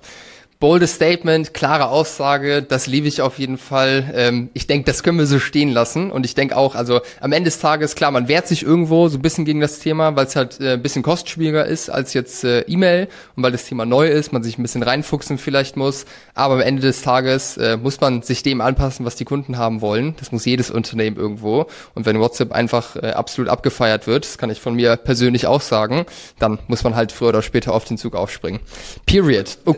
boldes 0.61 0.93
Statement, 0.93 1.55
klare 1.55 1.89
Aussage, 1.89 2.61
das 2.61 2.85
liebe 2.85 3.07
ich 3.07 3.21
auf 3.21 3.39
jeden 3.39 3.57
Fall. 3.57 4.13
Ähm, 4.15 4.51
ich 4.53 4.67
denke, 4.67 4.85
das 4.85 5.01
können 5.01 5.17
wir 5.17 5.25
so 5.25 5.39
stehen 5.39 5.71
lassen. 5.71 6.11
Und 6.11 6.23
ich 6.23 6.35
denke 6.35 6.55
auch, 6.55 6.75
also 6.75 7.01
am 7.19 7.31
Ende 7.33 7.49
des 7.49 7.59
Tages, 7.59 7.95
klar, 7.95 8.11
man 8.11 8.27
wehrt 8.27 8.47
sich 8.47 8.63
irgendwo 8.63 9.09
so 9.09 9.17
ein 9.17 9.23
bisschen 9.23 9.43
gegen 9.43 9.59
das 9.59 9.79
Thema, 9.79 10.15
weil 10.15 10.27
es 10.27 10.35
halt 10.35 10.61
äh, 10.61 10.73
ein 10.73 10.81
bisschen 10.81 11.01
kostspieliger 11.01 11.65
ist 11.65 11.89
als 11.89 12.13
jetzt 12.13 12.43
äh, 12.43 12.61
E-Mail 12.61 13.07
und 13.35 13.43
weil 13.43 13.51
das 13.51 13.65
Thema 13.65 13.85
neu 13.87 14.07
ist, 14.07 14.33
man 14.33 14.43
sich 14.43 14.59
ein 14.59 14.61
bisschen 14.61 14.83
reinfuchsen 14.83 15.39
vielleicht 15.39 15.77
muss. 15.77 16.05
Aber 16.35 16.53
am 16.53 16.61
Ende 16.61 16.83
des 16.83 17.01
Tages 17.01 17.57
äh, 17.57 17.77
muss 17.77 17.99
man 17.99 18.21
sich 18.21 18.43
dem 18.43 18.61
anpassen, 18.61 19.03
was 19.03 19.15
die 19.15 19.25
Kunden 19.25 19.57
haben 19.57 19.81
wollen. 19.81 20.13
Das 20.19 20.31
muss 20.31 20.45
jedes 20.45 20.69
Unternehmen 20.69 21.17
irgendwo. 21.17 21.65
Und 21.95 22.05
wenn 22.05 22.19
WhatsApp 22.19 22.51
einfach 22.51 22.95
äh, 22.97 23.13
absolut 23.13 23.49
abgefeiert 23.49 24.05
wird, 24.05 24.25
das 24.25 24.37
kann 24.37 24.51
ich 24.51 24.61
von 24.61 24.75
mir 24.75 24.95
persönlich 24.95 25.47
auch 25.47 25.61
sagen, 25.61 26.05
dann 26.37 26.59
muss 26.67 26.83
man 26.83 26.95
halt 26.95 27.11
früher 27.11 27.29
oder 27.29 27.41
später 27.41 27.73
auf 27.73 27.85
den 27.85 27.97
Zug 27.97 28.15
aufspringen. 28.15 28.61
Period. 29.07 29.57
Oh. 29.65 29.75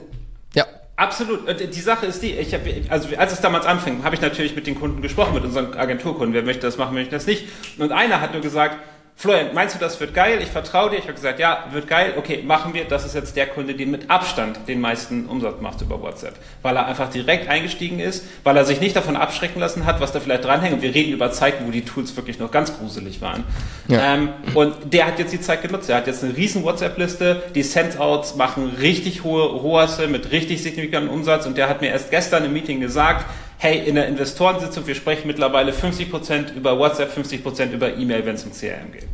Absolut. 0.95 1.39
Die 1.59 1.81
Sache 1.81 2.05
ist 2.05 2.21
die, 2.21 2.33
ich 2.33 2.53
hab, 2.53 2.61
also 2.89 3.09
als 3.17 3.33
es 3.33 3.41
damals 3.41 3.65
anfing, 3.65 4.03
habe 4.03 4.13
ich 4.13 4.21
natürlich 4.21 4.55
mit 4.55 4.67
den 4.67 4.75
Kunden 4.75 5.01
gesprochen, 5.01 5.33
mit 5.33 5.43
unseren 5.43 5.73
Agenturkunden, 5.73 6.35
wer 6.35 6.43
möchte 6.43 6.61
das 6.61 6.77
machen, 6.77 6.93
möchte 6.93 7.11
das 7.11 7.25
nicht. 7.25 7.47
Und 7.79 7.91
einer 7.91 8.21
hat 8.21 8.33
nur 8.33 8.41
gesagt, 8.41 8.77
Florian, 9.15 9.53
meinst 9.53 9.75
du, 9.75 9.79
das 9.79 9.99
wird 9.99 10.13
geil? 10.13 10.39
Ich 10.41 10.49
vertraue 10.49 10.89
dir. 10.89 10.97
Ich 10.97 11.03
habe 11.03 11.13
gesagt, 11.13 11.39
ja, 11.39 11.65
wird 11.71 11.87
geil. 11.87 12.13
Okay, 12.17 12.43
machen 12.45 12.73
wir. 12.73 12.85
Das 12.85 13.05
ist 13.05 13.15
jetzt 13.15 13.35
der 13.35 13.47
Kunde, 13.47 13.73
den 13.73 13.91
mit 13.91 14.09
Abstand 14.09 14.67
den 14.67 14.81
meisten 14.81 15.27
Umsatz 15.27 15.61
macht 15.61 15.81
über 15.81 16.01
WhatsApp. 16.01 16.35
Weil 16.61 16.75
er 16.75 16.87
einfach 16.87 17.09
direkt 17.09 17.47
eingestiegen 17.47 17.99
ist, 17.99 18.25
weil 18.43 18.57
er 18.57 18.65
sich 18.65 18.81
nicht 18.81 18.95
davon 18.95 19.15
abschrecken 19.15 19.59
lassen 19.61 19.85
hat, 19.85 20.01
was 20.01 20.11
da 20.11 20.19
vielleicht 20.19 20.43
dranhängt. 20.43 20.73
Und 20.73 20.81
wir 20.81 20.93
reden 20.93 21.13
über 21.13 21.31
Zeiten, 21.31 21.65
wo 21.65 21.71
die 21.71 21.85
Tools 21.85 22.15
wirklich 22.17 22.39
noch 22.39 22.51
ganz 22.51 22.77
gruselig 22.77 23.21
waren. 23.21 23.45
Ja. 23.87 24.15
Ähm, 24.15 24.29
und 24.55 24.75
der 24.91 25.07
hat 25.07 25.19
jetzt 25.19 25.31
die 25.31 25.41
Zeit 25.41 25.61
genutzt. 25.61 25.89
Er 25.89 25.97
hat 25.97 26.07
jetzt 26.07 26.23
eine 26.23 26.35
riesen 26.35 26.63
WhatsApp-Liste. 26.63 27.43
Die 27.55 27.63
Sendouts 27.63 28.35
machen 28.35 28.73
richtig 28.81 29.23
hohe 29.23 29.43
ROAS 29.43 30.05
mit 30.07 30.31
richtig 30.31 30.63
signifikanten 30.63 31.09
Umsatz. 31.09 31.45
Und 31.45 31.57
der 31.57 31.69
hat 31.69 31.81
mir 31.81 31.91
erst 31.91 32.11
gestern 32.11 32.43
im 32.43 32.51
Meeting 32.51 32.81
gesagt, 32.81 33.25
hey, 33.63 33.87
in 33.87 33.95
der 33.95 34.09
Investorensitzung, 34.09 34.85
wir 34.85 34.93
sprechen 34.93 35.25
mittlerweile 35.25 35.71
50% 35.71 36.53
über 36.53 36.77
WhatsApp, 36.77 37.17
50% 37.17 37.71
über 37.71 37.95
E-Mail, 37.95 38.25
wenn 38.25 38.35
es 38.35 38.43
um 38.43 38.51
CRM 38.51 38.91
geht. 38.91 39.07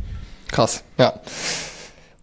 Krass, 0.50 0.82
ja. 0.98 1.20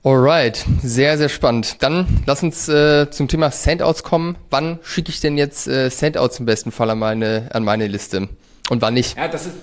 Alright, 0.04 0.66
sehr, 0.84 1.18
sehr 1.18 1.30
spannend. 1.30 1.82
Dann 1.82 2.24
lass 2.26 2.44
uns 2.44 2.68
äh, 2.68 3.10
zum 3.10 3.30
Thema 3.30 3.50
Sendouts 3.50 4.04
kommen. 4.04 4.36
Wann 4.50 4.80
schicke 4.84 5.10
ich 5.10 5.22
denn 5.22 5.38
jetzt 5.38 5.68
äh, 5.68 5.90
Sendouts 5.90 6.40
im 6.40 6.46
besten 6.46 6.72
Fall 6.74 6.90
an 6.90 7.00
meine, 7.00 7.50
an 7.54 7.64
meine 7.64 7.88
Liste? 7.88 8.28
Und 8.70 8.82
wann 8.82 8.94
nicht? 8.94 9.18
Ja, 9.18 9.30
das 9.30 9.46
ist, 9.46 9.56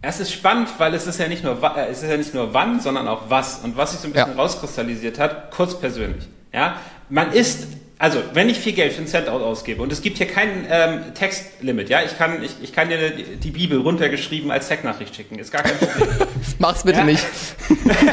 es 0.00 0.20
ist 0.20 0.32
spannend, 0.32 0.68
weil 0.78 0.94
es 0.94 1.08
ist 1.08 1.18
ja 1.18 1.26
nicht 1.26 1.42
nur, 1.42 1.60
äh, 1.76 1.90
es 1.90 2.04
ist 2.04 2.10
ja 2.10 2.16
nicht 2.16 2.32
nur 2.32 2.54
wann, 2.54 2.80
sondern 2.80 3.08
auch 3.08 3.22
was. 3.28 3.58
Und 3.64 3.76
was 3.76 3.90
sich 3.90 4.00
so 4.00 4.06
ein 4.06 4.12
bisschen 4.12 4.36
ja. 4.36 4.40
rauskristallisiert 4.40 5.18
hat, 5.18 5.50
kurz 5.50 5.78
persönlich. 5.78 6.24
Ja, 6.52 6.76
man 7.08 7.32
ist 7.32 7.66
also, 7.98 8.22
wenn 8.32 8.48
ich 8.48 8.58
viel 8.58 8.74
Geld 8.74 8.92
für 8.92 9.02
ein 9.02 9.08
Centout 9.08 9.42
ausgebe 9.42 9.82
und 9.82 9.92
es 9.92 10.02
gibt 10.02 10.18
hier 10.18 10.28
kein 10.28 10.66
ähm, 10.70 11.14
Textlimit, 11.14 11.88
ja, 11.88 12.02
ich 12.04 12.16
kann, 12.16 12.42
ich, 12.44 12.52
ich 12.62 12.72
kann 12.72 12.88
dir 12.88 13.10
die 13.10 13.50
Bibel 13.50 13.80
runtergeschrieben 13.80 14.52
als 14.52 14.68
Text-Nachricht 14.68 15.16
schicken, 15.16 15.38
ist 15.38 15.50
gar 15.50 15.62
kein 15.62 15.76
Problem. 15.78 16.28
Mach's 16.58 16.84
bitte 16.84 17.00
ja? 17.00 17.04
nicht. 17.04 17.26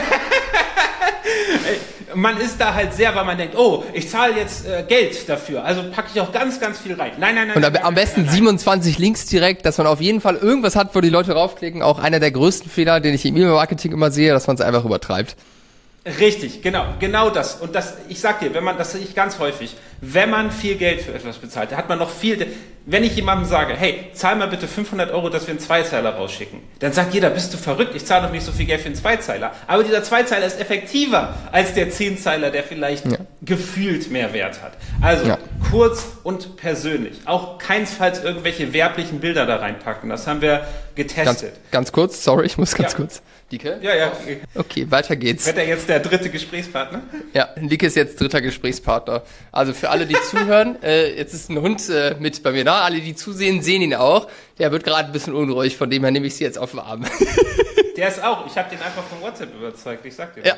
man 2.16 2.40
ist 2.40 2.60
da 2.60 2.74
halt 2.74 2.94
sehr, 2.94 3.16
weil 3.16 3.26
man 3.26 3.38
denkt, 3.38 3.56
oh, 3.56 3.84
ich 3.94 4.10
zahle 4.10 4.36
jetzt 4.36 4.66
äh, 4.66 4.84
Geld 4.88 5.30
dafür, 5.30 5.64
also 5.64 5.84
packe 5.92 6.10
ich 6.14 6.20
auch 6.20 6.32
ganz, 6.32 6.60
ganz 6.60 6.80
viel 6.80 6.94
rein. 6.94 7.12
Nein, 7.20 7.36
nein, 7.36 7.48
nein. 7.48 7.56
Und 7.56 7.62
nein, 7.62 7.78
am 7.78 7.94
nein, 7.94 7.94
besten 7.94 8.24
nein, 8.24 8.34
27 8.34 8.98
Links 8.98 9.26
direkt, 9.28 9.66
dass 9.66 9.78
man 9.78 9.88
auf 9.88 10.02
jeden 10.02 10.22
Fall 10.22 10.36
irgendwas 10.36 10.76
hat, 10.76 10.96
wo 10.96 11.02
die 11.02 11.10
Leute 11.10 11.34
raufklicken. 11.34 11.82
Auch 11.82 12.00
einer 12.00 12.20
der 12.20 12.32
größten 12.32 12.72
Fehler, 12.72 13.00
den 13.00 13.14
ich 13.14 13.26
im 13.26 13.36
E-Mail-Marketing 13.36 13.92
immer 13.92 14.12
sehe, 14.12 14.32
dass 14.32 14.48
man 14.48 14.56
es 14.56 14.62
einfach 14.62 14.86
übertreibt. 14.86 15.36
Richtig, 16.06 16.62
genau, 16.62 16.86
genau 17.00 17.32
das. 17.32 17.56
Und 17.56 17.74
das, 17.74 17.96
ich 18.08 18.20
sag 18.20 18.40
dir, 18.40 18.54
wenn 18.54 18.64
man, 18.64 18.78
das 18.78 18.92
sehe 18.92 19.02
ich 19.02 19.16
ganz 19.16 19.40
häufig, 19.40 19.76
wenn 20.02 20.30
man 20.30 20.52
viel 20.52 20.76
Geld 20.76 21.02
für 21.02 21.14
etwas 21.14 21.38
bezahlt, 21.38 21.76
hat 21.76 21.90
man 21.90 21.98
noch 21.98 22.12
viel, 22.12 22.46
wenn 22.88 23.04
ich 23.04 23.16
jemandem 23.16 23.48
sage, 23.48 23.74
hey, 23.74 24.12
zahl 24.14 24.36
mal 24.36 24.48
bitte 24.48 24.68
500 24.68 25.12
Euro, 25.12 25.30
dass 25.30 25.48
wir 25.48 25.52
einen 25.52 25.60
Zweizeiler 25.60 26.12
rausschicken, 26.12 26.60
dann 26.80 26.94
sagt 26.94 27.14
jeder, 27.14 27.32
bist 27.32 27.54
du 27.54 27.58
verrückt, 27.58 27.96
ich 27.96 28.06
zahle 28.06 28.28
doch 28.28 28.32
nicht 28.32 28.46
so 28.46 28.52
viel 28.52 28.66
Geld 28.66 28.82
für 28.82 28.88
einen 28.88 28.96
Zweizeiler. 28.96 29.52
Aber 29.68 29.84
dieser 29.84 30.04
Zweizeiler 30.04 30.46
ist 30.46 30.60
effektiver 30.60 31.34
als 31.52 31.74
der 31.74 31.90
Zehnzeiler, 31.90 32.52
der 32.52 32.64
vielleicht 32.64 33.06
ja. 33.06 33.18
gefühlt 33.42 34.12
mehr 34.12 34.34
Wert 34.34 34.62
hat. 34.62 34.74
Also, 35.02 35.26
ja. 35.26 35.38
kurz 35.72 36.06
und 36.24 36.58
persönlich. 36.58 37.22
Auch 37.26 37.58
keinesfalls 37.58 38.24
irgendwelche 38.24 38.72
werblichen 38.74 39.20
Bilder 39.20 39.46
da 39.46 39.58
reinpacken. 39.58 40.10
Das 40.10 40.28
haben 40.28 40.42
wir 40.42 40.66
getestet. 40.96 41.54
Ganz, 41.54 41.72
ganz 41.72 41.92
kurz, 41.92 42.24
sorry, 42.24 42.46
ich 42.46 42.58
muss 42.58 42.76
ganz 42.76 42.94
ja. 42.94 42.98
kurz. 42.98 43.22
Dike? 43.52 43.78
Ja, 43.82 43.96
ja. 43.96 44.12
Okay, 44.56 44.90
weiter 44.90 45.16
geht's. 45.16 45.46
Wird 45.46 45.58
er 45.58 45.68
jetzt 45.68 45.88
der 45.88 46.00
dritte 46.00 46.30
Gesprächspartner? 46.30 47.04
Ja, 47.34 47.50
Dike 47.56 47.86
ist 47.86 47.96
jetzt 47.96 48.20
dritter 48.20 48.42
Gesprächspartner. 48.42 49.22
Also 49.52 49.74
für 49.74 49.90
alle, 49.90 50.08
die 50.08 50.16
zuhören, 50.32 50.78
äh, 50.84 51.16
jetzt 51.16 51.34
ist 51.34 51.52
ein 51.52 51.62
Hund 51.62 51.88
äh, 51.90 52.16
mit 52.20 52.42
bei 52.42 52.52
mir 52.52 52.64
da. 52.76 52.84
Alle, 52.84 53.00
die 53.02 53.16
zusehen, 53.16 53.62
sehen 53.62 53.82
ihn 53.82 53.96
auch. 53.96 54.28
Der 54.60 54.72
wird 54.72 54.84
gerade 54.84 55.08
ein 55.08 55.12
bisschen 55.12 55.34
unruhig, 55.34 55.78
von 55.78 55.90
dem 55.90 56.04
her 56.04 56.12
nehme 56.12 56.28
ich 56.28 56.36
sie 56.36 56.44
jetzt 56.44 56.58
auf 56.58 56.72
den 56.72 56.80
Arm. 56.80 57.06
Der 57.98 58.10
ist 58.10 58.22
auch. 58.22 58.46
Ich 58.46 58.58
habe 58.58 58.70
den 58.70 58.82
einfach 58.82 59.04
von 59.04 59.22
WhatsApp 59.22 59.56
überzeugt. 59.56 60.06
Ich 60.06 60.16
sag 60.16 60.36
dir. 60.36 60.44
Ja. 60.46 60.56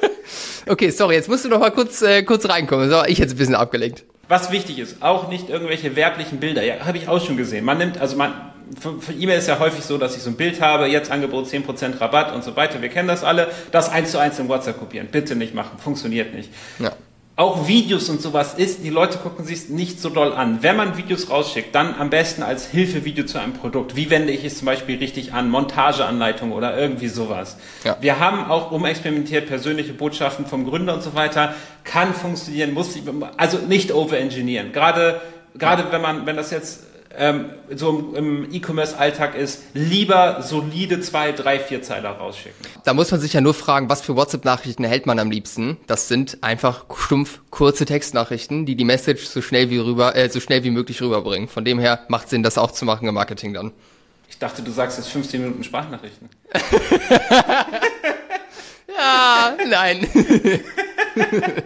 okay, 0.68 0.90
sorry, 0.90 1.14
jetzt 1.14 1.28
musst 1.28 1.44
du 1.44 1.48
noch 1.48 1.60
mal 1.60 1.70
kurz, 1.70 2.02
äh, 2.02 2.24
kurz 2.24 2.48
reinkommen. 2.48 2.90
So, 2.90 3.04
ich 3.04 3.18
jetzt 3.18 3.34
ein 3.34 3.36
bisschen 3.36 3.54
abgelenkt. 3.54 4.04
Was 4.26 4.50
wichtig 4.50 4.80
ist, 4.80 5.00
auch 5.00 5.28
nicht 5.28 5.48
irgendwelche 5.48 5.94
werblichen 5.94 6.40
Bilder. 6.40 6.64
Ja, 6.64 6.84
habe 6.84 6.98
ich 6.98 7.08
auch 7.08 7.24
schon 7.24 7.36
gesehen. 7.36 7.64
Man 7.64 7.78
nimmt, 7.78 8.00
also 8.00 8.16
man, 8.16 8.50
für, 8.80 9.00
für 9.00 9.12
E-Mail 9.12 9.38
ist 9.38 9.46
ja 9.46 9.60
häufig 9.60 9.84
so, 9.84 9.96
dass 9.96 10.16
ich 10.16 10.22
so 10.24 10.30
ein 10.30 10.36
Bild 10.36 10.60
habe, 10.60 10.86
jetzt 10.86 11.12
Angebot 11.12 11.46
10% 11.46 12.00
Rabatt 12.00 12.34
und 12.34 12.42
so 12.42 12.56
weiter. 12.56 12.82
Wir 12.82 12.88
kennen 12.88 13.06
das 13.06 13.22
alle. 13.22 13.48
Das 13.70 13.88
eins 13.88 14.10
zu 14.10 14.18
eins 14.18 14.40
in 14.40 14.48
WhatsApp 14.48 14.80
kopieren. 14.80 15.06
Bitte 15.12 15.36
nicht 15.36 15.54
machen. 15.54 15.78
Funktioniert 15.78 16.34
nicht. 16.34 16.50
Ja 16.80 16.90
auch 17.38 17.68
Videos 17.68 18.08
und 18.08 18.22
sowas 18.22 18.54
ist, 18.54 18.82
die 18.82 18.88
Leute 18.88 19.18
gucken 19.18 19.44
sich 19.44 19.68
nicht 19.68 20.00
so 20.00 20.08
doll 20.08 20.32
an. 20.32 20.62
Wenn 20.62 20.74
man 20.74 20.96
Videos 20.96 21.28
rausschickt, 21.28 21.74
dann 21.74 21.94
am 21.98 22.08
besten 22.08 22.42
als 22.42 22.66
Hilfevideo 22.66 23.26
zu 23.26 23.38
einem 23.38 23.52
Produkt. 23.52 23.94
Wie 23.94 24.08
wende 24.08 24.32
ich 24.32 24.42
es 24.42 24.56
zum 24.56 24.64
Beispiel 24.64 24.96
richtig 24.96 25.34
an? 25.34 25.50
Montageanleitung 25.50 26.52
oder 26.52 26.78
irgendwie 26.78 27.08
sowas. 27.08 27.58
Ja. 27.84 27.98
Wir 28.00 28.20
haben 28.20 28.50
auch 28.50 28.70
umexperimentiert, 28.70 29.48
persönliche 29.48 29.92
Botschaften 29.92 30.46
vom 30.46 30.64
Gründer 30.64 30.94
und 30.94 31.02
so 31.02 31.14
weiter. 31.14 31.54
Kann 31.84 32.14
funktionieren, 32.14 32.72
muss, 32.72 32.98
also 33.36 33.58
nicht 33.58 33.92
overengineeren. 33.92 34.72
Gerade, 34.72 35.20
gerade 35.58 35.92
wenn 35.92 36.00
man, 36.00 36.24
wenn 36.24 36.36
das 36.36 36.50
jetzt 36.50 36.84
ähm, 37.18 37.50
so 37.74 38.14
im 38.16 38.52
E-Commerce-Alltag 38.52 39.34
ist, 39.34 39.62
lieber 39.74 40.42
solide 40.42 41.00
zwei, 41.00 41.32
drei, 41.32 41.58
vier 41.58 41.82
Zeiler 41.82 42.10
rausschicken. 42.10 42.66
Da 42.84 42.94
muss 42.94 43.10
man 43.10 43.20
sich 43.20 43.32
ja 43.32 43.40
nur 43.40 43.54
fragen, 43.54 43.88
was 43.88 44.02
für 44.02 44.16
WhatsApp-Nachrichten 44.16 44.84
erhält 44.84 45.06
man 45.06 45.18
am 45.18 45.30
liebsten? 45.30 45.78
Das 45.86 46.08
sind 46.08 46.38
einfach 46.42 46.84
stumpf 46.96 47.40
kurze 47.50 47.84
Textnachrichten, 47.84 48.66
die 48.66 48.76
die 48.76 48.84
Message 48.84 49.24
so 49.24 49.42
schnell 49.42 49.70
wie 49.70 49.78
rüber, 49.78 50.14
äh, 50.16 50.28
so 50.28 50.40
schnell 50.40 50.64
wie 50.64 50.70
möglich 50.70 51.00
rüberbringen. 51.02 51.48
Von 51.48 51.64
dem 51.64 51.78
her 51.78 52.00
macht 52.08 52.28
Sinn, 52.28 52.42
das 52.42 52.58
auch 52.58 52.70
zu 52.70 52.84
machen 52.84 53.08
im 53.08 53.14
Marketing 53.14 53.54
dann. 53.54 53.72
Ich 54.28 54.38
dachte, 54.38 54.62
du 54.62 54.70
sagst 54.70 54.98
jetzt 54.98 55.08
15 55.08 55.40
Minuten 55.40 55.64
Sprachnachrichten. 55.64 56.28
ja, 58.88 59.56
nein. 59.68 60.06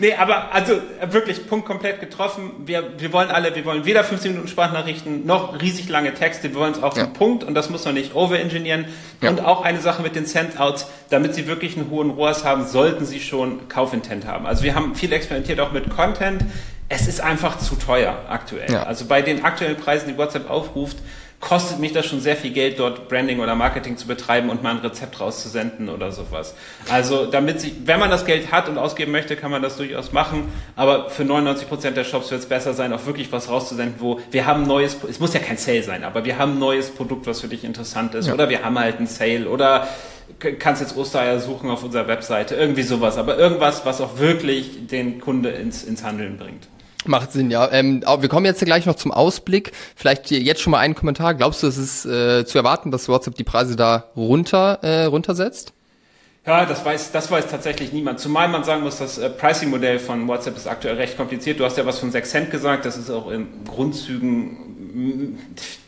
nee, 0.00 0.14
aber 0.14 0.52
also 0.52 0.74
wirklich 1.10 1.46
Punkt 1.46 1.66
komplett 1.66 2.00
getroffen. 2.00 2.50
Wir, 2.64 2.98
wir 2.98 3.12
wollen 3.12 3.30
alle, 3.30 3.54
wir 3.54 3.64
wollen 3.64 3.84
weder 3.84 4.04
15 4.04 4.32
Minuten 4.32 4.48
Sprachnachrichten 4.48 5.26
noch 5.26 5.60
riesig 5.60 5.88
lange 5.88 6.14
Texte. 6.14 6.50
Wir 6.50 6.60
wollen 6.60 6.72
es 6.72 6.82
auf 6.82 6.96
ja. 6.96 7.04
den 7.04 7.12
Punkt 7.12 7.44
und 7.44 7.54
das 7.54 7.70
muss 7.70 7.84
man 7.84 7.94
nicht 7.94 8.14
overengineeren. 8.14 8.86
Ja. 9.20 9.30
Und 9.30 9.44
auch 9.44 9.62
eine 9.62 9.80
Sache 9.80 10.02
mit 10.02 10.16
den 10.16 10.26
Sendouts, 10.26 10.86
damit 11.10 11.34
sie 11.34 11.46
wirklich 11.46 11.76
einen 11.76 11.90
hohen 11.90 12.10
ROAS 12.10 12.44
haben, 12.44 12.66
sollten 12.66 13.04
sie 13.04 13.20
schon 13.20 13.68
Kaufintent 13.68 14.26
haben. 14.26 14.46
Also 14.46 14.62
wir 14.62 14.74
haben 14.74 14.94
viel 14.94 15.12
experimentiert 15.12 15.60
auch 15.60 15.72
mit 15.72 15.90
Content. 15.90 16.44
Es 16.88 17.08
ist 17.08 17.20
einfach 17.20 17.58
zu 17.58 17.76
teuer 17.76 18.16
aktuell. 18.28 18.70
Ja. 18.70 18.82
Also 18.82 19.06
bei 19.06 19.22
den 19.22 19.44
aktuellen 19.44 19.76
Preisen, 19.76 20.08
die 20.08 20.18
WhatsApp 20.18 20.50
aufruft, 20.50 20.98
kostet 21.42 21.80
mich 21.80 21.92
das 21.92 22.06
schon 22.06 22.20
sehr 22.20 22.36
viel 22.36 22.52
Geld, 22.52 22.78
dort 22.78 23.08
Branding 23.08 23.40
oder 23.40 23.56
Marketing 23.56 23.96
zu 23.96 24.06
betreiben 24.06 24.48
und 24.48 24.62
mal 24.62 24.70
ein 24.70 24.78
Rezept 24.78 25.20
rauszusenden 25.20 25.88
oder 25.88 26.12
sowas. 26.12 26.54
Also 26.88 27.26
damit 27.26 27.60
sich, 27.60 27.74
wenn 27.84 27.98
man 27.98 28.10
das 28.10 28.24
Geld 28.24 28.52
hat 28.52 28.68
und 28.68 28.78
ausgeben 28.78 29.10
möchte, 29.10 29.34
kann 29.34 29.50
man 29.50 29.60
das 29.60 29.76
durchaus 29.76 30.12
machen. 30.12 30.44
Aber 30.76 31.10
für 31.10 31.24
99 31.24 31.68
Prozent 31.68 31.96
der 31.96 32.04
Shops 32.04 32.30
wird 32.30 32.42
es 32.42 32.48
besser 32.48 32.74
sein, 32.74 32.92
auch 32.92 33.06
wirklich 33.06 33.32
was 33.32 33.50
rauszusenden, 33.50 33.96
wo 33.98 34.20
wir 34.30 34.46
haben 34.46 34.62
neues, 34.62 34.96
es 35.10 35.18
muss 35.18 35.34
ja 35.34 35.40
kein 35.40 35.56
Sale 35.56 35.82
sein, 35.82 36.04
aber 36.04 36.24
wir 36.24 36.38
haben 36.38 36.52
ein 36.52 36.58
neues 36.60 36.90
Produkt, 36.90 37.26
was 37.26 37.40
für 37.40 37.48
dich 37.48 37.64
interessant 37.64 38.14
ist. 38.14 38.28
Ja. 38.28 38.34
Oder 38.34 38.48
wir 38.48 38.64
haben 38.64 38.78
halt 38.78 39.00
ein 39.00 39.08
Sale 39.08 39.48
oder 39.48 39.88
kannst 40.38 40.80
jetzt 40.80 40.96
Ostereier 40.96 41.40
suchen 41.40 41.70
auf 41.70 41.82
unserer 41.82 42.06
Webseite, 42.06 42.54
irgendwie 42.54 42.82
sowas. 42.82 43.18
Aber 43.18 43.36
irgendwas, 43.36 43.84
was 43.84 44.00
auch 44.00 44.18
wirklich 44.18 44.86
den 44.86 45.20
Kunde 45.20 45.50
ins, 45.50 45.82
ins 45.82 46.04
Handeln 46.04 46.36
bringt. 46.36 46.68
Macht 47.04 47.32
Sinn, 47.32 47.50
ja. 47.50 47.70
Ähm, 47.72 48.02
wir 48.02 48.28
kommen 48.28 48.46
jetzt 48.46 48.64
gleich 48.64 48.86
noch 48.86 48.94
zum 48.94 49.10
Ausblick. 49.10 49.72
Vielleicht 49.96 50.30
jetzt 50.30 50.60
schon 50.60 50.70
mal 50.70 50.78
einen 50.78 50.94
Kommentar. 50.94 51.34
Glaubst 51.34 51.62
du, 51.62 51.66
es 51.66 51.76
ist 51.76 52.04
äh, 52.04 52.44
zu 52.44 52.58
erwarten, 52.58 52.90
dass 52.90 53.08
WhatsApp 53.08 53.34
die 53.34 53.44
Preise 53.44 53.76
da 53.76 54.04
runter 54.16 54.78
äh, 54.82 55.04
runtersetzt? 55.04 55.72
Ja, 56.44 56.66
das 56.66 56.84
weiß, 56.84 57.12
das 57.12 57.30
weiß 57.30 57.46
tatsächlich 57.48 57.92
niemand. 57.92 58.18
Zumal 58.18 58.48
man 58.48 58.64
sagen 58.64 58.82
muss, 58.82 58.98
das 58.98 59.16
äh, 59.16 59.30
Pricing-Modell 59.30 60.00
von 60.00 60.26
WhatsApp 60.26 60.56
ist 60.56 60.66
aktuell 60.66 60.96
recht 60.96 61.16
kompliziert. 61.16 61.60
Du 61.60 61.64
hast 61.64 61.78
ja 61.78 61.86
was 61.86 62.00
von 62.00 62.10
6 62.10 62.30
Cent 62.30 62.50
gesagt. 62.50 62.84
Das 62.84 62.96
ist 62.96 63.10
auch 63.10 63.30
in 63.30 63.46
Grundzügen, 63.64 64.81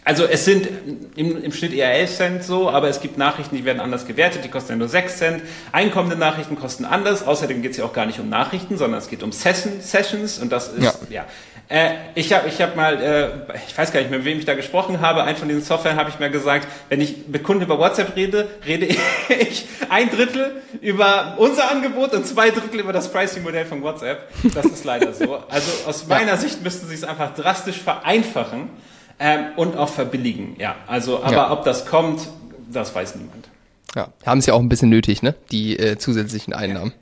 also 0.04 0.24
es 0.24 0.44
sind 0.44 0.68
im, 1.16 1.42
im 1.42 1.52
Schnitt 1.52 1.72
eher 1.72 1.92
11 1.92 2.16
Cent 2.16 2.44
so, 2.44 2.70
aber 2.70 2.88
es 2.88 3.00
gibt 3.00 3.18
Nachrichten, 3.18 3.56
die 3.56 3.64
werden 3.64 3.80
anders 3.80 4.06
gewertet. 4.06 4.44
Die 4.44 4.48
kosten 4.48 4.72
ja 4.72 4.76
nur 4.76 4.88
6 4.88 5.16
Cent. 5.16 5.42
Einkommende 5.72 6.16
Nachrichten 6.16 6.56
kosten 6.56 6.84
anders. 6.84 7.26
Außerdem 7.26 7.62
geht 7.62 7.72
es 7.72 7.76
ja 7.78 7.84
auch 7.84 7.92
gar 7.92 8.06
nicht 8.06 8.20
um 8.20 8.28
Nachrichten, 8.28 8.76
sondern 8.78 8.98
es 8.98 9.08
geht 9.08 9.22
um 9.22 9.32
Sessions. 9.32 10.38
Und 10.38 10.52
das 10.52 10.68
ist, 10.68 10.82
ja. 10.82 10.92
ja 11.10 11.26
äh, 11.68 11.94
ich 12.14 12.32
habe 12.32 12.48
ich 12.48 12.60
hab 12.60 12.76
mal, 12.76 13.00
äh, 13.00 13.56
ich 13.66 13.76
weiß 13.76 13.92
gar 13.92 14.00
nicht 14.00 14.10
mehr, 14.10 14.18
mit 14.18 14.26
wem 14.26 14.38
ich 14.38 14.44
da 14.44 14.54
gesprochen 14.54 15.00
habe, 15.00 15.24
ein 15.24 15.36
von 15.36 15.48
diesen 15.48 15.62
Softwaren 15.62 15.96
habe 15.96 16.10
ich 16.10 16.18
mir 16.18 16.28
gesagt, 16.28 16.68
wenn 16.90 17.00
ich 17.00 17.26
mit 17.28 17.42
Kunden 17.42 17.62
über 17.62 17.78
WhatsApp 17.78 18.14
rede, 18.16 18.48
rede 18.66 18.86
ich 19.28 19.66
ein 19.88 20.10
Drittel 20.10 20.62
über 20.82 21.34
unser 21.38 21.70
Angebot 21.70 22.12
und 22.12 22.26
zwei 22.26 22.50
Drittel 22.50 22.80
über 22.80 22.92
das 22.92 23.10
Pricing-Modell 23.10 23.64
von 23.64 23.82
WhatsApp. 23.82 24.28
Das 24.54 24.66
ist 24.66 24.84
leider 24.84 25.14
so. 25.14 25.42
Also 25.48 25.70
aus 25.86 26.06
meiner 26.06 26.32
ja. 26.32 26.36
Sicht 26.36 26.62
müssten 26.62 26.86
sie 26.86 26.94
es 26.94 27.04
einfach 27.04 27.34
drastisch 27.34 27.78
vereinfachen 27.78 28.68
ähm, 29.18 29.46
und 29.56 29.76
auch 29.76 29.88
verbilligen. 29.88 30.56
Ja, 30.58 30.76
also, 30.86 31.22
aber 31.22 31.32
ja. 31.32 31.52
ob 31.52 31.64
das 31.64 31.86
kommt, 31.86 32.28
das 32.72 32.94
weiß 32.94 33.16
niemand. 33.16 33.48
Ja, 33.94 34.08
haben 34.26 34.40
sie 34.40 34.50
auch 34.52 34.60
ein 34.60 34.68
bisschen 34.68 34.90
nötig, 34.90 35.22
ne? 35.22 35.34
Die 35.50 35.78
äh, 35.78 35.98
zusätzlichen 35.98 36.52
Einnahmen. 36.52 36.90
Ja. 36.90 36.98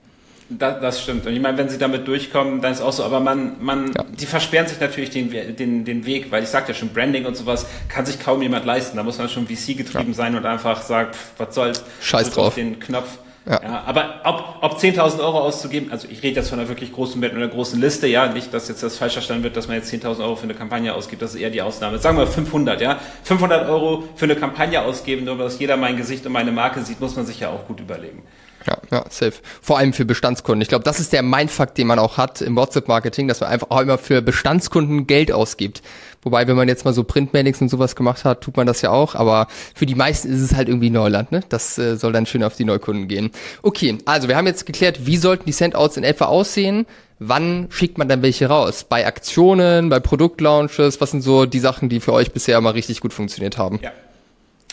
Das, 0.59 0.81
das 0.81 1.03
stimmt. 1.03 1.27
Und 1.27 1.33
ich 1.33 1.41
meine, 1.41 1.57
wenn 1.57 1.69
sie 1.69 1.79
damit 1.79 2.07
durchkommen, 2.07 2.61
dann 2.61 2.73
ist 2.73 2.83
auch 2.83 2.93
so. 2.93 3.05
Aber 3.05 3.21
man, 3.21 3.57
man, 3.61 3.93
ja. 3.93 4.05
die 4.05 4.27
versperren 4.27 4.67
sich 4.67 4.81
natürlich 4.81 5.11
den, 5.11 5.31
den, 5.57 5.85
den 5.85 6.07
Weg, 6.07 6.31
weil 6.31 6.43
ich 6.43 6.49
sagte 6.49 6.73
ja 6.73 6.79
schon, 6.79 6.91
Branding 6.91 7.25
und 7.25 7.37
sowas 7.37 7.67
kann 7.89 8.05
sich 8.05 8.21
kaum 8.21 8.43
jemand 8.43 8.67
leisten. 8.67 8.97
Da 8.97 9.03
muss 9.03 9.19
man 9.19 9.29
schon 9.29 9.47
VC 9.47 9.77
getrieben 9.77 10.09
ja. 10.09 10.15
sein 10.15 10.37
und 10.37 10.45
einfach 10.45 10.83
sagt, 10.83 11.15
pff, 11.15 11.33
was 11.39 11.55
soll's. 11.55 11.85
Scheiß 12.01 12.31
drauf. 12.31 12.55
den 12.55 12.79
Knopf. 12.81 13.19
Ja. 13.47 13.61
ja 13.63 13.83
aber 13.87 14.21
ob, 14.25 14.59
ob 14.61 14.79
10.000 14.79 15.21
Euro 15.21 15.41
auszugeben, 15.41 15.91
also 15.91 16.07
ich 16.09 16.23
rede 16.23 16.37
jetzt 16.37 16.51
von 16.51 16.59
einer 16.59 16.69
wirklich 16.69 16.93
großen 16.93 17.21
mit 17.21 17.33
einer 17.33 17.49
großen 17.49 17.81
Liste, 17.81 18.07
ja, 18.07 18.27
nicht, 18.27 18.55
dass 18.55 18.69
jetzt 18.69 18.83
das 18.83 18.97
falsch 18.97 19.15
verstanden 19.15 19.43
wird, 19.43 19.57
dass 19.57 19.69
man 19.69 19.77
jetzt 19.77 19.93
10.000 19.93 20.21
Euro 20.21 20.37
für 20.37 20.45
eine 20.45 20.55
Kampagne 20.55 20.95
ausgibt, 20.95 21.23
das 21.23 21.35
ist 21.35 21.41
eher 21.41 21.51
die 21.51 21.63
Ausnahme. 21.63 21.99
Sagen 21.99 22.19
wir 22.19 22.27
500, 22.27 22.81
ja. 22.81 22.99
500 23.25 23.69
Euro 23.69 24.05
für 24.15 24.27
eine 24.27 24.37
Kampagne 24.37 24.81
ausgeben, 24.81 25.25
nur 25.25 25.37
dass 25.39 25.59
jeder 25.59 25.77
mein 25.77 25.97
Gesicht 25.97 26.25
und 26.27 26.33
meine 26.33 26.53
Marke 26.53 26.83
sieht, 26.83 27.01
muss 27.01 27.17
man 27.17 27.27
sich 27.27 27.41
ja 27.41 27.51
auch 27.51 27.67
gut 27.67 27.81
überlegen. 27.81 28.23
Ja, 28.67 28.79
ja, 28.91 29.05
safe. 29.09 29.35
Vor 29.61 29.79
allem 29.79 29.93
für 29.93 30.05
Bestandskunden. 30.05 30.63
Ich 30.63 30.69
glaube, 30.69 30.85
das 30.85 31.01
ist 31.01 31.13
der 31.13 31.23
Mindfuck, 31.23 31.75
den 31.75 31.87
man 31.87 31.99
auch 31.99 32.17
hat 32.17 32.41
im 32.41 32.57
WhatsApp-Marketing, 32.57 33.29
dass 33.29 33.41
man 33.41 33.51
einfach 33.51 33.71
auch 33.71 33.81
immer 33.81 33.99
für 33.99 34.23
Bestandskunden 34.23 35.07
Geld 35.07 35.33
ausgibt. 35.33 35.83
Wobei, 36.23 36.47
wenn 36.47 36.55
man 36.55 36.69
jetzt 36.69 36.85
mal 36.85 36.95
so 36.95 37.03
Printmailings 37.03 37.61
und 37.61 37.69
sowas 37.69 37.97
gemacht 37.97 38.25
hat, 38.25 38.43
tut 38.43 38.57
man 38.57 38.67
das 38.67 38.81
ja 38.81 38.91
auch. 38.91 39.17
Aber 39.17 39.49
für 39.75 39.87
die 39.87 39.97
meisten 39.97 40.33
ist 40.33 40.41
es 40.41 40.55
halt 40.55 40.69
irgendwie 40.69 40.91
Neuland. 40.91 41.33
Ne? 41.33 41.41
Das 41.49 41.79
äh, 41.79 41.97
soll 41.97 42.13
dann 42.13 42.27
schön 42.27 42.45
auf 42.45 42.57
die 42.57 42.65
Neukunden 42.65 43.09
gehen. 43.09 43.31
Okay, 43.63 43.99
also 44.05 44.29
wir 44.29 44.37
haben 44.37 44.47
jetzt 44.47 44.65
geklärt, 44.65 45.07
wie 45.07 45.17
sollten 45.17 45.45
die 45.47 45.53
Sendouts 45.53 45.97
in 45.97 46.05
etwa 46.05 46.27
aussehen. 46.27 46.87
Wann 47.19 47.69
schickt 47.71 47.99
man 47.99 48.09
dann 48.09 48.23
welche 48.23 48.47
raus? 48.47 48.85
Bei 48.89 49.07
Aktionen, 49.07 49.89
bei 49.89 50.01
Produktlaunches? 50.01 51.01
Was 51.01 51.11
sind 51.11 51.23
so 51.23 51.47
die 51.47 51.61
Sachen, 51.61 51.89
die 51.89 52.01
für 52.01 52.13
euch 52.13 52.33
bisher 52.33 52.61
mal 52.61 52.71
richtig 52.71 53.01
gut 53.01 53.13
funktioniert 53.13 53.59
haben? 53.59 53.81
Ja. 53.83 53.93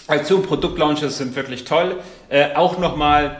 Aktion, 0.07 0.41
Produktlaunches 0.41 1.19
sind 1.19 1.35
wirklich 1.35 1.65
toll. 1.65 1.97
Äh, 2.29 2.55
auch 2.55 2.79
nochmal 2.79 3.37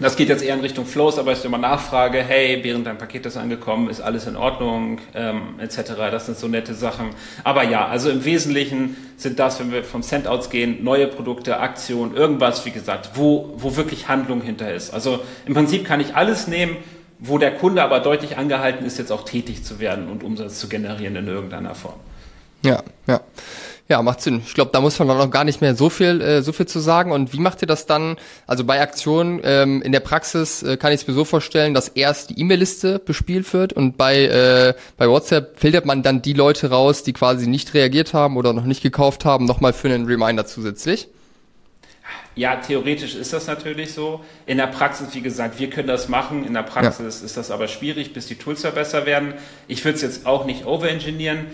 das 0.00 0.14
geht 0.14 0.28
jetzt 0.28 0.44
eher 0.44 0.54
in 0.54 0.60
Richtung 0.60 0.86
Flows, 0.86 1.18
aber 1.18 1.32
ich 1.32 1.44
immer 1.44 1.58
nachfrage, 1.58 2.22
hey, 2.22 2.60
während 2.62 2.86
dein 2.86 2.98
Paket 2.98 3.26
ist 3.26 3.36
angekommen, 3.36 3.90
ist 3.90 4.00
alles 4.00 4.28
in 4.28 4.36
Ordnung, 4.36 5.00
ähm, 5.14 5.58
etc. 5.58 5.94
Das 6.10 6.26
sind 6.26 6.38
so 6.38 6.46
nette 6.46 6.74
Sachen. 6.74 7.10
Aber 7.42 7.64
ja, 7.64 7.88
also 7.88 8.08
im 8.08 8.24
Wesentlichen 8.24 8.96
sind 9.16 9.40
das, 9.40 9.58
wenn 9.58 9.72
wir 9.72 9.82
vom 9.82 10.02
Sendouts 10.02 10.50
gehen, 10.50 10.84
neue 10.84 11.08
Produkte, 11.08 11.58
Aktionen, 11.58 12.14
irgendwas, 12.14 12.64
wie 12.64 12.70
gesagt, 12.70 13.10
wo, 13.14 13.54
wo 13.56 13.74
wirklich 13.74 14.06
Handlung 14.06 14.40
hinter 14.40 14.72
ist. 14.72 14.94
Also 14.94 15.18
im 15.46 15.54
Prinzip 15.54 15.84
kann 15.84 15.98
ich 15.98 16.14
alles 16.14 16.46
nehmen, 16.46 16.76
wo 17.18 17.38
der 17.38 17.54
Kunde 17.54 17.82
aber 17.82 17.98
deutlich 17.98 18.36
angehalten 18.36 18.86
ist, 18.86 18.98
jetzt 18.98 19.10
auch 19.10 19.24
tätig 19.24 19.64
zu 19.64 19.80
werden 19.80 20.08
und 20.08 20.22
Umsatz 20.22 20.60
zu 20.60 20.68
generieren 20.68 21.16
in 21.16 21.26
irgendeiner 21.26 21.74
Form. 21.74 21.98
Ja, 22.62 22.82
ja. 23.06 23.20
Ja, 23.88 24.02
macht 24.02 24.20
Sinn. 24.20 24.42
Ich 24.46 24.52
glaube, 24.52 24.70
da 24.70 24.82
muss 24.82 24.98
man 24.98 25.08
dann 25.08 25.16
noch 25.16 25.30
gar 25.30 25.44
nicht 25.44 25.62
mehr 25.62 25.74
so 25.74 25.88
viel, 25.88 26.20
äh, 26.20 26.42
so 26.42 26.52
viel 26.52 26.66
zu 26.66 26.78
sagen. 26.78 27.10
Und 27.10 27.32
wie 27.32 27.40
macht 27.40 27.62
ihr 27.62 27.66
das 27.66 27.86
dann? 27.86 28.16
Also 28.46 28.64
bei 28.64 28.82
Aktionen 28.82 29.40
ähm, 29.42 29.80
in 29.80 29.92
der 29.92 30.00
Praxis 30.00 30.62
äh, 30.62 30.76
kann 30.76 30.92
ich 30.92 31.00
es 31.00 31.08
mir 31.08 31.14
so 31.14 31.24
vorstellen, 31.24 31.72
dass 31.72 31.88
erst 31.88 32.28
die 32.28 32.38
E-Mail-Liste 32.38 32.98
bespielt 32.98 33.50
wird 33.54 33.72
und 33.72 33.96
bei 33.96 34.24
äh, 34.24 34.74
bei 34.98 35.08
WhatsApp 35.08 35.58
filtert 35.58 35.86
man 35.86 36.02
dann 36.02 36.20
die 36.20 36.34
Leute 36.34 36.68
raus, 36.68 37.02
die 37.02 37.14
quasi 37.14 37.46
nicht 37.46 37.72
reagiert 37.72 38.12
haben 38.12 38.36
oder 38.36 38.52
noch 38.52 38.64
nicht 38.64 38.82
gekauft 38.82 39.24
haben, 39.24 39.46
nochmal 39.46 39.72
für 39.72 39.88
einen 39.88 40.04
Reminder 40.04 40.44
zusätzlich. 40.44 41.08
Ja, 42.34 42.56
theoretisch 42.56 43.14
ist 43.14 43.32
das 43.32 43.46
natürlich 43.46 43.94
so. 43.94 44.20
In 44.44 44.58
der 44.58 44.66
Praxis, 44.66 45.08
wie 45.14 45.22
gesagt, 45.22 45.58
wir 45.58 45.70
können 45.70 45.88
das 45.88 46.08
machen. 46.08 46.46
In 46.46 46.54
der 46.54 46.62
Praxis 46.62 47.20
ja. 47.20 47.26
ist 47.26 47.36
das 47.36 47.50
aber 47.50 47.68
schwierig, 47.68 48.12
bis 48.12 48.26
die 48.26 48.36
Tools 48.36 48.62
ja 48.62 48.70
besser 48.70 49.06
werden. 49.06 49.34
Ich 49.66 49.84
würde 49.84 49.96
es 49.96 50.02
jetzt 50.02 50.26
auch 50.26 50.44
nicht 50.44 50.66
overengineeren 50.66 51.46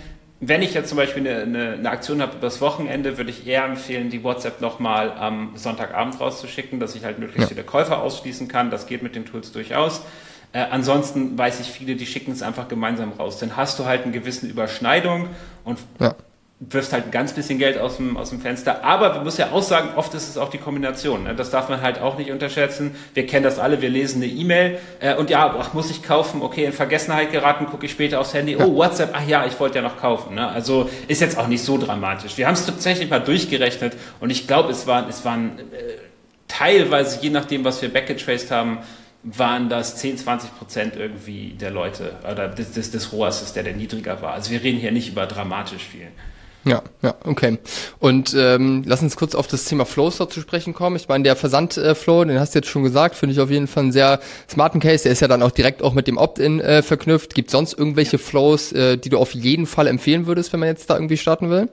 wenn 0.48 0.62
ich 0.62 0.74
jetzt 0.74 0.88
zum 0.88 0.96
Beispiel 0.96 1.26
eine, 1.26 1.42
eine, 1.42 1.72
eine 1.74 1.90
Aktion 1.90 2.20
habe 2.20 2.36
übers 2.36 2.60
Wochenende, 2.60 3.16
würde 3.18 3.30
ich 3.30 3.46
eher 3.46 3.64
empfehlen, 3.64 4.10
die 4.10 4.22
WhatsApp 4.22 4.60
nochmal 4.60 5.12
am 5.12 5.52
Sonntagabend 5.56 6.20
rauszuschicken, 6.20 6.80
dass 6.80 6.94
ich 6.94 7.04
halt 7.04 7.18
möglichst 7.18 7.50
ja. 7.50 7.54
viele 7.54 7.64
Käufer 7.64 8.02
ausschließen 8.02 8.48
kann. 8.48 8.70
Das 8.70 8.86
geht 8.86 9.02
mit 9.02 9.14
den 9.14 9.24
Tools 9.24 9.52
durchaus. 9.52 10.02
Äh, 10.52 10.64
ansonsten 10.70 11.36
weiß 11.36 11.60
ich 11.60 11.70
viele, 11.70 11.96
die 11.96 12.06
schicken 12.06 12.32
es 12.32 12.42
einfach 12.42 12.68
gemeinsam 12.68 13.12
raus. 13.12 13.38
Dann 13.38 13.56
hast 13.56 13.78
du 13.78 13.84
halt 13.84 14.02
eine 14.02 14.12
gewisse 14.12 14.46
Überschneidung 14.46 15.28
und 15.64 15.78
ja 16.00 16.14
wirfst 16.60 16.92
halt 16.92 17.06
ein 17.06 17.10
ganz 17.10 17.32
bisschen 17.32 17.58
Geld 17.58 17.78
aus 17.78 17.96
dem, 17.96 18.16
aus 18.16 18.30
dem 18.30 18.40
Fenster. 18.40 18.84
Aber 18.84 19.14
man 19.14 19.24
muss 19.24 19.38
ja 19.38 19.50
auch 19.50 19.62
sagen, 19.62 19.90
oft 19.96 20.14
ist 20.14 20.28
es 20.28 20.38
auch 20.38 20.50
die 20.50 20.58
Kombination. 20.58 21.24
Ne? 21.24 21.34
Das 21.34 21.50
darf 21.50 21.68
man 21.68 21.82
halt 21.82 22.00
auch 22.00 22.16
nicht 22.16 22.30
unterschätzen. 22.30 22.94
Wir 23.12 23.26
kennen 23.26 23.42
das 23.42 23.58
alle, 23.58 23.82
wir 23.82 23.90
lesen 23.90 24.22
eine 24.22 24.30
E-Mail 24.30 24.78
äh, 25.00 25.14
und 25.16 25.30
ja, 25.30 25.54
ach, 25.58 25.74
muss 25.74 25.90
ich 25.90 26.02
kaufen? 26.02 26.42
Okay, 26.42 26.64
in 26.64 26.72
Vergessenheit 26.72 27.32
geraten, 27.32 27.66
gucke 27.66 27.86
ich 27.86 27.92
später 27.92 28.20
aufs 28.20 28.34
Handy. 28.34 28.56
Oh, 28.56 28.74
WhatsApp, 28.74 29.10
ach 29.14 29.26
ja, 29.26 29.44
ich 29.46 29.58
wollte 29.58 29.76
ja 29.76 29.82
noch 29.82 29.98
kaufen. 29.98 30.36
Ne? 30.36 30.48
Also 30.48 30.88
ist 31.08 31.20
jetzt 31.20 31.36
auch 31.38 31.48
nicht 31.48 31.64
so 31.64 31.76
dramatisch. 31.76 32.38
Wir 32.38 32.46
haben 32.46 32.54
es 32.54 32.64
tatsächlich 32.64 33.10
mal 33.10 33.20
durchgerechnet 33.20 33.94
und 34.20 34.30
ich 34.30 34.46
glaube, 34.46 34.70
es 34.70 34.86
waren, 34.86 35.08
es 35.08 35.24
waren 35.24 35.58
äh, 35.58 35.62
teilweise, 36.46 37.18
je 37.20 37.30
nachdem, 37.30 37.64
was 37.64 37.82
wir 37.82 37.92
backgetraced 37.92 38.50
haben, 38.52 38.78
waren 39.24 39.68
das 39.68 39.96
10, 39.96 40.18
20 40.18 40.56
Prozent 40.56 40.96
irgendwie 40.96 41.56
der 41.58 41.70
Leute 41.70 42.12
oder 42.30 42.46
des, 42.46 42.72
des, 42.72 42.90
des 42.90 43.12
ist 43.12 43.56
der, 43.56 43.62
der 43.62 43.72
niedriger 43.72 44.20
war. 44.22 44.34
Also 44.34 44.50
wir 44.50 44.62
reden 44.62 44.78
hier 44.78 44.92
nicht 44.92 45.08
über 45.08 45.26
dramatisch 45.26 45.82
viel. 45.82 46.08
Ja, 46.64 46.82
ja, 47.02 47.14
okay. 47.24 47.58
Und 47.98 48.34
ähm, 48.38 48.84
lass 48.86 49.02
uns 49.02 49.16
kurz 49.16 49.34
auf 49.34 49.46
das 49.46 49.66
Thema 49.66 49.84
Flows 49.84 50.16
zu 50.16 50.40
sprechen 50.40 50.72
kommen. 50.72 50.96
Ich 50.96 51.08
meine, 51.08 51.24
der 51.24 51.36
Versandflow, 51.36 52.22
äh, 52.22 52.26
den 52.26 52.40
hast 52.40 52.54
du 52.54 52.58
jetzt 52.58 52.68
schon 52.68 52.82
gesagt, 52.82 53.16
finde 53.16 53.34
ich 53.34 53.40
auf 53.40 53.50
jeden 53.50 53.66
Fall 53.66 53.84
einen 53.84 53.92
sehr 53.92 54.20
smarten 54.48 54.80
Case. 54.80 55.02
Der 55.02 55.12
ist 55.12 55.20
ja 55.20 55.28
dann 55.28 55.42
auch 55.42 55.50
direkt 55.50 55.82
auch 55.82 55.92
mit 55.92 56.06
dem 56.06 56.16
Opt-in 56.16 56.60
äh, 56.60 56.82
verknüpft. 56.82 57.34
Gibt 57.34 57.50
sonst 57.50 57.74
irgendwelche 57.74 58.16
Flows, 58.18 58.72
äh, 58.72 58.96
die 58.96 59.10
du 59.10 59.18
auf 59.18 59.34
jeden 59.34 59.66
Fall 59.66 59.86
empfehlen 59.86 60.26
würdest, 60.26 60.52
wenn 60.52 60.60
man 60.60 60.70
jetzt 60.70 60.88
da 60.88 60.94
irgendwie 60.94 61.18
starten 61.18 61.50
will? 61.50 61.68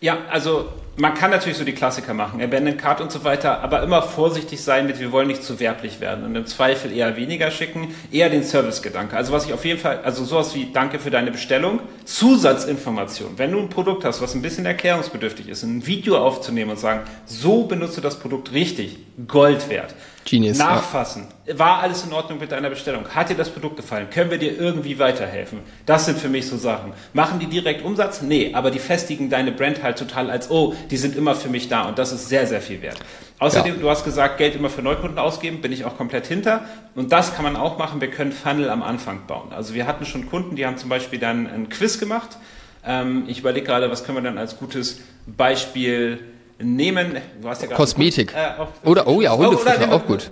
Ja, 0.00 0.18
also 0.30 0.68
man 0.96 1.14
kann 1.14 1.30
natürlich 1.30 1.58
so 1.58 1.64
die 1.64 1.72
Klassiker 1.72 2.14
machen, 2.14 2.40
Abandoned 2.40 2.78
Card 2.78 3.00
und 3.00 3.10
so 3.10 3.24
weiter, 3.24 3.62
aber 3.62 3.82
immer 3.82 4.02
vorsichtig 4.02 4.62
sein 4.62 4.86
mit, 4.86 5.00
wir 5.00 5.10
wollen 5.10 5.26
nicht 5.26 5.42
zu 5.42 5.58
werblich 5.58 6.00
werden 6.00 6.24
und 6.24 6.36
im 6.36 6.46
Zweifel 6.46 6.92
eher 6.92 7.16
weniger 7.16 7.50
schicken, 7.50 7.94
eher 8.12 8.30
den 8.30 8.44
Service-Gedanke. 8.44 9.16
Also 9.16 9.32
was 9.32 9.46
ich 9.46 9.52
auf 9.52 9.64
jeden 9.64 9.80
Fall, 9.80 10.00
also 10.04 10.24
sowas 10.24 10.54
wie 10.54 10.70
Danke 10.72 10.98
für 10.98 11.10
deine 11.10 11.30
Bestellung, 11.32 11.80
Zusatzinformation. 12.04 13.32
Wenn 13.36 13.50
du 13.50 13.58
ein 13.58 13.68
Produkt 13.68 14.04
hast, 14.04 14.22
was 14.22 14.34
ein 14.34 14.42
bisschen 14.42 14.66
erklärungsbedürftig 14.66 15.48
ist, 15.48 15.64
ein 15.64 15.84
Video 15.86 16.18
aufzunehmen 16.18 16.72
und 16.72 16.78
sagen, 16.78 17.00
so 17.26 17.64
benutzt 17.64 17.96
du 17.96 18.00
das 18.00 18.18
Produkt 18.18 18.52
richtig, 18.52 18.98
Gold 19.26 19.68
wert. 19.68 19.94
Genius. 20.24 20.58
Nachfassen. 20.58 21.26
Ja. 21.44 21.58
War 21.58 21.80
alles 21.80 22.04
in 22.04 22.12
Ordnung 22.12 22.38
mit 22.38 22.50
deiner 22.50 22.70
Bestellung? 22.70 23.06
Hat 23.08 23.28
dir 23.28 23.34
das 23.34 23.50
Produkt 23.50 23.76
gefallen? 23.76 24.08
Können 24.10 24.30
wir 24.30 24.38
dir 24.38 24.58
irgendwie 24.58 24.98
weiterhelfen? 24.98 25.60
Das 25.84 26.06
sind 26.06 26.18
für 26.18 26.28
mich 26.28 26.46
so 26.48 26.56
Sachen. 26.56 26.92
Machen 27.12 27.38
die 27.38 27.46
direkt 27.46 27.84
Umsatz? 27.84 28.22
Nee, 28.22 28.52
aber 28.54 28.70
die 28.70 28.78
festigen 28.78 29.28
deine 29.28 29.52
Brand 29.52 29.82
halt 29.82 29.98
total 29.98 30.30
als, 30.30 30.50
oh, 30.50 30.74
die 30.90 30.96
sind 30.96 31.16
immer 31.16 31.34
für 31.34 31.48
mich 31.48 31.68
da 31.68 31.88
und 31.88 31.98
das 31.98 32.12
ist 32.12 32.28
sehr, 32.28 32.46
sehr 32.46 32.62
viel 32.62 32.80
wert. 32.80 32.98
Außerdem, 33.38 33.74
ja. 33.74 33.80
du 33.80 33.90
hast 33.90 34.04
gesagt, 34.04 34.38
Geld 34.38 34.54
immer 34.54 34.70
für 34.70 34.80
Neukunden 34.80 35.18
ausgeben, 35.18 35.60
bin 35.60 35.72
ich 35.72 35.84
auch 35.84 35.96
komplett 35.96 36.26
hinter. 36.26 36.64
Und 36.94 37.12
das 37.12 37.34
kann 37.34 37.44
man 37.44 37.56
auch 37.56 37.76
machen. 37.78 38.00
Wir 38.00 38.10
können 38.10 38.32
Funnel 38.32 38.70
am 38.70 38.82
Anfang 38.82 39.26
bauen. 39.26 39.52
Also 39.52 39.74
wir 39.74 39.86
hatten 39.86 40.06
schon 40.06 40.30
Kunden, 40.30 40.56
die 40.56 40.64
haben 40.64 40.78
zum 40.78 40.88
Beispiel 40.88 41.18
dann 41.18 41.46
ein 41.46 41.68
Quiz 41.68 41.98
gemacht 41.98 42.38
Ähm, 42.86 43.24
ich 43.28 43.40
überlege 43.40 43.66
gerade, 43.66 43.90
was 43.90 44.04
können 44.04 44.18
wir 44.18 44.22
dann 44.22 44.38
als 44.38 44.58
gutes 44.58 45.00
Beispiel 45.26 46.20
nehmen. 46.64 47.18
Du 47.40 47.48
hast 47.48 47.62
ja 47.62 47.68
Kosmetik. 47.68 48.34
Äh, 48.34 48.60
auch, 48.60 48.68
oder, 48.84 49.06
oh 49.06 49.20
ja, 49.20 49.36
Hundefutter, 49.36 49.88
oh, 49.90 49.94
auch 49.94 50.06
gut. 50.06 50.30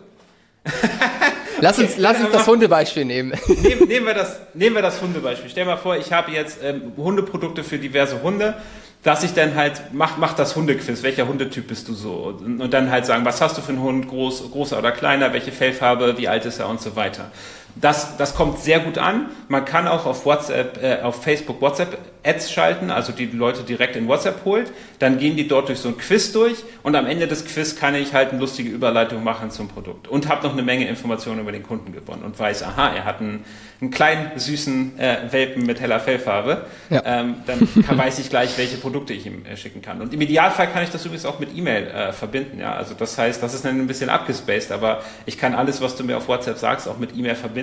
lass 1.61 1.79
uns, 1.79 1.93
okay, 1.93 2.01
lass 2.01 2.21
uns 2.21 2.31
das 2.33 2.47
Hundebeispiel 2.47 3.05
nehmen. 3.05 3.33
Nehmen, 3.49 3.89
nehmen, 3.89 4.07
wir 4.07 4.15
das, 4.15 4.41
nehmen 4.55 4.77
wir 4.77 4.83
das 4.83 5.01
Hundebeispiel. 5.01 5.51
Stell 5.51 5.65
mal 5.65 5.77
vor, 5.77 5.97
ich 5.97 6.13
habe 6.13 6.33
jetzt 6.33 6.59
ähm, 6.63 6.93
Hundeprodukte 6.97 7.63
für 7.65 7.79
diverse 7.79 8.23
Hunde 8.23 8.55
dass 9.03 9.25
ich 9.25 9.35
dann 9.35 9.57
halt, 9.57 9.83
mach, 9.93 10.17
mach 10.17 10.35
das 10.35 10.55
Hundequiz, 10.55 11.03
welcher 11.03 11.27
Hundetyp 11.27 11.67
bist 11.67 11.89
du 11.89 11.95
so? 11.95 12.13
Und, 12.39 12.61
und, 12.61 12.73
dann 12.73 12.91
halt 12.91 13.05
sagen, 13.05 13.25
was 13.25 13.41
hast 13.41 13.59
du 13.59 13.63
für 13.63 13.71
einen 13.71 13.83
Hund, 13.83 14.09
groß, 14.09 14.53
großer 14.53 14.79
oder 14.79 14.93
kleiner, 14.93 15.33
welche 15.33 15.51
Fellfarbe, 15.51 16.19
wie 16.19 16.29
alt 16.29 16.45
ist 16.45 16.61
er 16.61 16.69
und 16.69 16.81
so 16.81 16.95
weiter. 16.95 17.31
Das, 17.75 18.17
das 18.19 18.35
kommt 18.35 18.59
sehr 18.59 18.81
gut 18.81 18.99
an. 18.99 19.27
Man 19.49 19.65
kann 19.65 19.89
auch 19.89 20.05
auf 20.05 20.27
WhatsApp, 20.27 20.83
äh, 20.83 21.03
auf 21.03 21.23
Facebook 21.23 21.61
WhatsApp 21.61 21.99
Ads 22.25 22.53
schalten, 22.53 22.91
also 22.91 23.13
die 23.13 23.27
Leute 23.27 23.63
direkt 23.63 23.97
in 23.97 24.07
WhatsApp 24.07 24.45
holt. 24.45 24.71
Dann 24.99 25.19
gehen 25.19 25.37
die 25.37 25.49
dort 25.49 25.69
durch 25.69 25.81
so 25.81 25.89
ein 25.89 25.99
Quiz 25.99 26.33
durch 26.33 26.63
und 26.83 26.95
am 26.95 27.07
Ende 27.07 27.27
des 27.27 27.45
Quiz 27.45 27.75
kann 27.75 27.95
ich 27.95 28.13
halt 28.13 28.31
eine 28.31 28.39
lustige 28.39 28.71
Überleitung 28.71 29.25
machen 29.25 29.51
zum 29.51 29.69
Produkt 29.69 30.07
und 30.07 30.29
habe 30.29 30.47
noch 30.47 30.53
eine 30.53 30.63
Menge 30.63 30.87
Informationen 30.87 31.41
über 31.41 31.51
den 31.51 31.65
Kunden 31.65 31.93
gewonnen 31.93 32.23
und 32.23 32.39
weiß, 32.39 32.63
aha, 32.63 32.95
er 32.95 33.05
hat 33.05 33.21
einen, 33.21 33.45
einen 33.81 33.91
kleinen 33.91 34.39
süßen 34.39 34.99
äh, 35.01 35.17
Welpen 35.31 35.67
mit 35.67 35.81
heller 35.81 35.99
Fellfarbe. 35.99 36.67
Ja. 36.91 37.03
Ähm, 37.05 37.37
dann 37.47 37.67
kann, 37.85 37.99
weiß 37.99 38.21
ich 38.21 38.31
gleich, 38.31 38.57
welche 38.57 38.77
Produkte 38.77 39.13
ich 39.15 39.27
ihm 39.27 39.45
äh, 39.45 39.57
schicken 39.57 39.83
kann. 39.83 40.01
Und 40.01 40.15
im 40.15 40.21
Idealfall 40.21 40.69
kann 40.69 40.85
ich 40.85 40.91
das 40.91 41.05
übrigens 41.05 41.27
auch 41.27 41.41
mit 41.41 41.57
E-Mail 41.57 41.89
äh, 41.89 42.13
verbinden. 42.13 42.61
Ja, 42.61 42.75
also 42.75 42.95
das 42.95 43.19
heißt, 43.19 43.43
das 43.43 43.55
ist 43.55 43.67
ein 43.67 43.87
bisschen 43.89 44.11
abgespaced, 44.11 44.71
aber 44.71 45.03
ich 45.27 45.39
kann 45.39 45.55
alles, 45.55 45.81
was 45.81 45.97
du 45.97 46.05
mir 46.05 46.19
auf 46.19 46.29
WhatsApp 46.29 46.59
sagst, 46.59 46.87
auch 46.87 46.99
mit 46.99 47.17
E-Mail 47.17 47.35
verbinden 47.35 47.62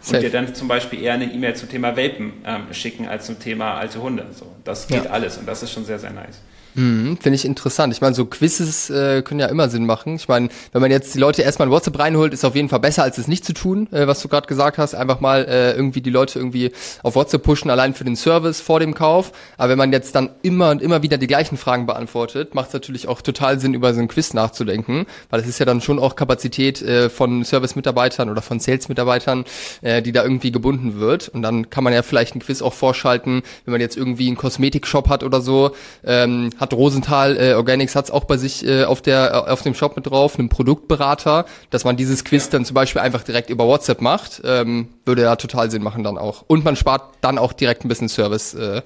Safe. 0.00 0.16
und 0.16 0.22
dir 0.22 0.30
dann 0.30 0.54
zum 0.54 0.68
Beispiel 0.68 1.02
eher 1.02 1.14
eine 1.14 1.32
E-Mail 1.32 1.54
zum 1.56 1.68
Thema 1.68 1.96
Welpen 1.96 2.32
ähm, 2.44 2.72
schicken 2.72 3.08
als 3.08 3.26
zum 3.26 3.38
Thema 3.38 3.74
alte 3.74 4.02
Hunde. 4.02 4.26
So, 4.32 4.46
das 4.64 4.86
geht 4.86 5.04
ja. 5.04 5.10
alles 5.10 5.36
und 5.38 5.46
das 5.46 5.62
ist 5.62 5.72
schon 5.72 5.84
sehr, 5.84 5.98
sehr 5.98 6.12
nice. 6.12 6.40
Mhm, 6.74 7.16
Finde 7.20 7.34
ich 7.34 7.44
interessant. 7.44 7.92
Ich 7.92 8.00
meine, 8.00 8.14
so 8.14 8.26
Quizzes 8.26 8.90
äh, 8.90 9.22
können 9.22 9.40
ja 9.40 9.46
immer 9.46 9.68
Sinn 9.68 9.86
machen. 9.86 10.16
Ich 10.16 10.28
meine, 10.28 10.48
wenn 10.72 10.80
man 10.80 10.90
jetzt 10.90 11.14
die 11.14 11.18
Leute 11.18 11.42
erstmal 11.42 11.68
in 11.68 11.72
WhatsApp 11.72 11.98
reinholt, 11.98 12.32
ist 12.32 12.44
auf 12.44 12.54
jeden 12.54 12.68
Fall 12.68 12.80
besser, 12.80 13.02
als 13.02 13.18
es 13.18 13.26
nicht 13.26 13.44
zu 13.44 13.52
tun, 13.52 13.88
äh, 13.92 14.06
was 14.06 14.20
du 14.20 14.28
gerade 14.28 14.46
gesagt 14.46 14.78
hast. 14.78 14.94
Einfach 14.94 15.20
mal 15.20 15.44
äh, 15.44 15.72
irgendwie 15.72 16.00
die 16.00 16.10
Leute 16.10 16.38
irgendwie 16.38 16.72
auf 17.02 17.14
WhatsApp 17.14 17.42
pushen, 17.42 17.70
allein 17.70 17.94
für 17.94 18.04
den 18.04 18.16
Service 18.16 18.60
vor 18.60 18.80
dem 18.80 18.94
Kauf. 18.94 19.32
Aber 19.56 19.70
wenn 19.70 19.78
man 19.78 19.92
jetzt 19.92 20.14
dann 20.14 20.30
immer 20.42 20.70
und 20.70 20.82
immer 20.82 21.02
wieder 21.02 21.18
die 21.18 21.26
gleichen 21.26 21.56
Fragen 21.56 21.86
beantwortet, 21.86 22.54
macht 22.54 22.68
es 22.68 22.74
natürlich 22.74 23.08
auch 23.08 23.22
total 23.22 23.58
Sinn, 23.58 23.74
über 23.74 23.94
so 23.94 24.00
ein 24.00 24.08
Quiz 24.08 24.34
nachzudenken, 24.34 25.06
weil 25.30 25.40
es 25.40 25.48
ist 25.48 25.58
ja 25.58 25.66
dann 25.66 25.80
schon 25.80 25.98
auch 25.98 26.16
Kapazität 26.16 26.82
äh, 26.82 27.08
von 27.08 27.44
Service-Mitarbeitern 27.44 28.30
oder 28.30 28.42
von 28.42 28.60
Sales-Mitarbeitern, 28.60 29.44
äh, 29.82 30.02
die 30.02 30.12
da 30.12 30.22
irgendwie 30.22 30.52
gebunden 30.52 31.00
wird. 31.00 31.28
Und 31.28 31.42
dann 31.42 31.70
kann 31.70 31.84
man 31.84 31.92
ja 31.92 32.02
vielleicht 32.02 32.36
ein 32.36 32.40
Quiz 32.40 32.62
auch 32.62 32.74
vorschalten, 32.74 33.42
wenn 33.64 33.72
man 33.72 33.80
jetzt 33.80 33.96
irgendwie 33.96 34.28
einen 34.28 34.36
Kosmetik-Shop 34.36 35.08
hat 35.08 35.22
oder 35.22 35.40
so, 35.40 35.72
ähm, 36.04 36.50
hat 36.58 36.72
Rosenthal 36.72 37.36
äh, 37.36 37.54
Organics 37.54 37.96
hat's 37.96 38.10
auch 38.10 38.24
bei 38.24 38.36
sich 38.36 38.66
äh, 38.66 38.84
auf 38.84 39.00
der 39.00 39.32
äh, 39.46 39.50
auf 39.50 39.62
dem 39.62 39.74
Shop 39.74 39.96
mit 39.96 40.06
drauf, 40.06 40.38
einen 40.38 40.48
Produktberater, 40.48 41.46
dass 41.70 41.84
man 41.84 41.96
dieses 41.96 42.24
Quiz 42.24 42.46
ja. 42.46 42.52
dann 42.52 42.64
zum 42.64 42.74
Beispiel 42.74 43.00
einfach 43.00 43.22
direkt 43.22 43.50
über 43.50 43.66
WhatsApp 43.66 44.00
macht, 44.00 44.42
ähm, 44.44 44.88
würde 45.04 45.22
ja 45.22 45.36
total 45.36 45.70
Sinn 45.70 45.82
machen 45.82 46.02
dann 46.02 46.18
auch. 46.18 46.44
Und 46.46 46.64
man 46.64 46.76
spart 46.76 47.14
dann 47.20 47.38
auch 47.38 47.52
direkt 47.52 47.84
ein 47.84 47.88
bisschen 47.88 48.08
Service 48.08 48.54
äh, 48.54 48.82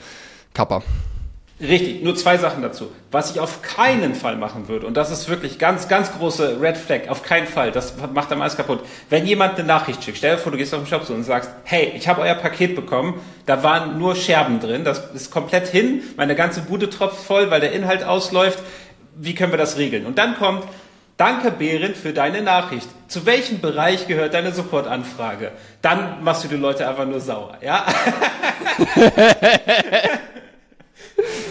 Kappa. 0.54 0.82
Richtig, 1.62 2.02
nur 2.02 2.16
zwei 2.16 2.38
Sachen 2.38 2.60
dazu. 2.60 2.90
Was 3.12 3.30
ich 3.30 3.38
auf 3.38 3.62
keinen 3.62 4.16
Fall 4.16 4.36
machen 4.36 4.66
würde, 4.66 4.84
und 4.84 4.96
das 4.96 5.12
ist 5.12 5.28
wirklich 5.28 5.60
ganz, 5.60 5.86
ganz 5.86 6.12
große 6.12 6.60
Red 6.60 6.76
Flag, 6.76 7.08
auf 7.08 7.22
keinen 7.22 7.46
Fall, 7.46 7.70
das 7.70 7.94
macht 8.12 8.32
am 8.32 8.42
alles 8.42 8.56
kaputt. 8.56 8.80
Wenn 9.10 9.26
jemand 9.26 9.56
eine 9.56 9.68
Nachricht 9.68 10.02
schickt, 10.02 10.18
stell 10.18 10.34
dir 10.34 10.42
vor, 10.42 10.50
du 10.50 10.58
gehst 10.58 10.74
auf 10.74 10.80
den 10.80 10.88
Shop 10.88 11.08
und 11.08 11.22
sagst, 11.22 11.50
hey, 11.62 11.92
ich 11.94 12.08
habe 12.08 12.22
euer 12.22 12.34
Paket 12.34 12.74
bekommen, 12.74 13.20
da 13.46 13.62
waren 13.62 13.96
nur 13.96 14.16
Scherben 14.16 14.58
drin, 14.58 14.82
das 14.82 15.12
ist 15.14 15.30
komplett 15.30 15.68
hin, 15.68 16.02
meine 16.16 16.34
ganze 16.34 16.62
Bude 16.62 16.90
tropft 16.90 17.24
voll, 17.24 17.48
weil 17.52 17.60
der 17.60 17.70
Inhalt 17.70 18.02
ausläuft, 18.02 18.58
wie 19.14 19.36
können 19.36 19.52
wir 19.52 19.58
das 19.58 19.78
regeln? 19.78 20.04
Und 20.04 20.18
dann 20.18 20.36
kommt, 20.36 20.64
Danke, 21.18 21.52
Behrend, 21.52 21.96
für 21.96 22.12
deine 22.12 22.42
Nachricht. 22.42 22.88
Zu 23.06 23.26
welchem 23.26 23.60
Bereich 23.60 24.08
gehört 24.08 24.34
deine 24.34 24.50
Supportanfrage? 24.50 25.52
Dann 25.80 26.24
machst 26.24 26.42
du 26.42 26.48
die 26.48 26.56
Leute 26.56 26.88
einfach 26.88 27.06
nur 27.06 27.20
sauer, 27.20 27.58
ja? 27.60 27.86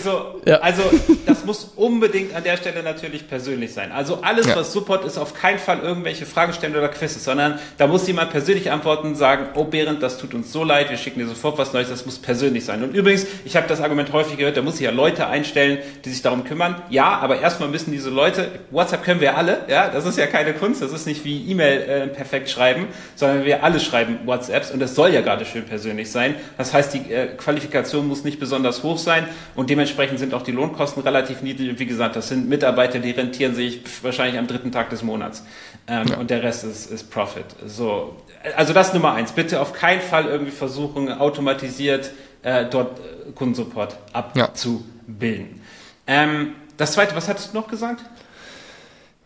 So, 0.04 0.42
ja. 0.46 0.58
also 0.58 0.84
das 1.26 1.46
muss 1.46 1.72
unbedingt 1.76 2.34
an 2.36 2.44
der 2.44 2.58
Stelle 2.58 2.84
natürlich 2.84 3.28
persönlich 3.28 3.74
sein. 3.74 3.92
Also 3.92 4.20
alles, 4.22 4.48
ja. 4.48 4.56
was 4.56 4.74
Support 4.74 5.06
ist, 5.06 5.18
auf 5.18 5.34
keinen 5.34 5.60
Fall 5.60 5.80
irgendwelche 5.80 6.26
Fragen 6.26 6.54
stellen 6.54 6.76
oder 6.76 6.90
Quizzes, 6.90 7.24
sondern 7.24 7.60
da 7.78 7.88
muss 7.88 8.08
jemand 8.08 8.32
persönlich 8.32 8.72
antworten 8.72 9.08
und 9.08 9.16
sagen, 9.16 9.48
oh 9.56 9.66
Behrend, 9.66 10.04
das 10.04 10.18
tut 10.18 10.34
uns 10.34 10.52
so 10.52 10.64
leid, 10.64 10.90
wir 10.90 10.98
schicken 10.98 11.20
dir 11.20 11.28
sofort 11.28 11.58
was 11.58 11.74
Neues, 11.74 11.90
das 11.90 12.06
muss 12.06 12.20
persönlich 12.20 12.66
sein. 12.66 12.84
Und 12.84 12.96
übrigens, 12.96 13.26
ich 13.46 13.56
habe 13.56 13.68
das 13.68 13.82
Argument 13.82 14.12
häufig 14.12 14.38
gehört, 14.38 14.58
da 14.58 14.62
muss 14.62 14.76
ich 14.76 14.82
ja 14.82 14.92
Leute 14.92 15.28
einstellen, 15.28 15.80
die 16.04 16.10
sich 16.10 16.22
darum 16.22 16.44
kümmern. 16.44 16.82
Ja, 16.90 17.20
aber 17.20 17.40
erstmal 17.40 17.70
müssen 17.70 17.92
diese 17.92 18.10
Leute, 18.10 18.50
WhatsApp 18.72 19.04
können 19.04 19.22
wir 19.22 19.38
alle, 19.38 19.66
ja, 19.68 19.90
das 19.90 20.06
ist 20.06 20.18
ja 20.18 20.28
keine 20.28 20.54
Kunst, 20.54 20.82
das 20.82 20.92
ist 20.92 21.06
nicht 21.06 21.24
wie 21.24 21.50
E-Mail 21.50 21.82
äh, 21.82 22.08
perfekt 22.08 22.50
schreiben, 22.50 22.88
sondern 23.16 23.46
wir 23.46 23.64
alle 23.64 23.80
schreiben 23.80 24.20
WhatsApps 24.26 24.72
und 24.72 24.80
das 24.80 24.96
soll 24.96 25.14
ja 25.14 25.22
gerade 25.22 25.46
schön 25.46 25.64
persönlich 25.64 26.12
sein. 26.12 26.36
Das 26.58 26.74
heißt, 26.74 26.94
die 26.94 27.12
äh, 27.12 27.28
Qualifikation 27.38 28.08
muss 28.08 28.24
nicht 28.24 28.40
besonders 28.40 28.84
hoch 28.84 28.98
sein 28.98 29.28
und 29.56 29.70
dementsprechend 29.70 29.91
sind 30.18 30.34
auch 30.34 30.42
die 30.42 30.52
Lohnkosten 30.52 31.04
relativ 31.04 31.42
niedrig. 31.42 31.80
Wie 31.80 31.86
gesagt, 31.86 32.16
das 32.16 32.30
sind 32.30 32.50
Mitarbeiter, 32.50 33.00
die 33.00 33.12
rentieren 33.12 33.56
sich 33.56 33.82
wahrscheinlich 34.02 34.40
am 34.40 34.48
dritten 34.48 34.72
Tag 34.72 34.90
des 34.90 35.04
Monats. 35.04 35.44
Ähm, 35.88 36.08
ja. 36.08 36.18
Und 36.18 36.30
der 36.30 36.44
Rest 36.44 36.64
ist, 36.64 36.92
ist 36.92 37.12
Profit. 37.12 37.46
So, 37.66 38.16
also 38.56 38.74
das 38.74 38.94
Nummer 38.94 39.14
eins. 39.14 39.32
Bitte 39.32 39.62
auf 39.62 39.74
keinen 39.74 40.02
Fall 40.02 40.26
irgendwie 40.26 40.52
versuchen, 40.52 41.12
automatisiert 41.12 42.12
äh, 42.44 42.66
dort 42.66 43.00
äh, 43.00 43.32
Kundensupport 43.34 43.98
abzubilden. 44.14 45.62
Ja. 46.08 46.24
Ähm, 46.24 46.54
das 46.78 46.94
zweite, 46.94 47.16
was 47.16 47.28
hattest 47.28 47.54
du 47.54 47.58
noch 47.58 47.68
gesagt? 47.68 48.04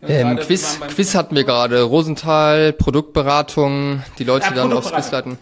Ähm, 0.02 0.36
Quiz, 0.36 0.78
Quiz 0.94 1.14
hatten 1.14 1.34
wir 1.34 1.44
gerade. 1.44 1.82
Rosenthal, 1.82 2.72
Produktberatung, 2.72 4.02
die 4.18 4.24
Leute 4.24 4.48
ja, 4.48 4.54
dann 4.54 4.72
aufs 4.72 4.92
Quiz 4.92 5.10
leiten. 5.10 5.38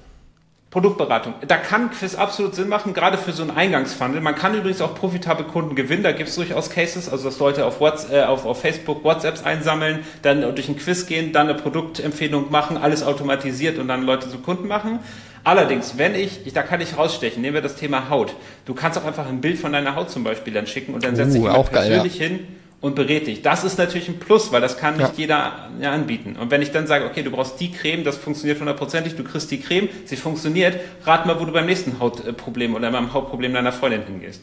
Produktberatung. 0.75 1.35
Da 1.47 1.57
kann 1.57 1.93
Quiz 1.93 2.17
absolut 2.17 2.57
Sinn 2.57 2.69
machen, 2.69 2.95
gerade 2.95 3.17
für 3.17 3.31
so 3.31 3.45
einen 3.45 3.53
Eingangsfunnel. 3.53 4.21
Man 4.21 4.35
kann 4.35 4.57
übrigens 4.57 4.81
auch 4.81 4.97
profitable 4.97 5.45
Kunden 5.45 5.77
gewinnen. 5.77 6.03
Da 6.03 6.11
gibt 6.11 6.29
es 6.29 6.35
durchaus 6.35 6.69
Cases, 6.69 7.09
also 7.09 7.27
dass 7.27 7.39
Leute 7.39 7.65
auf, 7.65 7.79
WhatsApp, 7.79 8.13
äh, 8.13 8.25
auf, 8.25 8.45
auf 8.45 8.61
Facebook 8.61 9.05
WhatsApps 9.05 9.45
einsammeln, 9.45 10.01
dann 10.23 10.41
durch 10.41 10.69
ein 10.69 10.77
Quiz 10.77 11.07
gehen, 11.07 11.33
dann 11.33 11.49
eine 11.49 11.57
Produktempfehlung 11.57 12.51
machen, 12.51 12.77
alles 12.77 13.05
automatisiert 13.05 13.79
und 13.79 13.87
dann 13.87 14.03
Leute 14.03 14.29
zu 14.29 14.39
Kunden 14.39 14.67
machen. 14.67 14.99
Allerdings, 15.45 15.97
wenn 15.97 16.17
ich, 16.17 16.45
ich, 16.45 16.55
da 16.55 16.65
kann 16.65 16.81
ich 16.81 16.99
rausstechen, 16.99 17.41
nehmen 17.41 17.55
wir 17.55 17.63
das 17.63 17.77
Thema 17.77 18.11
Haut. 18.11 18.35
Du 18.67 18.75
kannst 18.75 18.99
auch 18.99 19.05
einfach 19.05 19.29
ein 19.29 19.41
Bild 19.41 19.61
von 19.61 19.73
deiner 19.73 19.95
Haut 19.95 20.11
zum 20.11 20.25
Beispiel 20.25 20.53
dann 20.55 20.67
schicken 20.67 20.93
und 20.93 21.05
dann 21.05 21.15
setze 21.15 21.39
uh, 21.39 21.47
ich 21.47 21.71
persönlich 21.71 22.19
geil, 22.19 22.31
ja. 22.31 22.37
hin 22.37 22.47
und 22.85 22.95
berät 22.95 23.27
dich. 23.27 23.41
Das 23.41 23.65
ist 23.65 23.79
natürlich 23.79 24.09
ein 24.09 24.19
Plus, 24.19 24.53
weil 24.53 24.61
das 24.61 24.77
kann 24.77 24.99
nicht 24.99 25.09
ja. 25.09 25.15
jeder 25.17 25.71
ja, 25.81 25.93
anbieten. 25.93 26.37
Und 26.39 26.51
wenn 26.51 26.61
ich 26.61 26.71
dann 26.71 26.87
sage, 26.87 27.07
okay, 27.07 27.23
du 27.23 27.31
brauchst 27.31 27.59
die 27.59 27.73
Creme, 27.73 28.05
das 28.05 28.19
funktioniert 28.19 28.61
hundertprozentig, 28.61 29.17
du 29.17 29.25
kriegst 29.25 29.51
die 29.51 29.59
Creme, 29.59 29.89
sie 30.05 30.17
funktioniert, 30.17 30.79
rat 31.07 31.25
mal, 31.25 31.41
wo 31.41 31.47
du 31.47 31.53
beim 31.53 31.65
nächsten 31.65 31.99
Hautproblem 31.99 32.75
oder 32.75 32.93
beim 32.93 33.15
Hautproblem 33.15 33.55
deiner 33.55 33.73
Freundin 33.73 34.03
hingehst. 34.05 34.43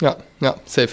Ja, 0.00 0.16
ja, 0.40 0.56
safe. 0.64 0.88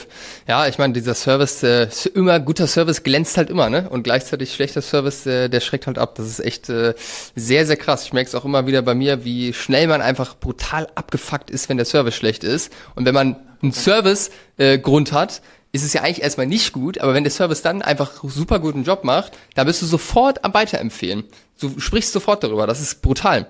Ja, 0.45 0.67
ich 0.67 0.77
meine, 0.77 0.91
dieser 0.91 1.13
Service, 1.13 1.63
äh, 1.63 1.87
immer 2.15 2.37
guter 2.41 2.67
Service 2.67 3.01
glänzt 3.01 3.37
halt 3.37 3.49
immer, 3.49 3.69
ne? 3.69 3.89
Und 3.89 4.03
gleichzeitig 4.03 4.53
schlechter 4.53 4.81
Service, 4.81 5.25
äh, 5.25 5.47
der 5.47 5.61
schreckt 5.61 5.87
halt 5.87 5.97
ab. 5.97 6.15
Das 6.15 6.27
ist 6.27 6.41
echt 6.41 6.67
äh, 6.67 6.95
sehr, 7.33 7.65
sehr 7.65 7.77
krass. 7.77 8.03
Ich 8.03 8.11
merke 8.11 8.27
es 8.27 8.35
auch 8.35 8.43
immer 8.43 8.67
wieder 8.67 8.81
bei 8.81 8.93
mir, 8.93 9.23
wie 9.23 9.53
schnell 9.53 9.87
man 9.87 10.01
einfach 10.01 10.35
brutal 10.35 10.89
abgefuckt 10.95 11.49
ist, 11.49 11.69
wenn 11.69 11.77
der 11.77 11.85
Service 11.85 12.15
schlecht 12.15 12.43
ist. 12.43 12.73
Und 12.95 13.05
wenn 13.05 13.13
man 13.13 13.37
einen 13.61 13.71
Service-Grund 13.71 15.11
äh, 15.11 15.15
hat, 15.15 15.41
ist 15.72 15.84
es 15.84 15.93
ja 15.93 16.01
eigentlich 16.01 16.22
erstmal 16.22 16.47
nicht 16.47 16.74
gut, 16.74 16.97
aber 16.99 17.13
wenn 17.13 17.24
der 17.24 17.32
Service 17.32 17.61
dann 17.61 17.82
einfach 17.82 18.24
super 18.24 18.59
guten 18.59 18.84
Job 18.84 19.03
macht, 19.03 19.34
da 19.55 19.63
bist 19.63 19.82
du 19.82 19.86
sofort 19.86 20.43
am 20.43 20.53
Weiterempfehlen. 20.53 21.26
Du 21.59 21.80
sprichst 21.80 22.11
sofort 22.11 22.43
darüber, 22.43 22.65
das 22.65 22.82
ist 22.82 23.01
brutal. 23.01 23.47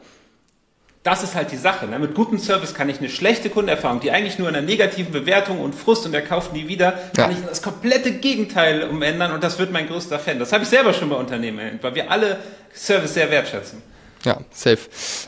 Das 1.04 1.24
ist 1.24 1.34
halt 1.34 1.52
die 1.52 1.58
Sache. 1.58 1.88
Ne? 1.88 1.98
Mit 1.98 2.14
gutem 2.14 2.40
Service 2.40 2.74
kann 2.74 2.90
ich 2.90 3.00
eine 3.00 3.08
schlechte 3.08 3.50
Kundenerfahrung, 3.50 4.02
die 4.02 4.12
eigentlich 4.12 4.38
nur 4.38 4.50
in 4.50 4.56
einer 4.56 4.66
negativen 4.66 5.14
Bewertung 5.14 5.62
und 5.62 5.74
Frust 5.74 6.06
und 6.06 6.14
er 6.14 6.22
kauft 6.22 6.52
nie 6.52 6.68
wieder, 6.68 6.92
kann 7.16 7.32
ja. 7.32 7.38
ich 7.38 7.46
das 7.46 7.62
komplette 7.62 8.12
Gegenteil 8.12 8.84
umändern 8.84 9.32
und 9.32 9.42
das 9.42 9.58
wird 9.58 9.72
mein 9.72 9.88
größter 9.88 10.20
Fan. 10.20 10.40
Das 10.40 10.52
habe 10.52 10.64
ich 10.64 10.70
selber 10.70 10.94
schon 10.94 11.10
bei 11.10 11.16
Unternehmen 11.16 11.60
erlebt, 11.60 11.84
weil 11.84 11.96
wir 11.96 12.12
alle 12.12 12.40
Service 12.74 13.14
sehr 13.14 13.32
wertschätzen. 13.32 13.82
Ja, 14.26 14.42
safe. 14.52 14.80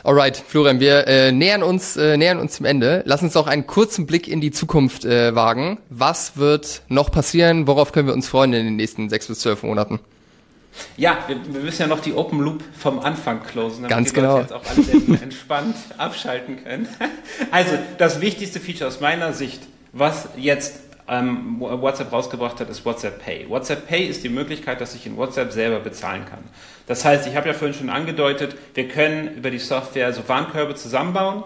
Alright, 0.04 0.36
Florian, 0.36 0.80
wir 0.80 1.06
äh, 1.06 1.32
nähern 1.32 1.62
uns 1.62 1.96
äh, 1.96 2.16
nähern 2.16 2.38
uns 2.38 2.56
zum 2.56 2.66
Ende. 2.66 3.02
Lass 3.06 3.22
uns 3.22 3.36
auch 3.36 3.46
einen 3.46 3.66
kurzen 3.66 4.06
Blick 4.06 4.28
in 4.28 4.40
die 4.40 4.50
Zukunft 4.50 5.04
äh, 5.04 5.34
wagen. 5.34 5.78
Was 5.88 6.36
wird 6.36 6.82
noch 6.88 7.10
passieren? 7.10 7.66
Worauf 7.66 7.92
können 7.92 8.06
wir 8.06 8.14
uns 8.14 8.28
freuen 8.28 8.52
in 8.52 8.64
den 8.64 8.76
nächsten 8.76 9.08
sechs 9.08 9.28
bis 9.28 9.40
zwölf 9.40 9.62
Monaten? 9.62 10.00
Ja, 10.96 11.18
wir, 11.26 11.36
wir 11.52 11.60
müssen 11.60 11.82
ja 11.82 11.88
noch 11.88 12.00
die 12.00 12.14
Open 12.14 12.40
Loop 12.40 12.62
vom 12.78 13.00
Anfang 13.00 13.42
closen, 13.42 13.82
damit 13.82 13.90
Ganz 13.90 14.08
die 14.10 14.14
genau. 14.16 14.38
Leute 14.38 14.42
jetzt 14.42 14.52
auch 14.52 14.64
alle 14.64 15.20
entspannt 15.22 15.76
abschalten 15.98 16.62
können. 16.62 16.88
Also, 17.50 17.78
das 17.98 18.20
wichtigste 18.20 18.60
Feature 18.60 18.88
aus 18.88 19.00
meiner 19.00 19.32
Sicht, 19.32 19.62
was 19.92 20.28
jetzt 20.36 20.80
ähm, 21.08 21.56
WhatsApp 21.58 22.12
rausgebracht 22.12 22.60
hat, 22.60 22.70
ist 22.70 22.84
WhatsApp 22.84 23.24
Pay. 23.24 23.48
WhatsApp 23.48 23.88
Pay 23.88 24.06
ist 24.06 24.24
die 24.24 24.28
Möglichkeit, 24.28 24.80
dass 24.80 24.94
ich 24.94 25.06
in 25.06 25.16
WhatsApp 25.16 25.52
selber 25.52 25.80
bezahlen 25.80 26.24
kann. 26.24 26.40
Das 26.86 27.04
heißt, 27.04 27.26
ich 27.26 27.36
habe 27.36 27.48
ja 27.48 27.54
vorhin 27.54 27.74
schon 27.76 27.90
angedeutet, 27.90 28.56
wir 28.74 28.88
können 28.88 29.36
über 29.36 29.50
die 29.50 29.58
Software 29.58 30.12
so 30.12 30.22
Warenkörbe 30.28 30.74
zusammenbauen 30.74 31.44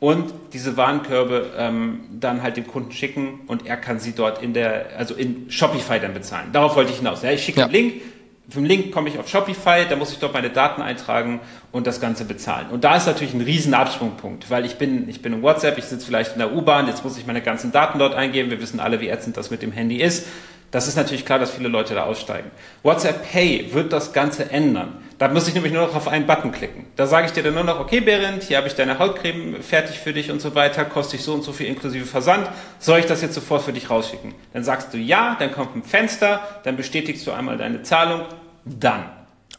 und 0.00 0.32
diese 0.52 0.76
Warenkörbe 0.76 1.50
ähm, 1.56 2.00
dann 2.12 2.42
halt 2.42 2.56
dem 2.56 2.66
Kunden 2.66 2.92
schicken 2.92 3.40
und 3.46 3.66
er 3.66 3.76
kann 3.76 3.98
sie 3.98 4.12
dort 4.12 4.42
in 4.42 4.54
der, 4.54 4.90
also 4.96 5.14
in 5.14 5.50
Shopify 5.50 5.98
dann 5.98 6.14
bezahlen. 6.14 6.48
Darauf 6.52 6.76
wollte 6.76 6.92
ich 6.92 6.98
hinaus. 6.98 7.22
Ja, 7.22 7.30
ich 7.30 7.42
schicke 7.42 7.60
ja. 7.60 7.64
einen 7.66 7.74
Link, 7.74 8.02
vom 8.50 8.64
Link 8.64 8.92
komme 8.92 9.10
ich 9.10 9.18
auf 9.18 9.28
Shopify, 9.28 9.84
da 9.88 9.96
muss 9.96 10.10
ich 10.10 10.18
dort 10.18 10.32
meine 10.32 10.48
Daten 10.48 10.80
eintragen 10.80 11.40
und 11.70 11.86
das 11.86 12.00
Ganze 12.00 12.24
bezahlen. 12.24 12.70
Und 12.70 12.82
da 12.82 12.96
ist 12.96 13.06
natürlich 13.06 13.34
ein 13.34 13.42
riesen 13.42 13.74
Absprungpunkt, 13.74 14.50
weil 14.50 14.64
ich 14.64 14.76
bin, 14.76 15.06
ich 15.08 15.20
bin 15.20 15.34
in 15.34 15.42
WhatsApp, 15.42 15.76
ich 15.76 15.84
sitze 15.84 16.06
vielleicht 16.06 16.32
in 16.32 16.38
der 16.38 16.54
U-Bahn, 16.54 16.86
jetzt 16.86 17.04
muss 17.04 17.18
ich 17.18 17.26
meine 17.26 17.42
ganzen 17.42 17.72
Daten 17.72 17.98
dort 17.98 18.14
eingeben. 18.14 18.50
Wir 18.50 18.60
wissen 18.60 18.80
alle, 18.80 19.00
wie 19.00 19.08
ätzend 19.08 19.36
das 19.36 19.50
mit 19.50 19.60
dem 19.60 19.72
Handy 19.72 19.96
ist. 19.96 20.26
Das 20.70 20.88
ist 20.88 20.96
natürlich 20.96 21.26
klar, 21.26 21.38
dass 21.38 21.50
viele 21.50 21.68
Leute 21.68 21.94
da 21.94 22.04
aussteigen. 22.04 22.50
WhatsApp 22.82 23.30
Pay 23.30 23.72
wird 23.74 23.92
das 23.92 24.14
Ganze 24.14 24.50
ändern. 24.50 24.96
Da 25.18 25.26
muss 25.26 25.48
ich 25.48 25.54
nämlich 25.54 25.72
nur 25.72 25.84
noch 25.84 25.96
auf 25.96 26.06
einen 26.06 26.28
Button 26.28 26.52
klicken. 26.52 26.86
Da 26.94 27.08
sage 27.08 27.26
ich 27.26 27.32
dir 27.32 27.42
dann 27.42 27.54
nur 27.54 27.64
noch, 27.64 27.80
okay 27.80 27.98
Berend, 27.98 28.44
hier 28.44 28.56
habe 28.56 28.68
ich 28.68 28.74
deine 28.74 29.00
Hautcreme 29.00 29.60
fertig 29.62 29.98
für 29.98 30.12
dich 30.12 30.30
und 30.30 30.40
so 30.40 30.54
weiter, 30.54 30.84
kostet 30.84 31.18
dich 31.18 31.24
so 31.24 31.34
und 31.34 31.42
so 31.42 31.52
viel 31.52 31.66
inklusive 31.66 32.06
Versand. 32.06 32.48
Soll 32.78 33.00
ich 33.00 33.06
das 33.06 33.20
jetzt 33.20 33.34
sofort 33.34 33.62
für 33.62 33.72
dich 33.72 33.90
rausschicken? 33.90 34.32
Dann 34.52 34.62
sagst 34.62 34.94
du 34.94 34.96
ja, 34.96 35.36
dann 35.40 35.50
kommt 35.50 35.74
ein 35.74 35.82
Fenster, 35.82 36.40
dann 36.62 36.76
bestätigst 36.76 37.26
du 37.26 37.32
einmal 37.32 37.56
deine 37.58 37.82
Zahlung, 37.82 38.26
dann. 38.64 39.10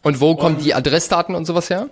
Und 0.01 0.21
wo 0.21 0.35
kommen 0.35 0.55
und 0.55 0.63
die 0.63 0.73
Adressdaten 0.73 1.35
und 1.35 1.43
sowas 1.43 1.69
her? 1.69 1.89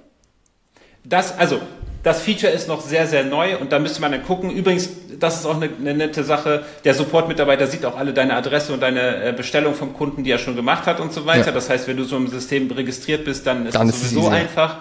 Das, 1.04 1.38
also 1.38 1.60
das 2.04 2.22
Feature 2.22 2.52
ist 2.52 2.68
noch 2.68 2.82
sehr, 2.82 3.08
sehr 3.08 3.24
neu 3.24 3.58
und 3.58 3.72
da 3.72 3.80
müsste 3.80 4.02
man 4.02 4.12
dann 4.12 4.24
gucken. 4.24 4.52
Übrigens, 4.52 4.90
das 5.20 5.40
ist 5.40 5.46
auch 5.46 5.56
eine, 5.56 5.70
eine 5.80 5.94
nette 5.94 6.24
Sache. 6.24 6.64
Der 6.84 6.94
Support-Mitarbeiter 6.94 7.68
sieht 7.68 7.86
auch 7.86 7.98
alle 7.98 8.14
deine 8.14 8.36
Adresse 8.36 8.74
und 8.74 8.82
deine 8.82 9.24
äh, 9.24 9.34
Bestellung 9.34 9.74
vom 9.74 9.94
Kunden, 9.94 10.24
die 10.24 10.32
er 10.32 10.38
schon 10.38 10.56
gemacht 10.56 10.86
hat 10.86 11.00
und 11.00 11.14
so 11.14 11.26
weiter. 11.26 11.48
Ja. 11.48 11.52
Das 11.52 11.70
heißt, 11.70 11.88
wenn 11.88 11.98
du 11.98 12.04
so 12.04 12.18
im 12.18 12.28
System 12.28 12.70
registriert 12.72 13.26
bist, 13.26 13.48
dann 13.48 13.66
ist 13.66 13.76
dann 13.76 13.88
das 13.88 13.98
ist 13.98 14.12
sowieso 14.12 14.30
einfach. 14.30 14.78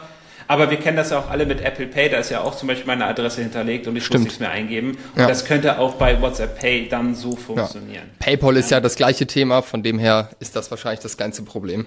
Aber 0.48 0.70
wir 0.70 0.78
kennen 0.78 0.96
das 0.96 1.10
ja 1.10 1.18
auch 1.18 1.28
alle 1.28 1.44
mit 1.44 1.60
Apple 1.60 1.86
Pay, 1.86 2.10
da 2.10 2.18
ist 2.18 2.30
ja 2.30 2.40
auch 2.42 2.54
zum 2.54 2.68
Beispiel 2.68 2.86
meine 2.86 3.06
Adresse 3.06 3.42
hinterlegt 3.42 3.88
und 3.88 3.96
ich 3.96 4.04
Stimmt. 4.04 4.20
muss 4.20 4.24
nichts 4.26 4.40
mehr 4.40 4.50
eingeben. 4.50 4.96
Und 5.14 5.20
ja. 5.20 5.26
das 5.26 5.44
könnte 5.44 5.78
auch 5.78 5.94
bei 5.94 6.20
WhatsApp 6.20 6.60
Pay 6.60 6.88
dann 6.88 7.14
so 7.14 7.34
funktionieren. 7.34 8.04
Ja. 8.20 8.24
PayPal 8.24 8.56
ist 8.56 8.70
ja 8.70 8.80
das 8.80 8.94
gleiche 8.94 9.26
Thema, 9.26 9.62
von 9.62 9.82
dem 9.82 9.98
her 9.98 10.30
ist 10.38 10.54
das 10.54 10.70
wahrscheinlich 10.70 11.00
das 11.00 11.16
ganze 11.16 11.42
Problem. 11.42 11.86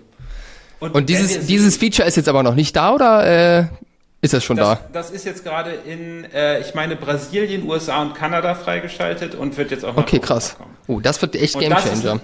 Und, 0.80 0.96
und 0.96 1.10
dieses, 1.10 1.46
dieses 1.46 1.78
Feature 1.78 2.08
ist 2.08 2.18
jetzt 2.18 2.30
aber 2.30 2.44
noch 2.44 2.56
nicht 2.56 2.76
da 2.76 2.94
oder 2.94 3.60
äh, 3.60 3.66
ist 4.22 4.34
das 4.34 4.44
schon 4.44 4.58
das, 4.58 4.80
da? 4.80 4.86
Das 4.92 5.12
ist 5.12 5.26
jetzt 5.26 5.44
gerade 5.44 5.72
in, 5.72 6.26
äh, 6.34 6.60
ich 6.60 6.74
meine, 6.76 6.96
Brasilien, 6.96 7.68
USA 7.68 8.02
und 8.02 8.16
Kanada 8.16 8.54
freigeschaltet 8.56 9.36
und 9.36 9.58
wird 9.58 9.72
jetzt 9.72 9.86
auch 9.86 9.96
noch 9.96 10.04
Okay, 10.04 10.20
krass. 10.20 10.58
Kommen. 10.58 10.76
Oh, 10.88 11.00
das 11.00 11.22
wird 11.22 11.36
echt 11.36 11.58
Gamechanger. 11.58 12.20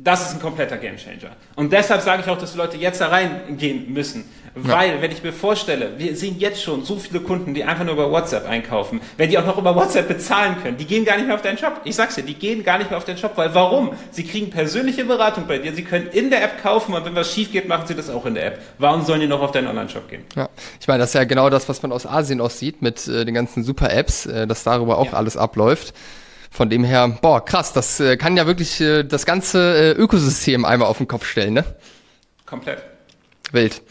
Das 0.00 0.28
ist 0.28 0.34
ein 0.34 0.40
kompletter 0.40 0.76
Gamechanger. 0.76 1.30
Und 1.56 1.72
deshalb 1.72 2.02
sage 2.02 2.22
ich 2.22 2.30
auch, 2.30 2.38
dass 2.38 2.52
die 2.52 2.58
Leute 2.58 2.76
jetzt 2.76 3.00
da 3.00 3.08
reingehen 3.08 3.92
müssen. 3.92 4.24
Weil, 4.66 4.96
ja. 4.96 5.02
wenn 5.02 5.10
ich 5.10 5.22
mir 5.22 5.32
vorstelle, 5.32 5.92
wir 5.98 6.16
sehen 6.16 6.36
jetzt 6.38 6.62
schon 6.62 6.84
so 6.84 6.96
viele 6.96 7.20
Kunden, 7.20 7.54
die 7.54 7.64
einfach 7.64 7.84
nur 7.84 7.94
über 7.94 8.10
WhatsApp 8.10 8.48
einkaufen, 8.48 9.00
wenn 9.16 9.30
die 9.30 9.38
auch 9.38 9.46
noch 9.46 9.58
über 9.58 9.74
WhatsApp 9.74 10.08
bezahlen 10.08 10.56
können, 10.62 10.76
die 10.76 10.84
gehen 10.84 11.04
gar 11.04 11.16
nicht 11.16 11.26
mehr 11.26 11.34
auf 11.34 11.42
deinen 11.42 11.58
Shop. 11.58 11.80
Ich 11.84 11.96
sag's 11.96 12.14
dir, 12.14 12.22
die 12.22 12.34
gehen 12.34 12.64
gar 12.64 12.78
nicht 12.78 12.90
mehr 12.90 12.98
auf 12.98 13.04
deinen 13.04 13.18
Shop, 13.18 13.32
weil 13.36 13.54
warum? 13.54 13.92
Sie 14.10 14.24
kriegen 14.24 14.50
persönliche 14.50 15.04
Beratung 15.04 15.46
bei 15.46 15.58
dir, 15.58 15.72
sie 15.72 15.84
können 15.84 16.08
in 16.08 16.30
der 16.30 16.42
App 16.42 16.62
kaufen 16.62 16.94
und 16.94 17.04
wenn 17.04 17.14
was 17.14 17.32
schief 17.32 17.52
geht, 17.52 17.68
machen 17.68 17.86
sie 17.86 17.94
das 17.94 18.10
auch 18.10 18.26
in 18.26 18.34
der 18.34 18.46
App. 18.46 18.62
Warum 18.78 19.02
sollen 19.02 19.20
die 19.20 19.26
noch 19.26 19.40
auf 19.40 19.52
deinen 19.52 19.68
Online-Shop 19.68 20.08
gehen? 20.08 20.24
Ja, 20.34 20.48
ich 20.80 20.88
meine, 20.88 21.00
das 21.00 21.10
ist 21.10 21.14
ja 21.14 21.24
genau 21.24 21.50
das, 21.50 21.68
was 21.68 21.82
man 21.82 21.92
aus 21.92 22.06
Asien 22.06 22.40
auch 22.40 22.50
sieht 22.50 22.82
mit 22.82 23.06
äh, 23.08 23.24
den 23.24 23.34
ganzen 23.34 23.64
Super-Apps, 23.64 24.26
äh, 24.26 24.46
dass 24.46 24.64
darüber 24.64 24.98
auch 24.98 25.06
ja. 25.06 25.12
alles 25.12 25.36
abläuft. 25.36 25.94
Von 26.50 26.70
dem 26.70 26.82
her, 26.82 27.18
boah, 27.20 27.44
krass, 27.44 27.72
das 27.72 28.00
äh, 28.00 28.16
kann 28.16 28.36
ja 28.36 28.46
wirklich 28.46 28.80
äh, 28.80 29.04
das 29.04 29.26
ganze 29.26 29.58
äh, 29.76 29.90
Ökosystem 29.92 30.64
einmal 30.64 30.88
auf 30.88 30.98
den 30.98 31.06
Kopf 31.06 31.26
stellen, 31.26 31.54
ne? 31.54 31.64
Komplett. 32.46 32.82
Wild. 33.52 33.82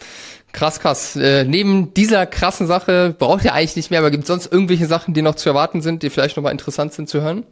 Krass, 0.53 0.79
krass. 0.79 1.15
Äh, 1.15 1.43
neben 1.43 1.93
dieser 1.93 2.25
krassen 2.25 2.67
Sache 2.67 3.15
braucht 3.17 3.45
ihr 3.45 3.53
eigentlich 3.53 3.75
nicht 3.75 3.91
mehr, 3.91 3.99
aber 3.99 4.11
gibt 4.11 4.23
es 4.23 4.27
sonst 4.27 4.51
irgendwelche 4.51 4.87
Sachen, 4.87 5.13
die 5.13 5.21
noch 5.21 5.35
zu 5.35 5.49
erwarten 5.49 5.81
sind, 5.81 6.03
die 6.03 6.09
vielleicht 6.09 6.37
nochmal 6.37 6.51
interessant 6.51 6.93
sind 6.93 7.09
zu 7.09 7.21
hören? 7.21 7.43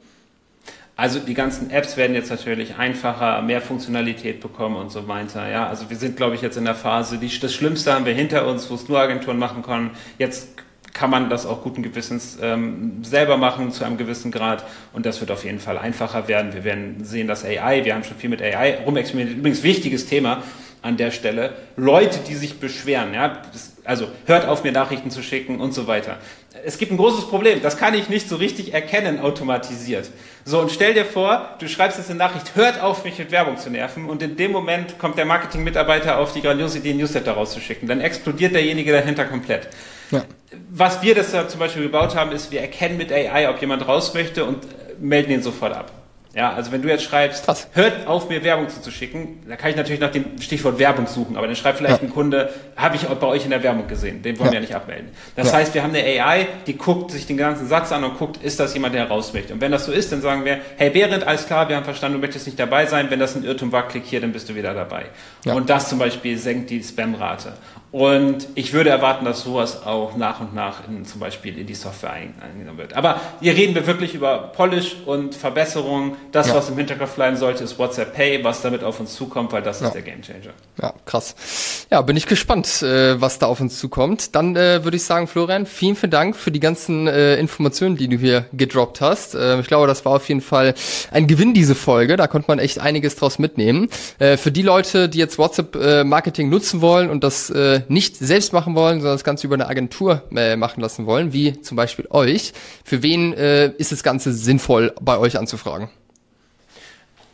Also 0.98 1.20
die 1.20 1.34
ganzen 1.34 1.72
Apps 1.72 1.98
werden 1.98 2.16
jetzt 2.16 2.30
natürlich 2.30 2.78
einfacher, 2.78 3.41
mehr 3.41 3.62
Funktionalität 3.62 4.39
bekommen 4.39 4.78
und 4.78 4.91
so 4.91 5.10
weiter. 5.10 5.50
Ja, 5.50 5.68
also 5.68 5.89
wir 5.89 5.98
sind, 5.98 6.16
glaube 6.16 6.36
ich, 6.36 6.41
jetzt 6.41 6.56
in 6.56 6.64
der 6.64 6.76
Phase, 6.76 7.18
die, 7.18 7.38
das 7.38 7.54
Schlimmste 7.54 7.93
haben 7.93 8.06
wir 8.06 8.14
hinter 8.14 8.48
uns, 8.48 8.70
wo 8.70 8.76
es 8.76 8.88
nur 8.88 9.00
Agenturen 9.00 9.38
machen 9.38 9.62
können. 9.62 9.91
Jetzt 10.18 10.48
kann 10.93 11.10
man 11.10 11.30
das 11.30 11.46
auch 11.46 11.62
guten 11.62 11.84
Gewissens 11.84 12.38
ähm, 12.41 13.04
selber 13.04 13.36
machen 13.36 13.72
zu 13.72 13.84
einem 13.84 13.98
gewissen 13.98 14.32
Grad 14.32 14.64
und 14.93 15.06
das 15.06 15.20
wird 15.20 15.30
auf 15.32 15.43
jeden 15.43 15.60
Fall 15.60 15.78
einfacher 15.78 16.30
werden. 16.30 16.54
Wir 16.54 16.64
werden 16.64 17.04
sehen, 17.04 17.28
dass 17.28 17.43
AI, 17.43 17.84
wir 17.84 17.93
haben 17.93 18.06
schon 18.06 18.16
viel 18.16 18.30
mit 18.30 18.41
AI 18.41 18.78
rumexperimentiert, 18.86 19.39
übrigens 19.39 19.64
wichtiges 19.64 20.06
Thema 20.06 20.41
an 20.86 20.98
der 20.98 21.10
Stelle, 21.10 21.54
Leute, 21.76 22.20
die 22.28 22.36
sich 22.36 22.60
beschweren, 22.60 23.14
ja, 23.14 23.42
also 23.84 24.08
hört 24.26 24.48
auf 24.48 24.64
mir 24.64 24.72
Nachrichten 24.72 25.10
zu 25.10 25.24
schicken 25.24 25.60
und 25.60 25.74
so 25.74 25.88
weiter. 25.88 26.18
Es 26.64 26.78
gibt 26.78 26.92
ein 26.92 26.98
großes 26.98 27.28
Problem, 27.28 27.62
das 27.64 27.78
kann 27.78 27.96
ich 27.96 28.08
nicht 28.08 28.30
so 28.30 28.36
richtig 28.36 28.74
erkennen 28.74 29.20
automatisiert. 29.20 30.12
So, 30.46 30.60
und 30.60 30.72
stell 30.72 30.94
dir 30.94 31.06
vor, 31.06 31.56
du 31.60 31.68
schreibst 31.68 31.98
jetzt 31.98 32.12
eine 32.12 32.20
Nachricht, 32.20 32.56
hört 32.56 32.82
auf 32.82 33.04
mich 33.04 33.18
mit 33.18 33.32
Werbung 33.32 33.58
zu 33.58 33.72
nerven 33.72 34.08
und 34.08 34.22
in 34.22 34.38
dem 34.38 34.52
Moment 34.52 35.00
kommt 35.00 35.18
der 35.18 35.26
Marketing-Mitarbeiter 35.26 36.20
auf 36.20 36.34
die 36.34 36.42
grandiose 36.42 36.78
Idee, 36.78 36.94
Newsletter 36.94 37.32
rauszuschicken. 37.32 37.88
Dann 37.88 38.00
explodiert 38.00 38.54
derjenige 38.54 38.92
dahinter 38.92 39.26
komplett. 39.26 39.68
Ja. 40.12 40.24
Was 40.70 41.02
wir 41.02 41.16
das 41.16 41.32
da 41.32 41.48
zum 41.48 41.60
Beispiel 41.60 41.84
gebaut 41.84 42.16
haben, 42.16 42.32
ist, 42.32 42.52
wir 42.52 42.62
erkennen 42.62 42.98
mit 42.98 43.12
AI, 43.12 43.50
ob 43.50 43.60
jemand 43.60 43.88
raus 43.88 44.14
möchte 44.14 44.46
und 44.46 44.60
melden 45.00 45.32
ihn 45.32 45.42
sofort 45.42 45.74
ab. 45.74 45.92
Ja, 46.36 46.52
also 46.52 46.74
wenn 46.74 46.82
du 46.82 46.90
jetzt 46.90 47.06
schreibst, 47.06 47.48
Was? 47.48 47.70
hört 47.72 48.08
auf 48.08 48.28
mir 48.28 48.44
Werbung 48.44 48.68
zuzuschicken, 48.68 49.40
da 49.48 49.56
kann 49.56 49.70
ich 49.70 49.78
natürlich 49.78 50.02
nach 50.02 50.12
dem 50.12 50.42
Stichwort 50.42 50.80
Werbung 50.80 51.08
suchen, 51.08 51.38
aber 51.38 51.48
dann 51.48 51.56
schreibt 51.56 51.78
vielleicht 51.78 52.02
ja. 52.02 52.10
ein 52.10 52.14
Kunde, 52.14 52.50
habe 52.76 52.98
ich 52.98 53.04
bei 53.04 53.28
euch 53.28 53.46
in 53.46 53.52
der 53.52 53.64
Werbung 53.64 53.88
gesehen, 53.88 54.22
den 54.22 54.38
wollen 54.38 54.48
ja. 54.48 54.52
wir 54.52 54.56
ja 54.56 54.62
nicht 54.62 54.76
abmelden. 54.76 55.12
Das 55.38 55.48
ja. 55.48 55.54
heißt, 55.54 55.74
wir 55.74 55.82
haben 55.82 55.96
eine 55.96 56.04
AI, 56.04 56.48
die 56.68 56.78
guckt 56.78 57.12
sich 57.12 57.26
den 57.26 57.38
ganzen 57.38 57.68
Satz 57.68 57.94
an 57.94 58.04
und 58.04 58.18
guckt, 58.18 58.44
ist 58.44 58.60
das 58.60 58.74
jemand, 58.74 58.96
der 58.96 59.08
raus 59.08 59.32
möchte. 59.34 59.54
Und 59.54 59.62
wenn 59.62 59.72
das 59.72 59.86
so 59.86 59.94
ist, 59.94 60.12
dann 60.12 60.22
sagen 60.22 60.44
wir, 60.44 60.60
hey 60.76 60.90
Behrend, 60.90 61.26
alles 61.26 61.48
klar, 61.48 61.70
wir 61.70 61.78
haben 61.78 61.86
verstanden, 61.86 62.18
du 62.18 62.22
möchtest 62.22 62.48
nicht 62.48 62.60
dabei 62.60 62.86
sein, 62.86 63.10
wenn 63.10 63.20
das 63.20 63.38
ein 63.38 63.46
Irrtum 63.46 63.72
war, 63.72 63.88
klick 63.88 64.04
hier, 64.04 64.20
dann 64.20 64.34
bist 64.34 64.50
du 64.50 64.56
wieder 64.56 64.74
dabei. 64.74 65.06
Und 65.46 65.70
das 65.70 65.88
zum 65.88 66.00
Beispiel 66.00 66.38
senkt 66.38 66.70
die 66.70 66.84
Spam-Rate. 66.84 67.54
Und 67.96 68.50
ich 68.56 68.74
würde 68.74 68.89
erwarten, 68.89 69.24
dass 69.24 69.43
sowas 69.43 69.86
auch 69.86 70.18
nach 70.18 70.41
und 70.41 70.54
nach 70.54 70.86
in, 70.86 71.06
zum 71.06 71.22
Beispiel 71.22 71.58
in 71.58 71.66
die 71.66 71.76
Software 71.76 72.12
eingenommen 72.12 72.78
wird. 72.78 72.93
Aber 72.93 73.22
hier 73.39 73.56
reden 73.56 73.74
wir 73.74 73.88
wirklich 73.88 74.14
über 74.14 74.52
Polish 74.54 74.98
und 75.06 75.34
Verbesserung. 75.34 76.18
Das, 76.34 76.50
ja. 76.50 76.56
was 76.56 76.68
im 76.68 76.76
Hinterkopf 76.76 77.16
bleiben 77.16 77.38
sollte, 77.38 77.64
ist 77.64 77.80
WhatsApp 77.80 78.14
Pay, 78.14 78.43
was 78.43 78.62
damit 78.62 78.84
auf 78.84 79.00
uns 79.00 79.16
zukommt, 79.16 79.54
weil 79.54 79.62
das 79.62 79.80
ja. 79.80 79.88
ist 79.88 79.93
der 79.93 80.02
Gamechanger. 80.02 80.52
Ja, 80.82 80.93
krass. 81.06 81.86
Ja, 81.89 82.02
bin 82.02 82.18
ich 82.18 82.26
gespannt, 82.26 82.82
äh, 82.82 83.22
was 83.22 83.39
da 83.39 83.46
auf 83.46 83.62
uns 83.62 83.80
zukommt. 83.80 84.36
Dann 84.36 84.58
äh, 84.58 84.84
würde 84.84 84.98
ich 84.98 85.04
sagen, 85.04 85.28
Florian, 85.28 85.66
vielen, 85.66 85.96
vielen 85.96 86.12
Dank 86.12 86.36
für 86.36 86.52
die 86.52 86.60
ganzen 86.60 87.08
äh, 87.08 87.38
Informationen, 87.38 87.96
die 87.96 88.10
du 88.10 88.18
hier 88.18 88.48
gedroppt 88.52 89.00
hast. 89.00 89.36
Äh, 89.36 89.58
ich 89.62 89.68
glaube, 89.68 89.88
das 89.88 90.04
war 90.04 90.16
auf 90.16 90.28
jeden 90.28 90.41
Fall 90.41 90.74
ein 91.12 91.28
Gewinn, 91.28 91.54
diese 91.54 91.76
Folge. 91.76 92.18
Da 92.18 92.28
konnte 92.28 92.50
man 92.50 92.60
echt 92.60 92.78
einiges 92.78 93.16
draus 93.16 93.39
mitnehmen. 93.39 93.88
Äh, 94.20 94.36
für 94.36 94.52
die 94.52 94.64
Leute, 94.64 95.08
die 95.08 95.20
jetzt 95.20 95.38
WhatsApp-Marketing 95.38 96.48
äh, 96.48 96.50
nutzen 96.50 96.82
wollen 96.82 97.10
und 97.10 97.24
das 97.24 97.54
nicht 97.90 98.18
selbst 98.18 98.54
machen 98.54 98.76
wollen, 98.76 99.00
sondern 99.00 99.16
das 99.16 99.24
Ganze 99.24 99.48
über 99.48 99.56
eine 99.56 99.68
Agentur 99.68 100.24
äh, 100.36 100.56
machen 100.56 100.82
lassen 100.82 101.06
wollen, 101.06 101.34
wie 101.34 101.62
zum 101.62 101.78
Beispiel 101.78 102.08
euch, 102.10 102.54
für 102.84 103.04
wen 103.04 103.34
äh, 103.34 103.68
ist 103.78 103.92
das 103.92 104.04
Ganze 104.04 104.34
sinnvoll, 104.34 104.94
bei 105.02 105.18
euch 105.18 105.38
anzufragen? 105.38 105.90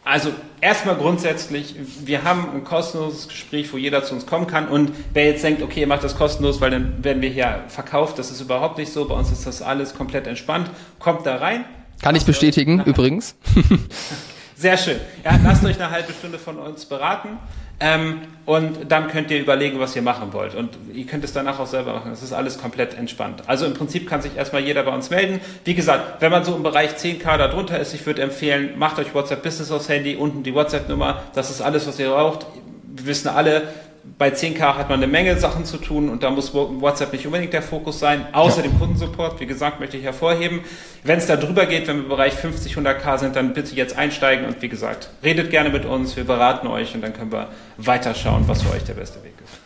Also 0.03 0.33
erstmal 0.61 0.95
grundsätzlich, 0.95 1.75
wir 2.03 2.23
haben 2.23 2.49
ein 2.55 2.63
kostenloses 2.63 3.27
Gespräch, 3.27 3.71
wo 3.71 3.77
jeder 3.77 4.03
zu 4.03 4.15
uns 4.15 4.25
kommen 4.25 4.47
kann 4.47 4.67
und 4.67 4.91
wer 5.13 5.25
jetzt 5.25 5.43
denkt, 5.43 5.61
okay, 5.61 5.81
ihr 5.81 5.87
macht 5.87 6.03
das 6.03 6.17
kostenlos, 6.17 6.59
weil 6.59 6.71
dann 6.71 7.03
werden 7.03 7.21
wir 7.21 7.29
hier 7.29 7.65
verkauft, 7.67 8.17
das 8.17 8.31
ist 8.31 8.41
überhaupt 8.41 8.79
nicht 8.79 8.91
so, 8.91 9.07
bei 9.07 9.13
uns 9.13 9.31
ist 9.31 9.45
das 9.45 9.61
alles 9.61 9.93
komplett 9.93 10.25
entspannt, 10.25 10.71
kommt 10.97 11.27
da 11.27 11.35
rein. 11.35 11.65
Kann 12.01 12.15
ich 12.15 12.25
bestätigen, 12.25 12.81
übrigens. 12.85 13.35
Sehr 14.55 14.77
schön. 14.77 14.99
Ja, 15.23 15.39
lasst 15.43 15.63
euch 15.65 15.79
eine 15.79 15.91
halbe 15.91 16.13
Stunde 16.13 16.39
von 16.39 16.57
uns 16.57 16.85
beraten. 16.85 17.37
Ähm, 17.81 18.21
und 18.45 18.91
dann 18.91 19.07
könnt 19.07 19.29
ihr 19.31 19.39
überlegen, 19.39 19.79
was 19.79 19.95
ihr 19.95 20.01
machen 20.01 20.33
wollt. 20.33 20.55
Und 20.55 20.69
ihr 20.93 21.05
könnt 21.05 21.23
es 21.23 21.33
danach 21.33 21.59
auch 21.59 21.67
selber 21.67 21.93
machen. 21.93 22.11
Es 22.11 22.23
ist 22.23 22.33
alles 22.33 22.57
komplett 22.57 22.97
entspannt. 22.97 23.43
Also 23.47 23.65
im 23.65 23.73
Prinzip 23.73 24.09
kann 24.09 24.21
sich 24.21 24.35
erstmal 24.35 24.61
jeder 24.61 24.83
bei 24.83 24.93
uns 24.93 25.09
melden. 25.09 25.41
Wie 25.63 25.73
gesagt, 25.73 26.21
wenn 26.21 26.31
man 26.31 26.43
so 26.43 26.55
im 26.55 26.63
Bereich 26.63 26.91
10k 26.91 27.37
da 27.37 27.47
drunter 27.47 27.79
ist, 27.79 27.93
ich 27.93 28.05
würde 28.05 28.21
empfehlen, 28.21 28.77
macht 28.77 28.99
euch 28.99 29.13
WhatsApp 29.13 29.43
Business 29.43 29.71
aufs 29.71 29.89
Handy, 29.89 30.15
unten 30.15 30.43
die 30.43 30.53
WhatsApp-Nummer. 30.53 31.23
Das 31.35 31.49
ist 31.49 31.61
alles, 31.61 31.87
was 31.87 31.99
ihr 31.99 32.09
braucht. 32.09 32.47
Wir 32.93 33.05
wissen 33.05 33.29
alle, 33.29 33.63
bei 34.17 34.29
10K 34.29 34.59
hat 34.77 34.89
man 34.89 34.99
eine 34.99 35.11
Menge 35.11 35.37
Sachen 35.39 35.65
zu 35.65 35.77
tun 35.77 36.09
und 36.09 36.23
da 36.23 36.29
muss 36.31 36.53
WhatsApp 36.53 37.13
nicht 37.13 37.25
unbedingt 37.25 37.53
der 37.53 37.61
Fokus 37.61 37.99
sein, 37.99 38.25
außer 38.33 38.63
ja. 38.63 38.63
dem 38.63 38.79
Kundensupport. 38.79 39.39
Wie 39.39 39.45
gesagt, 39.45 39.79
möchte 39.79 39.97
ich 39.97 40.03
hervorheben. 40.03 40.61
Wenn 41.03 41.19
es 41.19 41.27
da 41.27 41.35
drüber 41.35 41.65
geht, 41.65 41.87
wenn 41.87 41.97
wir 41.97 42.03
im 42.03 42.09
Bereich 42.09 42.33
50, 42.33 42.75
100K 42.75 43.19
sind, 43.19 43.35
dann 43.35 43.53
bitte 43.53 43.75
jetzt 43.75 43.97
einsteigen 43.97 44.45
und 44.45 44.61
wie 44.61 44.69
gesagt, 44.69 45.09
redet 45.23 45.51
gerne 45.51 45.69
mit 45.69 45.85
uns, 45.85 46.15
wir 46.15 46.23
beraten 46.23 46.67
euch 46.67 46.95
und 46.95 47.01
dann 47.01 47.13
können 47.13 47.31
wir 47.31 47.49
weiterschauen, 47.77 48.47
was 48.47 48.63
für 48.63 48.73
euch 48.73 48.83
der 48.83 48.93
beste 48.93 49.23
Weg 49.23 49.33
ist. 49.43 49.60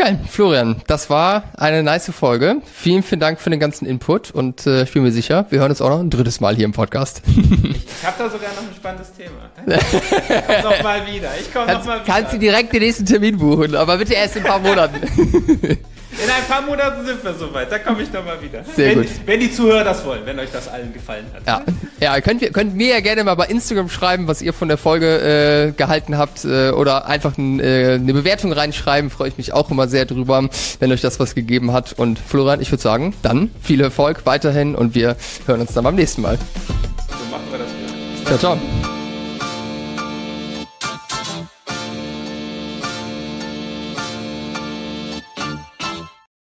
Geil, 0.00 0.18
Florian, 0.30 0.76
das 0.86 1.10
war 1.10 1.44
eine 1.58 1.82
nice 1.82 2.10
Folge. 2.10 2.62
Vielen, 2.72 3.02
vielen 3.02 3.20
Dank 3.20 3.38
für 3.38 3.50
den 3.50 3.60
ganzen 3.60 3.84
Input 3.84 4.30
und 4.30 4.66
äh, 4.66 4.84
ich 4.84 4.92
bin 4.94 5.02
mir 5.02 5.12
sicher, 5.12 5.44
wir 5.50 5.60
hören 5.60 5.68
uns 5.70 5.82
auch 5.82 5.90
noch 5.90 6.00
ein 6.00 6.08
drittes 6.08 6.40
Mal 6.40 6.56
hier 6.56 6.64
im 6.64 6.72
Podcast. 6.72 7.20
ich 7.26 7.84
ich 7.84 8.06
habe 8.06 8.16
da 8.16 8.30
sogar 8.30 8.48
noch 8.54 8.62
ein 8.62 8.74
spannendes 8.74 9.12
Thema. 9.12 9.50
Ich 9.66 10.46
komme 10.46 10.74
nochmal 10.74 11.06
wieder. 11.06 11.28
Ich 11.38 11.52
komme 11.52 11.70
nochmal 11.70 12.02
wieder. 12.02 12.14
Kannst 12.14 12.32
du 12.32 12.38
direkt 12.38 12.72
den 12.72 12.80
nächsten 12.80 13.04
Termin 13.04 13.36
buchen, 13.36 13.74
aber 13.74 13.98
bitte 13.98 14.14
erst 14.14 14.36
in 14.36 14.42
ein 14.42 14.48
paar 14.48 14.60
Monaten. 14.60 15.02
In 16.22 16.28
ein 16.28 16.44
paar 16.48 16.62
Monaten 16.62 17.06
sind 17.06 17.24
wir 17.24 17.34
soweit. 17.34 17.72
Da 17.72 17.78
komme 17.78 18.02
ich 18.02 18.12
nochmal 18.12 18.40
wieder. 18.42 18.62
Sehr 18.76 18.90
wenn, 18.90 19.02
gut. 19.02 19.08
wenn 19.24 19.40
die 19.40 19.52
Zuhörer 19.52 19.84
das 19.84 20.04
wollen, 20.04 20.20
wenn 20.26 20.38
euch 20.38 20.50
das 20.52 20.68
allen 20.68 20.92
gefallen 20.92 21.26
hat. 21.32 21.46
Ja, 21.46 21.62
ja 22.00 22.20
könnt, 22.20 22.42
ihr, 22.42 22.50
könnt 22.52 22.74
mir 22.74 22.88
ja 22.88 23.00
gerne 23.00 23.24
mal 23.24 23.34
bei 23.34 23.46
Instagram 23.46 23.88
schreiben, 23.88 24.28
was 24.28 24.42
ihr 24.42 24.52
von 24.52 24.68
der 24.68 24.76
Folge 24.76 25.70
äh, 25.70 25.72
gehalten 25.72 26.18
habt 26.18 26.44
äh, 26.44 26.70
oder 26.70 27.06
einfach 27.06 27.38
ein, 27.38 27.60
äh, 27.60 27.94
eine 27.94 28.12
Bewertung 28.12 28.52
reinschreiben. 28.52 29.10
Freue 29.10 29.28
ich 29.28 29.38
mich 29.38 29.52
auch 29.52 29.70
immer 29.70 29.88
sehr 29.88 30.04
drüber, 30.04 30.48
wenn 30.78 30.92
euch 30.92 31.00
das 31.00 31.18
was 31.20 31.34
gegeben 31.34 31.72
hat. 31.72 31.94
Und 31.94 32.18
Florian, 32.18 32.60
ich 32.60 32.70
würde 32.70 32.82
sagen, 32.82 33.14
dann 33.22 33.50
viel 33.62 33.80
Erfolg 33.80 34.26
weiterhin 34.26 34.74
und 34.74 34.94
wir 34.94 35.16
hören 35.46 35.60
uns 35.60 35.72
dann 35.72 35.84
beim 35.84 35.94
nächsten 35.94 36.22
Mal. 36.22 36.38
So 36.38 37.30
machen 37.30 37.44
wir 37.50 37.58
das. 37.58 38.38
Ciao, 38.38 38.56
ciao. 38.56 38.99